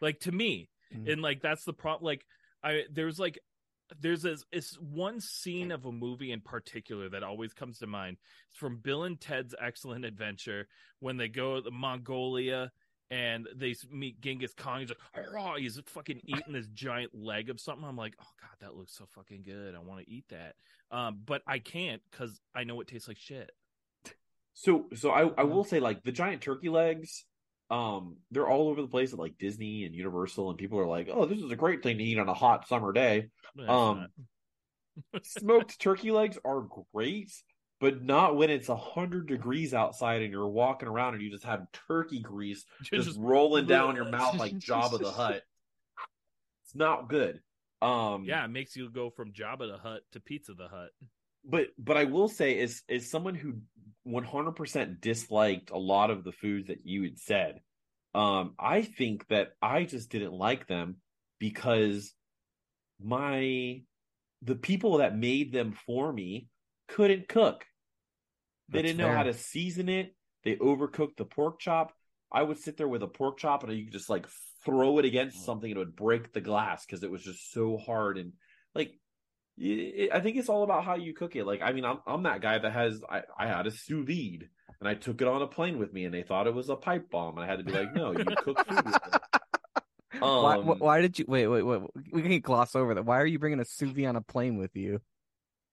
[0.02, 1.12] Like to me, Mm.
[1.12, 2.06] and like that's the problem.
[2.06, 2.26] Like
[2.64, 3.40] I, there's like
[4.00, 8.18] there's this it's one scene of a movie in particular that always comes to mind.
[8.50, 10.68] It's from Bill and Ted's Excellent Adventure
[11.00, 12.72] when they go to Mongolia
[13.10, 14.80] and they meet Genghis Khan.
[14.80, 17.86] He's like, "Hurrah," he's fucking eating this giant leg of something.
[17.86, 19.76] I'm like, oh god, that looks so fucking good.
[19.76, 20.56] I want to eat that,
[20.92, 23.52] um, but I can't because I know it tastes like shit.
[24.54, 27.26] So so I, I will say like the giant turkey legs,
[27.72, 31.10] um, they're all over the place at like Disney and Universal, and people are like,
[31.12, 33.30] oh, this is a great thing to eat on a hot summer day.
[33.66, 34.08] Um,
[35.24, 37.32] smoked turkey legs are great,
[37.80, 41.46] but not when it's a hundred degrees outside and you're walking around and you just
[41.46, 45.42] have turkey grease You're just, rolling down your mouth like Jabba the Hutt.
[46.66, 47.40] It's not good.
[47.82, 50.90] Um, yeah, it makes you go from Jabba the Hutt to Pizza the Hutt.
[51.46, 53.54] but but I will say, as as someone who
[54.08, 57.62] 100% disliked a lot of the foods that you had said,
[58.14, 60.98] um, I think that I just didn't like them
[61.40, 62.14] because
[63.00, 63.82] my
[64.44, 66.48] the people that made them for me
[66.88, 67.66] couldn't cook.
[68.70, 70.16] They That's didn't know how to season it.
[70.44, 71.94] They overcooked the pork chop.
[72.32, 74.26] I would sit there with a pork chop and you could just like
[74.66, 77.78] throw it against something and it would break the glass because it was just so
[77.78, 78.34] hard and
[78.74, 78.94] like
[79.58, 81.46] it, I think it's all about how you cook it.
[81.46, 84.50] Like I mean, I'm I'm that guy that has I, I had a sous vide
[84.80, 86.76] and I took it on a plane with me and they thought it was a
[86.76, 88.78] pipe bomb and I had to be like, no, you cook food
[90.20, 91.48] why, Um, wh- why did you wait?
[91.48, 91.82] Wait, wait.
[92.12, 93.06] We can gloss over that.
[93.06, 95.02] Why are you bringing a sous vide on a plane with you?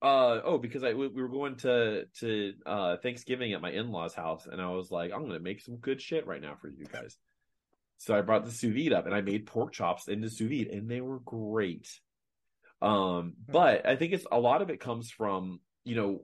[0.01, 3.91] Uh oh, because I we we were going to to uh Thanksgiving at my in
[3.91, 6.69] laws' house, and I was like, I'm gonna make some good shit right now for
[6.69, 7.17] you guys.
[7.97, 10.69] So I brought the sous vide up, and I made pork chops into sous vide,
[10.69, 11.89] and they were great.
[12.81, 16.23] Um, but I think it's a lot of it comes from you know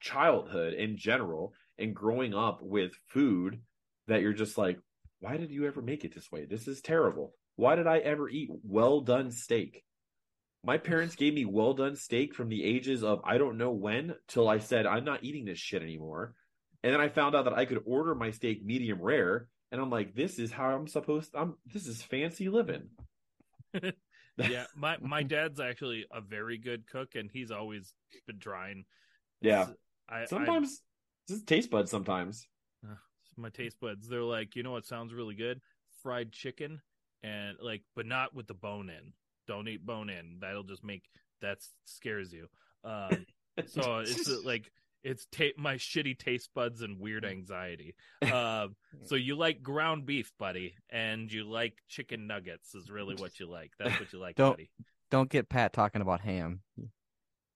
[0.00, 3.60] childhood in general and growing up with food
[4.06, 4.78] that you're just like,
[5.20, 6.44] why did you ever make it this way?
[6.44, 7.34] This is terrible.
[7.56, 9.82] Why did I ever eat well done steak?
[10.64, 14.14] My parents gave me well done steak from the ages of I don't know when
[14.28, 16.34] till I said I'm not eating this shit anymore.
[16.82, 19.90] And then I found out that I could order my steak medium rare and I'm
[19.90, 22.88] like this is how I'm supposed to, I'm this is fancy living.
[24.36, 27.92] yeah, my my dad's actually a very good cook, and he's always
[28.26, 28.84] been trying.
[29.40, 29.62] Yeah.
[29.62, 29.76] It's-
[30.08, 30.82] I, I- Sometimes
[31.28, 32.46] just taste buds sometimes.
[33.36, 35.60] my taste buds, they're like, you know what sounds really good?
[36.02, 36.80] Fried chicken,
[37.22, 39.12] and like, but not with the bone in.
[39.48, 40.38] Don't eat bone in.
[40.40, 41.02] That'll just make
[41.42, 42.46] that scares you.
[42.84, 43.26] Um,
[43.66, 44.70] so it's uh, like
[45.06, 47.94] it's ta- my shitty taste buds and weird anxiety.
[48.26, 48.74] Um,
[49.04, 53.46] so you like ground beef, buddy, and you like chicken nuggets is really what you
[53.48, 53.72] like.
[53.78, 54.70] That's what you like, Don't- buddy.
[55.10, 56.62] Don't get Pat talking about ham.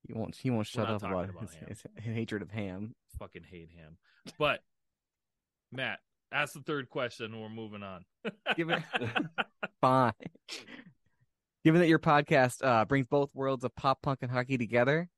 [0.07, 0.37] He won't.
[0.37, 2.95] He won't shut up about, about his, his, hatred of ham.
[3.19, 3.99] Fucking hate him.
[4.39, 4.61] But
[5.73, 5.99] Matt,
[6.33, 7.27] ask the third question.
[7.33, 8.05] and We're moving on.
[8.57, 8.85] Given
[9.81, 10.13] fine.
[11.65, 15.09] Given that your podcast uh, brings both worlds of pop punk and hockey together,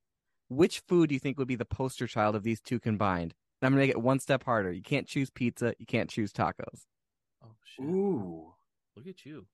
[0.56, 3.34] which food do you think would be the poster child of these two combined?
[3.60, 4.72] And I'm gonna make it one step harder.
[4.72, 5.74] You can't choose pizza.
[5.78, 6.86] You can't choose tacos.
[7.44, 7.84] Oh shit!
[7.84, 8.52] Ooh.
[8.96, 9.46] Look at you.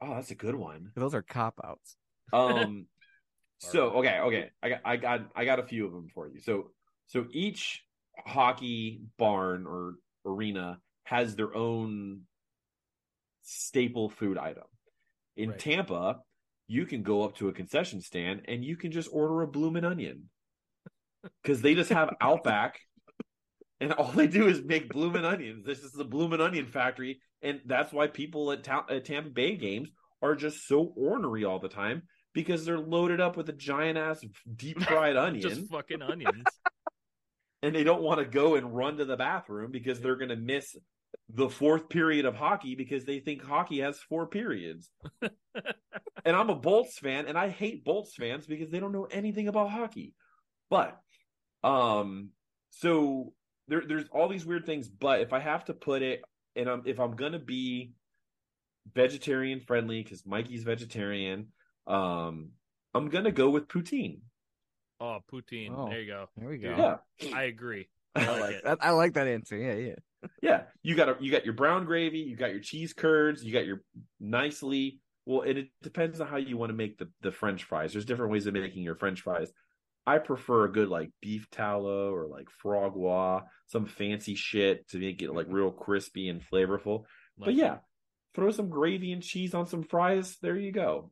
[0.00, 0.92] Oh, that's a good one.
[0.94, 1.96] Those are cop outs.
[2.32, 2.86] Um
[3.58, 4.50] so okay, okay.
[4.62, 6.40] I got I got I got a few of them for you.
[6.40, 6.70] So
[7.06, 7.82] so each
[8.24, 9.94] hockey barn or
[10.24, 12.22] arena has their own
[13.42, 14.64] staple food item.
[15.36, 15.58] In Right.
[15.58, 16.20] Tampa,
[16.68, 19.84] you can go up to a concession stand and you can just order a bloomin'
[19.84, 20.28] onion.
[21.44, 22.80] Cuz they just have Outback
[23.80, 25.64] and all they do is make bloomin' onions.
[25.64, 29.56] This is the bloomin' onion factory and that's why people at, Ta- at Tampa Bay
[29.56, 29.90] games
[30.22, 32.02] are just so ornery all the time
[32.32, 34.24] because they're loaded up with a giant ass
[34.56, 36.44] deep fried onion Just fucking onions.
[37.62, 40.36] and they don't want to go and run to the bathroom because they're going to
[40.36, 40.76] miss
[41.28, 44.90] the fourth period of hockey because they think hockey has four periods.
[45.22, 49.48] and I'm a Bolts fan and I hate Bolts fans because they don't know anything
[49.48, 50.14] about hockey.
[50.70, 50.98] But
[51.64, 52.30] um
[52.70, 53.32] so
[53.68, 56.22] there there's all these weird things but if I have to put it
[56.54, 57.92] and I'm if I'm going to be
[58.94, 61.48] vegetarian friendly cuz Mikey's vegetarian
[61.86, 62.50] um
[62.94, 64.20] I'm going to go with poutine.
[65.00, 65.70] oh, poutine.
[65.76, 65.88] Oh.
[65.88, 66.28] There you go.
[66.36, 67.00] There we go.
[67.20, 67.34] Yeah.
[67.34, 67.88] I agree.
[68.14, 68.64] I like like it.
[68.64, 68.78] that.
[68.80, 69.56] I like that answer.
[69.56, 69.94] Yeah, yeah.
[70.42, 73.52] Yeah, you got a, you got your brown gravy, you got your cheese curds, you
[73.52, 73.82] got your
[74.20, 75.00] nicely.
[75.24, 77.92] Well, and it depends on how you want to make the the French fries.
[77.92, 79.52] There's different ways of making your French fries.
[80.06, 85.20] I prefer a good like beef tallow or like frogwa, some fancy shit to make
[85.20, 85.54] it like mm-hmm.
[85.54, 87.04] real crispy and flavorful.
[87.36, 87.78] but Like, yeah,
[88.34, 90.36] throw some gravy and cheese on some fries.
[90.40, 91.10] There you go.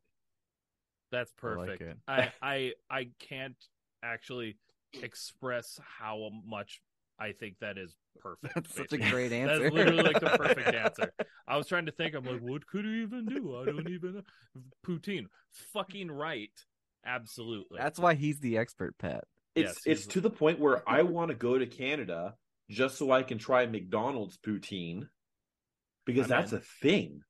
[1.10, 1.98] that's I like perfect.
[2.06, 3.56] I, I I can't
[4.02, 4.56] actually
[5.02, 6.80] express how much
[7.18, 8.54] I think that is perfect.
[8.54, 9.62] That's such a great answer.
[9.64, 11.12] That's literally like the perfect answer.
[11.48, 12.14] I was trying to think.
[12.14, 13.56] I'm like, what could he even do?
[13.56, 14.22] I don't even know.
[14.86, 15.26] Poutine.
[15.72, 16.50] Fucking right.
[17.06, 17.78] Absolutely.
[17.80, 19.24] That's why he's the expert, Pat.
[19.54, 22.34] It's Yes, it's he's- to the point where I want to go to Canada
[22.70, 25.08] just so I can try McDonald's poutine
[26.06, 26.58] because I'm that's in.
[26.58, 27.20] a thing.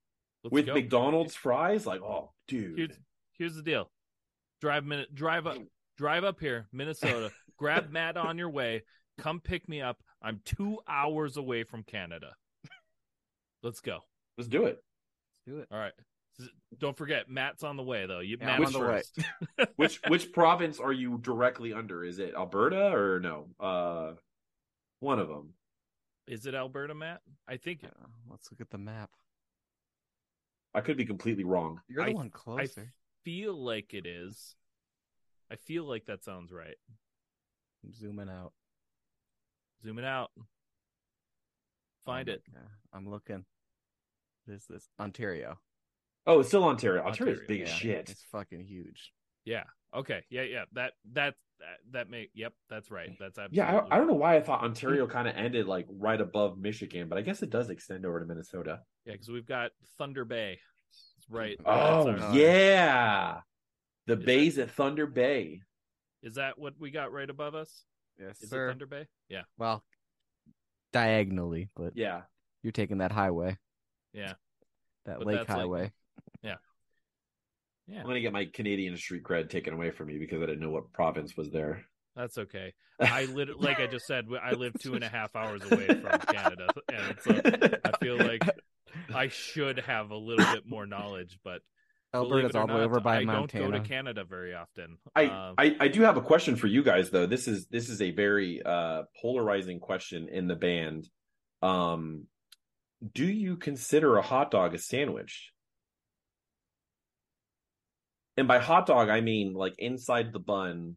[0.45, 0.75] Let's with go.
[0.75, 2.79] McDonald's fries, like, oh, dude.
[2.79, 2.99] Here's,
[3.39, 3.91] here's the deal.
[4.61, 5.15] Drive minute.
[5.15, 5.57] Drive up.
[5.99, 7.31] Drive up here, Minnesota.
[7.57, 8.83] grab Matt on your way.
[9.19, 10.03] Come pick me up.
[10.23, 12.35] I'm two hours away from Canada.
[13.63, 14.01] Let's go.
[14.37, 14.83] Let's do it.
[15.47, 15.69] Do it.
[15.71, 15.93] All right.
[16.79, 18.19] Don't forget, Matt's on the way though.
[18.21, 18.87] You Yeah, Matt I'm on the way.
[18.87, 19.19] first.
[19.77, 22.05] Which which province are you directly under?
[22.05, 23.47] Is it Alberta or no?
[23.61, 24.13] Uh,
[25.01, 25.51] one of them.
[26.27, 27.21] Is it Alberta, Matt?
[27.47, 27.91] I think Yeah,
[28.29, 29.11] let's look at the map.
[30.75, 31.81] I could be completely wrong.
[31.89, 32.93] You're the I- one closer.
[33.25, 34.57] feel like it is.
[35.53, 36.77] I feel like that sounds right.
[37.85, 38.53] I'm zooming out.
[39.85, 40.31] Zooming out.
[42.07, 42.43] Find Oh my it.
[42.53, 42.63] God.
[42.93, 43.45] I'm looking.
[44.47, 45.59] This this Ontario.
[46.27, 47.03] Oh, it's still Ontario.
[47.03, 48.11] Ontario's Ontario, big as Yeah, shit.
[48.11, 49.13] It's fucking huge.
[49.45, 49.65] Yeah.
[49.95, 50.23] Okay.
[50.31, 50.43] Yeah.
[50.43, 50.65] Yeah.
[50.73, 52.29] That that that, that may.
[52.35, 52.53] Yep.
[52.69, 53.11] That's right.
[53.19, 53.59] That's absolutely.
[53.59, 56.59] Yeah, I, I don't know why I thought Ontario kind of ended like right above
[56.59, 58.81] Michigan, but I guess it does extend over to Minnesota.
[59.07, 60.59] Yeah, because we've got Thunder Bay.
[61.19, 61.59] It's right.
[61.65, 63.41] Oh our- yeah,
[64.07, 65.61] the Is bays at Thunder Bay.
[66.23, 67.85] Is that what we got right above us?
[68.19, 68.67] Yes, Is sir.
[68.69, 69.07] it Thunder Bay?
[69.29, 69.43] Yeah.
[69.59, 69.83] Well,
[70.93, 72.23] diagonally, but Yeah,
[72.63, 73.59] you're taking that highway,
[74.13, 74.35] Yeah.
[75.07, 75.93] that But lake that's like- highway.
[76.43, 76.57] Yeah.
[77.87, 78.01] Yeah.
[78.01, 80.71] I'm gonna get my Canadian street cred taken away from me because I didn't know
[80.71, 81.85] what province was there.
[82.17, 82.73] That's okay.
[83.01, 86.19] I lit like I just said, I live two and a half hours away from
[86.33, 87.41] Canada, and so
[87.85, 88.43] I feel like
[89.13, 91.74] I should have a little bit more knowledge, but believe
[92.15, 93.65] Alberta's it or all the way over by I Montana.
[93.65, 94.99] don't go to Canada very often.
[95.15, 97.27] I, Um, I I do have a question for you guys though.
[97.27, 101.09] This is this is a very uh polarizing question in the band.
[101.63, 102.27] Um
[103.13, 105.53] do you consider a hot dog a sandwich?
[108.37, 110.97] And by hot dog I mean like inside the bun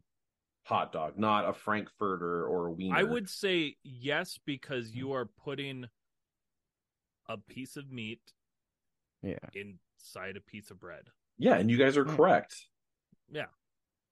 [0.64, 2.96] hot dog, not a frankfurter or a wiener.
[2.96, 5.86] I would say yes because you are putting
[7.28, 8.20] a piece of meat
[9.22, 9.38] yeah.
[9.54, 9.78] inside
[10.36, 11.08] a piece of bread.
[11.38, 12.16] Yeah, and you guys are Hmm.
[12.16, 12.54] correct.
[13.30, 13.46] Yeah.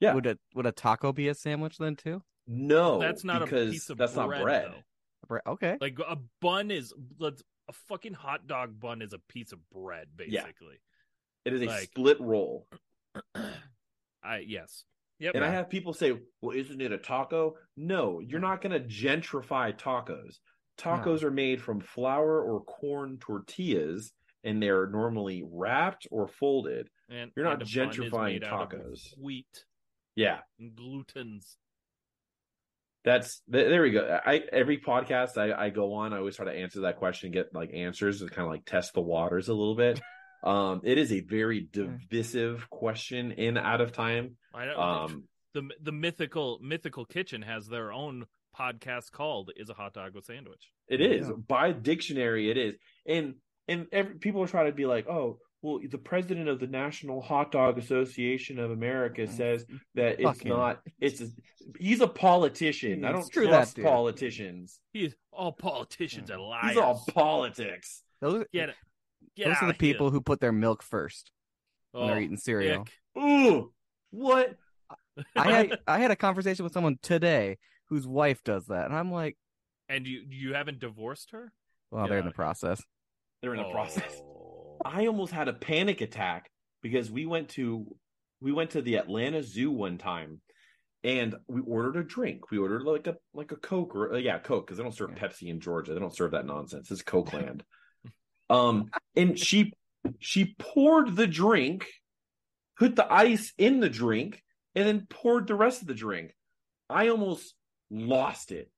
[0.00, 0.14] Yeah.
[0.14, 2.22] Would a would a taco be a sandwich then too?
[2.46, 4.66] No, that's not a because piece of that's bread, not bread.
[4.70, 4.82] though.
[5.26, 5.78] Bre- Okay.
[5.80, 10.08] Like a bun is let's a fucking hot dog bun is a piece of bread,
[10.18, 10.42] Yeah.
[10.42, 10.78] basically.
[11.44, 12.68] It is a Like- split roll.
[14.22, 14.84] I yes.
[15.18, 15.34] Yep.
[15.34, 18.86] And I have people say, "Well, isn't it a taco?" No, you're not going to
[18.86, 20.38] gentrify tacos.
[20.76, 24.12] Tacos are made from flour or corn tortillas,
[24.46, 26.88] and they're normally wrapped or folded.
[27.10, 29.00] and you're not and a bun is gentrifying made out of tacos.
[29.18, 29.64] Wheat.
[30.14, 31.56] Yeah, And glutens.
[33.04, 34.18] that's there we go.
[34.24, 37.34] I every podcast I, I go on, I always try to answer that question, and
[37.34, 40.00] get like answers and kind of like test the waters a little bit.
[40.44, 44.36] um, it is a very divisive question in out of time.
[44.54, 45.24] I know Um,
[45.54, 48.24] the the mythical mythical kitchen has their own
[48.58, 51.34] podcast called "Is a Hot Dog with Sandwich." It is Yeah.
[51.46, 52.50] by dictionary.
[52.50, 52.74] It is,
[53.06, 53.34] and
[53.68, 57.20] and every, people are trying to be like, oh, well, the president of the National
[57.20, 59.64] Hot Dog Association of America says
[59.94, 60.50] that it's Fuck him.
[60.56, 60.80] not.
[61.00, 61.26] It's a,
[61.78, 63.04] he's a politician.
[63.04, 63.84] I Yeah, don't screw that trust dude.
[63.84, 64.80] politicians.
[64.92, 66.68] He's all politicians are liars.
[66.70, 68.02] He's all politics.
[68.20, 68.74] Those, Get it.
[69.36, 71.32] Get those are outta the people who put their milk first
[71.92, 72.00] here.
[72.02, 72.82] when they're Oh, eating cereal.
[72.82, 72.92] ick.
[73.22, 73.72] Ooh,
[74.10, 74.54] what?
[75.34, 79.10] I had I had a conversation with someone today whose wife does that, and I'm
[79.10, 79.36] like,
[79.88, 81.52] And you you haven't divorced her?
[81.90, 82.82] well, Get they're in outta the process.
[83.42, 84.20] They're in the process.
[84.22, 84.78] Oh.
[84.84, 86.50] I almost had a panic attack
[86.82, 87.86] because we went to
[88.40, 90.40] we went to the Atlanta Zoo one time
[91.02, 92.50] and we ordered a drink.
[92.50, 95.10] We ordered like a like a Coke or uh, yeah, Coke because they don't serve
[95.16, 95.26] Yeah.
[95.26, 95.94] Pepsi in Georgia.
[95.94, 96.90] They don't serve that nonsense.
[96.90, 97.64] It's Coke land.
[98.50, 99.72] um and she
[100.20, 101.86] she poured the drink,
[102.78, 104.42] put the ice in the drink,
[104.74, 106.32] and then poured the rest of the drink.
[106.88, 107.54] I almost
[107.90, 108.70] lost it.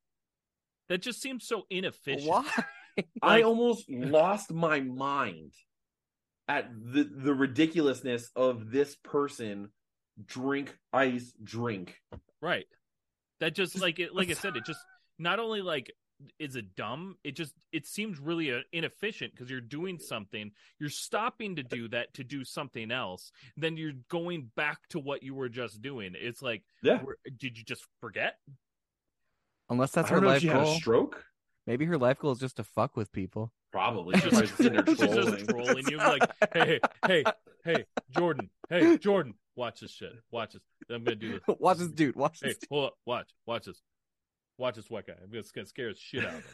[0.89, 2.27] That just seems so inefficient.
[2.31, 2.49] Why?
[3.23, 5.53] I almost lost my mind
[6.49, 9.71] at the the ridiculousness of this person
[10.25, 11.95] drink ice drink.
[12.41, 12.67] Right.
[13.41, 14.81] That just like it like I said, it just
[15.19, 15.93] not only like
[16.41, 20.51] is it dumb, it just it seems really uh, inefficient because you're doing something,
[20.81, 25.23] you're stopping to do that to do something else, then you're going back to what
[25.23, 26.15] you were just doing.
[26.17, 27.03] It's like, Yeah.
[27.37, 28.35] did you just forget?
[29.71, 30.75] Unless that's I don't her life she had a goal.
[30.75, 31.25] stroke.
[31.69, 33.53] Maybe her life goal is just to fuck with people.
[33.73, 34.19] Probably.
[34.21, 35.37] She's Just- probably sitting there She's trolling.
[35.37, 36.23] just trolling you, like,
[36.55, 37.25] hey, hey, hey,
[37.65, 37.85] hey,
[38.17, 40.63] Jordan, hey, Jordan, watch this shit, watch this.
[40.91, 41.57] I'm gonna do this.
[41.61, 42.17] watch this dude.
[42.17, 42.53] Watch this.
[42.53, 42.69] Hey, this.
[42.71, 43.83] hold up, watch, watch this,
[44.57, 45.13] watch this white guy.
[45.23, 46.45] I'm gonna, gonna scare the shit out of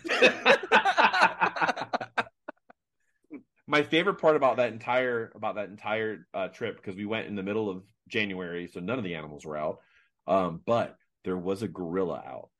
[3.31, 3.39] him.
[3.67, 7.35] My favorite part about that entire about that entire uh, trip because we went in
[7.37, 9.79] the middle of January, so none of the animals were out.
[10.27, 12.51] Um, but there was a gorilla out,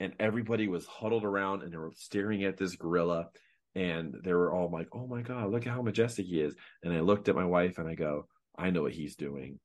[0.00, 3.28] and everybody was huddled around and they were staring at this gorilla,
[3.74, 6.92] and they were all like, "Oh my god, look at how majestic he is!" And
[6.92, 8.26] I looked at my wife and I go,
[8.58, 9.60] "I know what he's doing.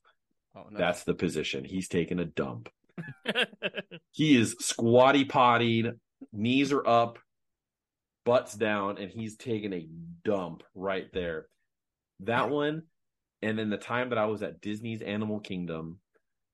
[0.56, 0.78] Oh, no.
[0.78, 1.66] That's the position.
[1.66, 2.70] He's taking a dump.
[4.16, 5.91] He is squatty pottied,
[6.32, 7.20] knees are up,
[8.26, 9.90] butts down, and he's taking a
[10.24, 11.48] dump right there.
[12.22, 12.84] That one,
[13.41, 15.99] and then the time that I was at Disney's Animal Kingdom,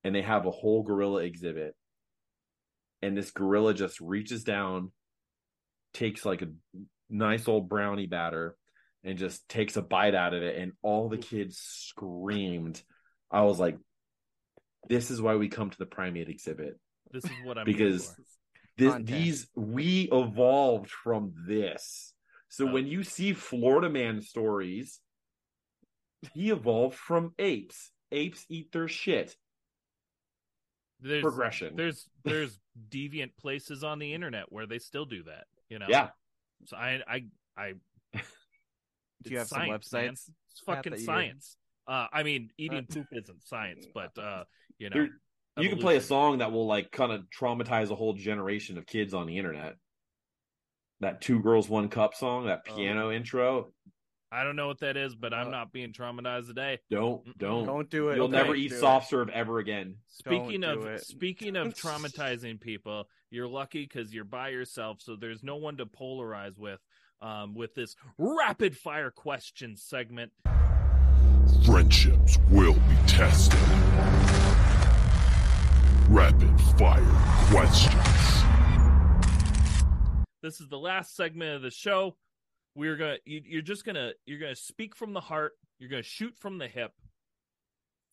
[0.04, 1.76] and they have a whole gorilla exhibit,
[3.02, 4.92] and this gorilla just reaches down,
[5.94, 6.50] takes like a
[7.10, 8.56] nice old brownie batter,
[9.04, 12.82] and just takes a bite out of it, and all the kids screamed.
[13.32, 13.78] I was like,
[14.90, 16.80] "This is why we come to the primate exhibit."
[17.14, 18.16] this is what I'm Because-
[18.78, 22.14] this these we evolved from this
[22.48, 22.72] so Oh.
[22.72, 25.02] when you see florida man stories
[26.34, 29.36] he evolved from apes apes eat their shit
[31.02, 32.60] There's progression there's there's
[32.90, 35.46] deviant places on the internet where they still do that.
[35.70, 35.88] You know.
[35.90, 36.10] yeah
[36.66, 37.24] So I I
[37.58, 37.74] I.
[39.24, 40.10] Do you have it's some science, man.
[40.10, 40.30] websites?
[40.52, 41.56] It's fucking science.
[41.88, 44.46] Uh, I mean, eating Uh, poop isn't science, but uh,
[44.80, 45.08] you know,
[45.58, 48.86] you can play a song that will like kind of traumatize a whole generation of
[48.88, 49.76] kids on the internet
[51.02, 52.76] that two girls one cup song that Oh.
[52.76, 53.72] piano intro
[54.34, 56.80] I don't know what that is, but I'm Uh, not being traumatized today.
[56.90, 58.16] don't don't, Don't do it.
[58.16, 58.80] you'll never Don't eat do it.
[58.80, 61.04] soft serve ever again Speaking Don't of it.
[61.06, 65.86] speaking of traumatizing people, you're lucky because you're by yourself, so there's no one to
[65.86, 66.80] polarize with.
[67.22, 70.32] Um, with this rapid fire question segment,
[71.66, 73.60] Friendships will be tested.
[76.10, 77.06] Rapid fire
[77.52, 77.94] questions.
[80.42, 82.16] this is the last segment of the show.
[82.76, 85.54] We're gonna you, you're just gonna you're gonna speak from the heart.
[85.80, 86.92] You're gonna shoot from the hip.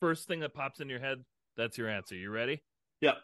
[0.00, 1.24] First thing that pops in your head,
[1.56, 2.14] that's your answer.
[2.14, 2.62] You ready?
[3.00, 3.18] Yep.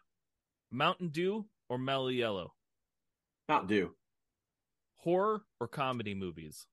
[0.70, 2.52] Mountain Dew or Mellow Yellow?
[3.48, 3.94] not dew
[4.96, 6.66] Horror or comedy movies?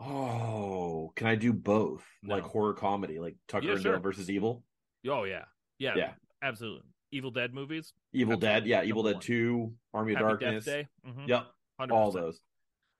[0.00, 2.04] Oh, can I do both?
[2.22, 2.34] No.
[2.36, 3.92] Like horror comedy, like Tucker Yeah, and sure.
[3.92, 4.64] Dale versus Evil?
[5.08, 5.44] Oh yeah,
[5.78, 6.12] yeah, Yeah.
[6.42, 6.88] absolutely.
[7.10, 7.92] Evil Dead movies.
[8.12, 8.60] Evil Absolutely.
[8.60, 9.22] Dead, yeah, Evil Number Dead one.
[9.22, 10.66] 2, Army of Happy Darkness.
[11.06, 11.28] Mhm.
[11.28, 11.46] Yep,
[11.80, 11.90] 100%.
[11.92, 12.40] all those.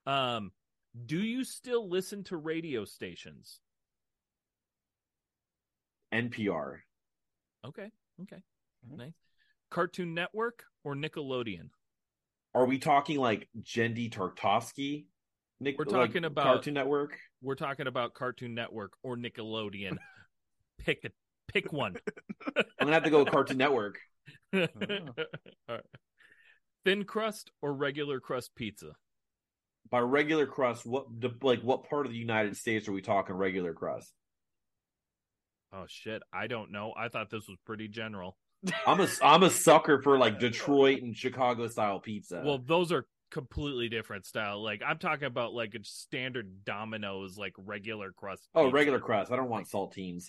[0.06, 0.52] Um,
[1.06, 3.60] do you still listen to radio stations?
[6.12, 6.78] NPR.
[7.66, 7.90] Okay,
[8.22, 8.42] okay,
[8.86, 8.96] Mhm.
[8.96, 9.12] nice.
[9.70, 11.70] Cartoon Network or Nickelodeon?
[12.54, 15.06] Are we talking like Genndy Tartakovsky?
[15.60, 17.18] Nick, We're like, talking about- Cartoon Network.
[17.42, 19.98] We're talking about Cartoon Network or Nickelodeon.
[20.78, 21.10] Pick a
[21.48, 21.96] Pick one.
[22.56, 23.98] I'm gonna have to go with Cartoon Network.
[24.52, 24.60] All
[25.68, 25.84] right.
[26.84, 28.92] Thin crust or regular crust pizza?
[29.90, 33.34] By regular crust, what the, like what part of the United States are we talking
[33.34, 34.12] regular crust?
[35.72, 36.92] Oh shit, I don't know.
[36.96, 38.36] I thought this was pretty general.
[38.86, 42.42] I'm a I'm a sucker for like Detroit and Chicago style pizza.
[42.44, 44.62] Well, those are completely different style.
[44.62, 48.48] Like I'm talking about like a standard Domino's like regular crust.
[48.54, 48.74] oh, pizza.
[48.74, 49.30] regular crust.
[49.32, 50.24] I don't want saltines.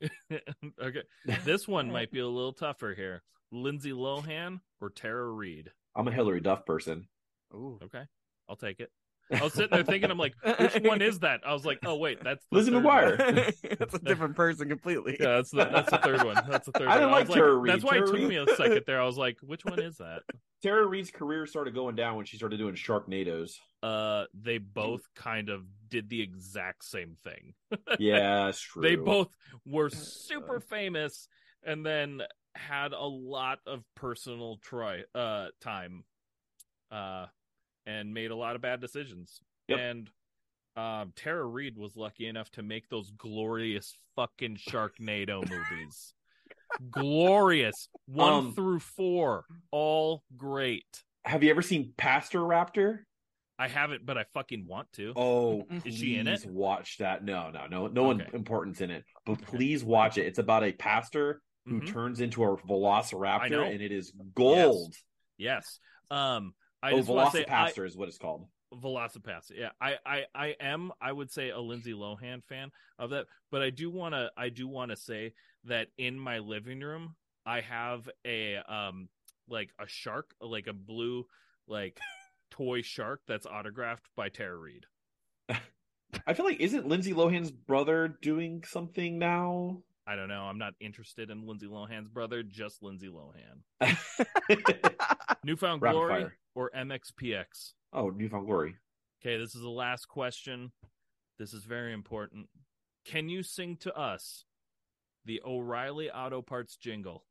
[0.32, 1.02] okay.
[1.44, 3.22] This one might be a little tougher here.
[3.52, 5.70] Lindsay Lohan or Tara Reid?
[5.94, 7.08] I'm a Hilary Duff person.
[7.54, 7.78] Ooh.
[7.82, 8.02] Okay.
[8.48, 8.90] I'll take it.
[9.32, 11.40] I was sitting there thinking, I'm like, which one is that?
[11.44, 13.52] I was like, oh wait, that's the Lizzie McGuire.
[13.78, 15.16] That's a different person completely.
[15.18, 16.36] Yeah, that's the that's the third one.
[16.48, 16.86] That's the third.
[16.86, 16.98] I one.
[17.00, 17.72] didn't like was Tara Reid.
[17.72, 19.00] That's why Tara it took Reid- me a second there.
[19.00, 20.20] I was like, which one is that?
[20.62, 23.54] Tara Reid's career started going down when she started doing Sharknadoes.
[23.82, 27.54] Uh, they both kind of did the exact same thing.
[27.98, 28.82] Yeah, that's true.
[28.82, 29.28] They both
[29.64, 31.26] were super famous
[31.64, 32.22] and then
[32.54, 36.04] had a lot of personal try uh time
[36.90, 37.26] uh
[37.86, 39.40] and made a lot of bad decisions.
[39.68, 39.78] Yep.
[39.78, 40.10] And
[40.76, 46.12] um Tara Reid was lucky enough to make those glorious fucking Sharknado movies.
[46.90, 47.88] glorious.
[48.06, 51.02] 1 Um, through 4 all great.
[51.24, 53.00] Have you ever seen Pastor Raptor?
[53.58, 55.14] I haven't but I fucking want to.
[55.16, 56.42] Oh, Is she in it?
[56.42, 57.24] please Watch that.
[57.24, 58.36] No, no, no, no one Okay.
[58.36, 59.04] important's in it.
[59.24, 59.44] But Okay.
[59.46, 60.26] please watch it.
[60.26, 61.86] It's about a pastor who Mhm.
[61.92, 64.94] turns into a velociraptor, and it is gold.
[65.38, 65.80] Yes.
[66.10, 66.54] Um
[66.86, 68.46] I oh, just want to say I, VelociPastor is what it's called.
[68.72, 69.52] VelociPastor.
[69.56, 70.92] Yeah, I, I, I am.
[71.00, 74.30] I would say a Lindsay Lohan fan of that, but I do want to.
[74.36, 75.32] I do want to say
[75.64, 79.08] that in my living room, I have a um
[79.48, 81.26] like a shark, like a blue
[81.66, 81.98] like
[82.52, 84.86] toy shark that's autographed by Tara Reid.
[86.26, 89.82] I feel like isn't Lindsay Lohan's brother doing something now?
[90.06, 90.42] I don't know.
[90.42, 93.64] I'm not interested in Lindsay Lohan's brother, just Lindsay Lohan.
[95.44, 96.36] Newfound Rapid Glory fire.
[96.56, 97.74] Or MXPX.
[97.92, 98.74] oh, Newfound Glory.
[99.22, 100.72] Okay, this is the last question.
[101.38, 102.48] This is very important.
[103.04, 104.44] Can you sing to us
[105.24, 107.24] the O'Reilly Auto Parts jingle?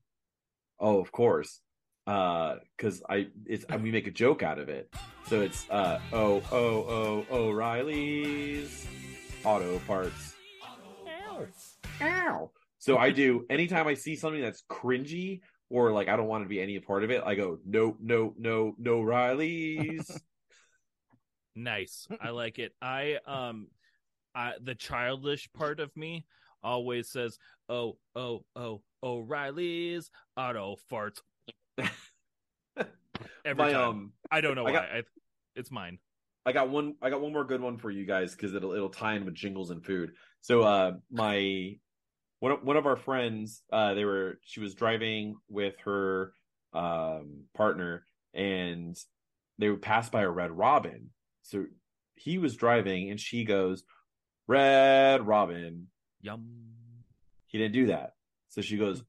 [0.79, 1.61] Oh, of course.
[2.07, 4.93] Uh, because I it's I, we make a joke out of it.
[5.27, 8.85] So it's uh oh oh oh O'Reilly's
[9.43, 10.35] auto parts.
[12.01, 12.51] Ow.
[12.77, 15.39] So I do anytime I see something that's cringy
[15.69, 18.33] or like I don't want to be any part of it, I go no no
[18.37, 20.09] no no Riley's.
[21.57, 22.05] Nice.
[22.19, 22.73] I like it.
[22.81, 23.67] I um
[24.35, 26.25] I the childish part of me
[26.61, 27.37] always says,
[27.69, 31.19] "Oh, oh, oh, O'Reilly's Auto Farts."
[33.45, 33.81] Every My time.
[33.81, 34.71] um I don't know I why.
[34.73, 35.03] got- I,
[35.55, 35.99] it's mine.
[36.45, 38.89] I got one I got one more good one for you guys because it'll it'll
[38.89, 40.11] tie in with jingles and food.
[40.41, 41.77] So uh my
[42.45, 46.31] one of one of our friends, uh they were she was driving with her
[46.73, 48.05] um partner
[48.35, 48.95] and
[49.57, 51.09] they would pass by a red robin.
[51.41, 51.65] So
[52.15, 53.83] he was driving and she goes,
[54.47, 55.87] Red Robin.
[56.21, 56.45] Yum.
[57.47, 58.13] He didn't do that.
[58.49, 59.03] So she goes,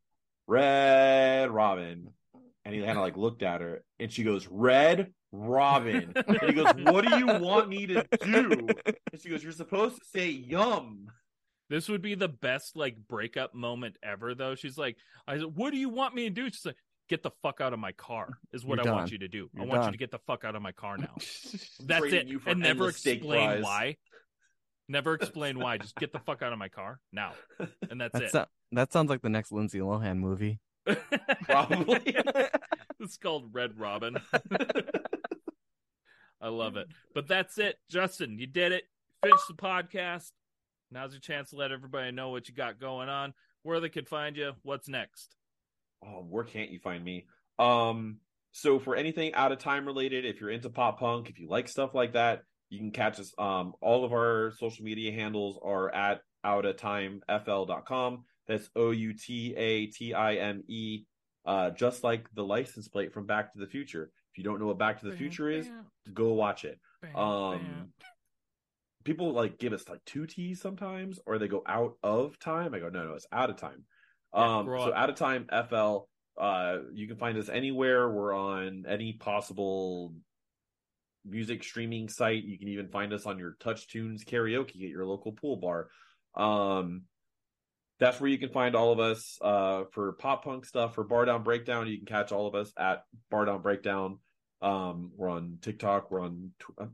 [0.47, 2.09] Red Robin.
[2.65, 6.15] And he kind of like looked at her and she goes, Red Robin.
[6.17, 8.67] And he goes, What do you want me to do?
[9.13, 11.09] And she goes, You're supposed to say yum.
[11.69, 14.55] This would be the best like breakup moment ever, though.
[14.55, 16.77] She's like, "I said, what do you want me to do?" She's like,
[17.09, 19.51] "Get the fuck out of my car." Is what You're I want you to do.
[19.57, 19.87] I You're want done.
[19.89, 21.15] you to get the fuck out of my car now.
[21.81, 22.29] That's it.
[22.29, 23.63] you And never explain fries.
[23.65, 23.97] why.
[24.89, 25.79] Never explain why.
[25.79, 27.33] Just get the fuck out of my car now,
[27.91, 28.31] and that's That, it.
[28.31, 30.61] so- that sounds like the next Lindsay Lohan movie.
[31.43, 32.15] Probably.
[33.01, 34.17] it's called Red Robin.
[36.41, 36.87] I love it.
[37.15, 38.39] But that's it, Justin.
[38.39, 38.85] You did it.
[39.25, 40.31] Finish the podcast.
[40.91, 44.05] Now's your chance to let everybody know what you got going on, where they can
[44.05, 45.35] find you, what's next.
[46.05, 47.27] oh, where can't you find me?
[47.59, 48.19] Um,
[48.53, 51.69] so for anything out of time related, if you're into pop punk, if you like
[51.69, 53.33] stuff like that, you can catch us.
[53.39, 58.25] Um, all of our social media handles are at outatimefl.com.
[58.47, 61.05] That's O U T A T I M E.
[61.45, 64.11] Uh, just like the license plate from Back to the Future.
[64.33, 65.67] If you don't know what Back to the Future is,
[66.13, 66.79] go watch it.
[67.15, 67.93] Um,
[69.07, 72.75] people like give us like two T's sometimes, or they go out of time.
[72.75, 73.85] I go, no, no, it's out of time.
[74.35, 76.09] Yeah, Um, so out of time FL.
[76.39, 78.11] Uh, you can find us anywhere.
[78.11, 80.13] We're on any possible
[81.25, 82.45] music streaming site.
[82.45, 85.89] You can even find us on your TouchTunes karaoke at your local pool bar.
[86.35, 87.05] Um,
[87.99, 89.39] that's where you can find all of us.
[89.41, 92.71] Uh, for pop punk stuff, for Bar Down Breakdown, you can catch all of us
[92.79, 94.19] at Bar Down Breakdown.
[94.61, 96.11] Um, we're on TikTok.
[96.11, 96.87] We're on tw- uh,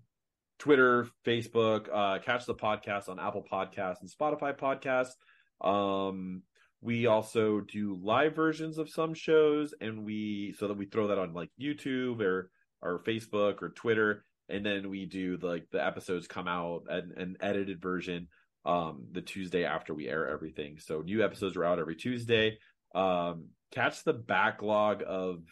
[0.63, 1.89] Twitter, Facebook.
[1.93, 5.17] Uh, catch the podcast on Apple Podcasts and Spotify Podcasts.
[5.61, 6.43] Um,
[6.81, 11.19] we also do live versions of some shows, and we so that we throw that
[11.19, 12.49] on like YouTube or
[12.81, 17.37] or Facebook or Twitter, and then we do like the episodes come out an, an
[17.41, 18.29] edited version
[18.65, 20.79] um the Tuesday after we air everything.
[20.79, 22.59] So new episodes are out every Tuesday.
[22.95, 25.43] Um catch the backlog of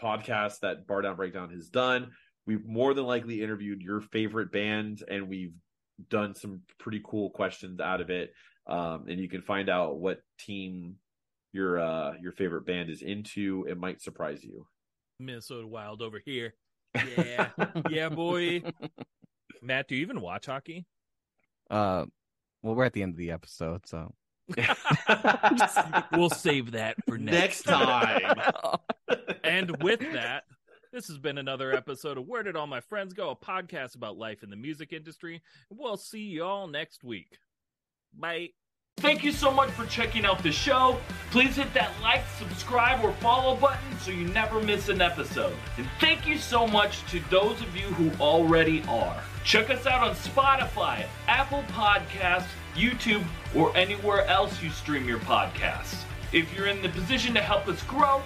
[0.00, 2.12] podcasts that Bar Down Breakdown has done.
[2.46, 5.54] We've more than likely interviewed your favorite band and we've
[6.10, 8.32] done some pretty cool questions out of it.
[8.66, 10.96] Um and you can find out what team
[11.52, 13.66] your uh your favorite band is into.
[13.68, 14.66] It might surprise you.
[15.18, 16.54] Minnesota Wild over here.
[16.94, 17.48] Yeah.
[17.90, 18.62] yeah, boy.
[19.62, 20.86] Matt, do you even watch hockey?
[21.70, 22.06] Uh,
[22.62, 24.12] well, we're at the end of the episode, so
[26.12, 28.40] we'll save that for Next next, time.
[29.44, 30.44] And with that,
[30.92, 34.18] this has been another episode of Where Did All My Friends Go, a podcast about
[34.18, 35.40] life in the music industry.
[35.70, 37.38] We'll see you all next week.
[38.12, 38.50] Bye.
[38.98, 40.98] Thank you so much for checking out the show.
[41.30, 45.54] Please hit that like, subscribe, or follow button so you never miss an episode.
[45.78, 49.18] And thank you so much to those of you who already are.
[49.44, 53.24] Check us out on Spotify, Apple Podcasts, YouTube,
[53.56, 56.02] or anywhere else you stream your podcasts.
[56.34, 58.22] If you're in the position to help us grow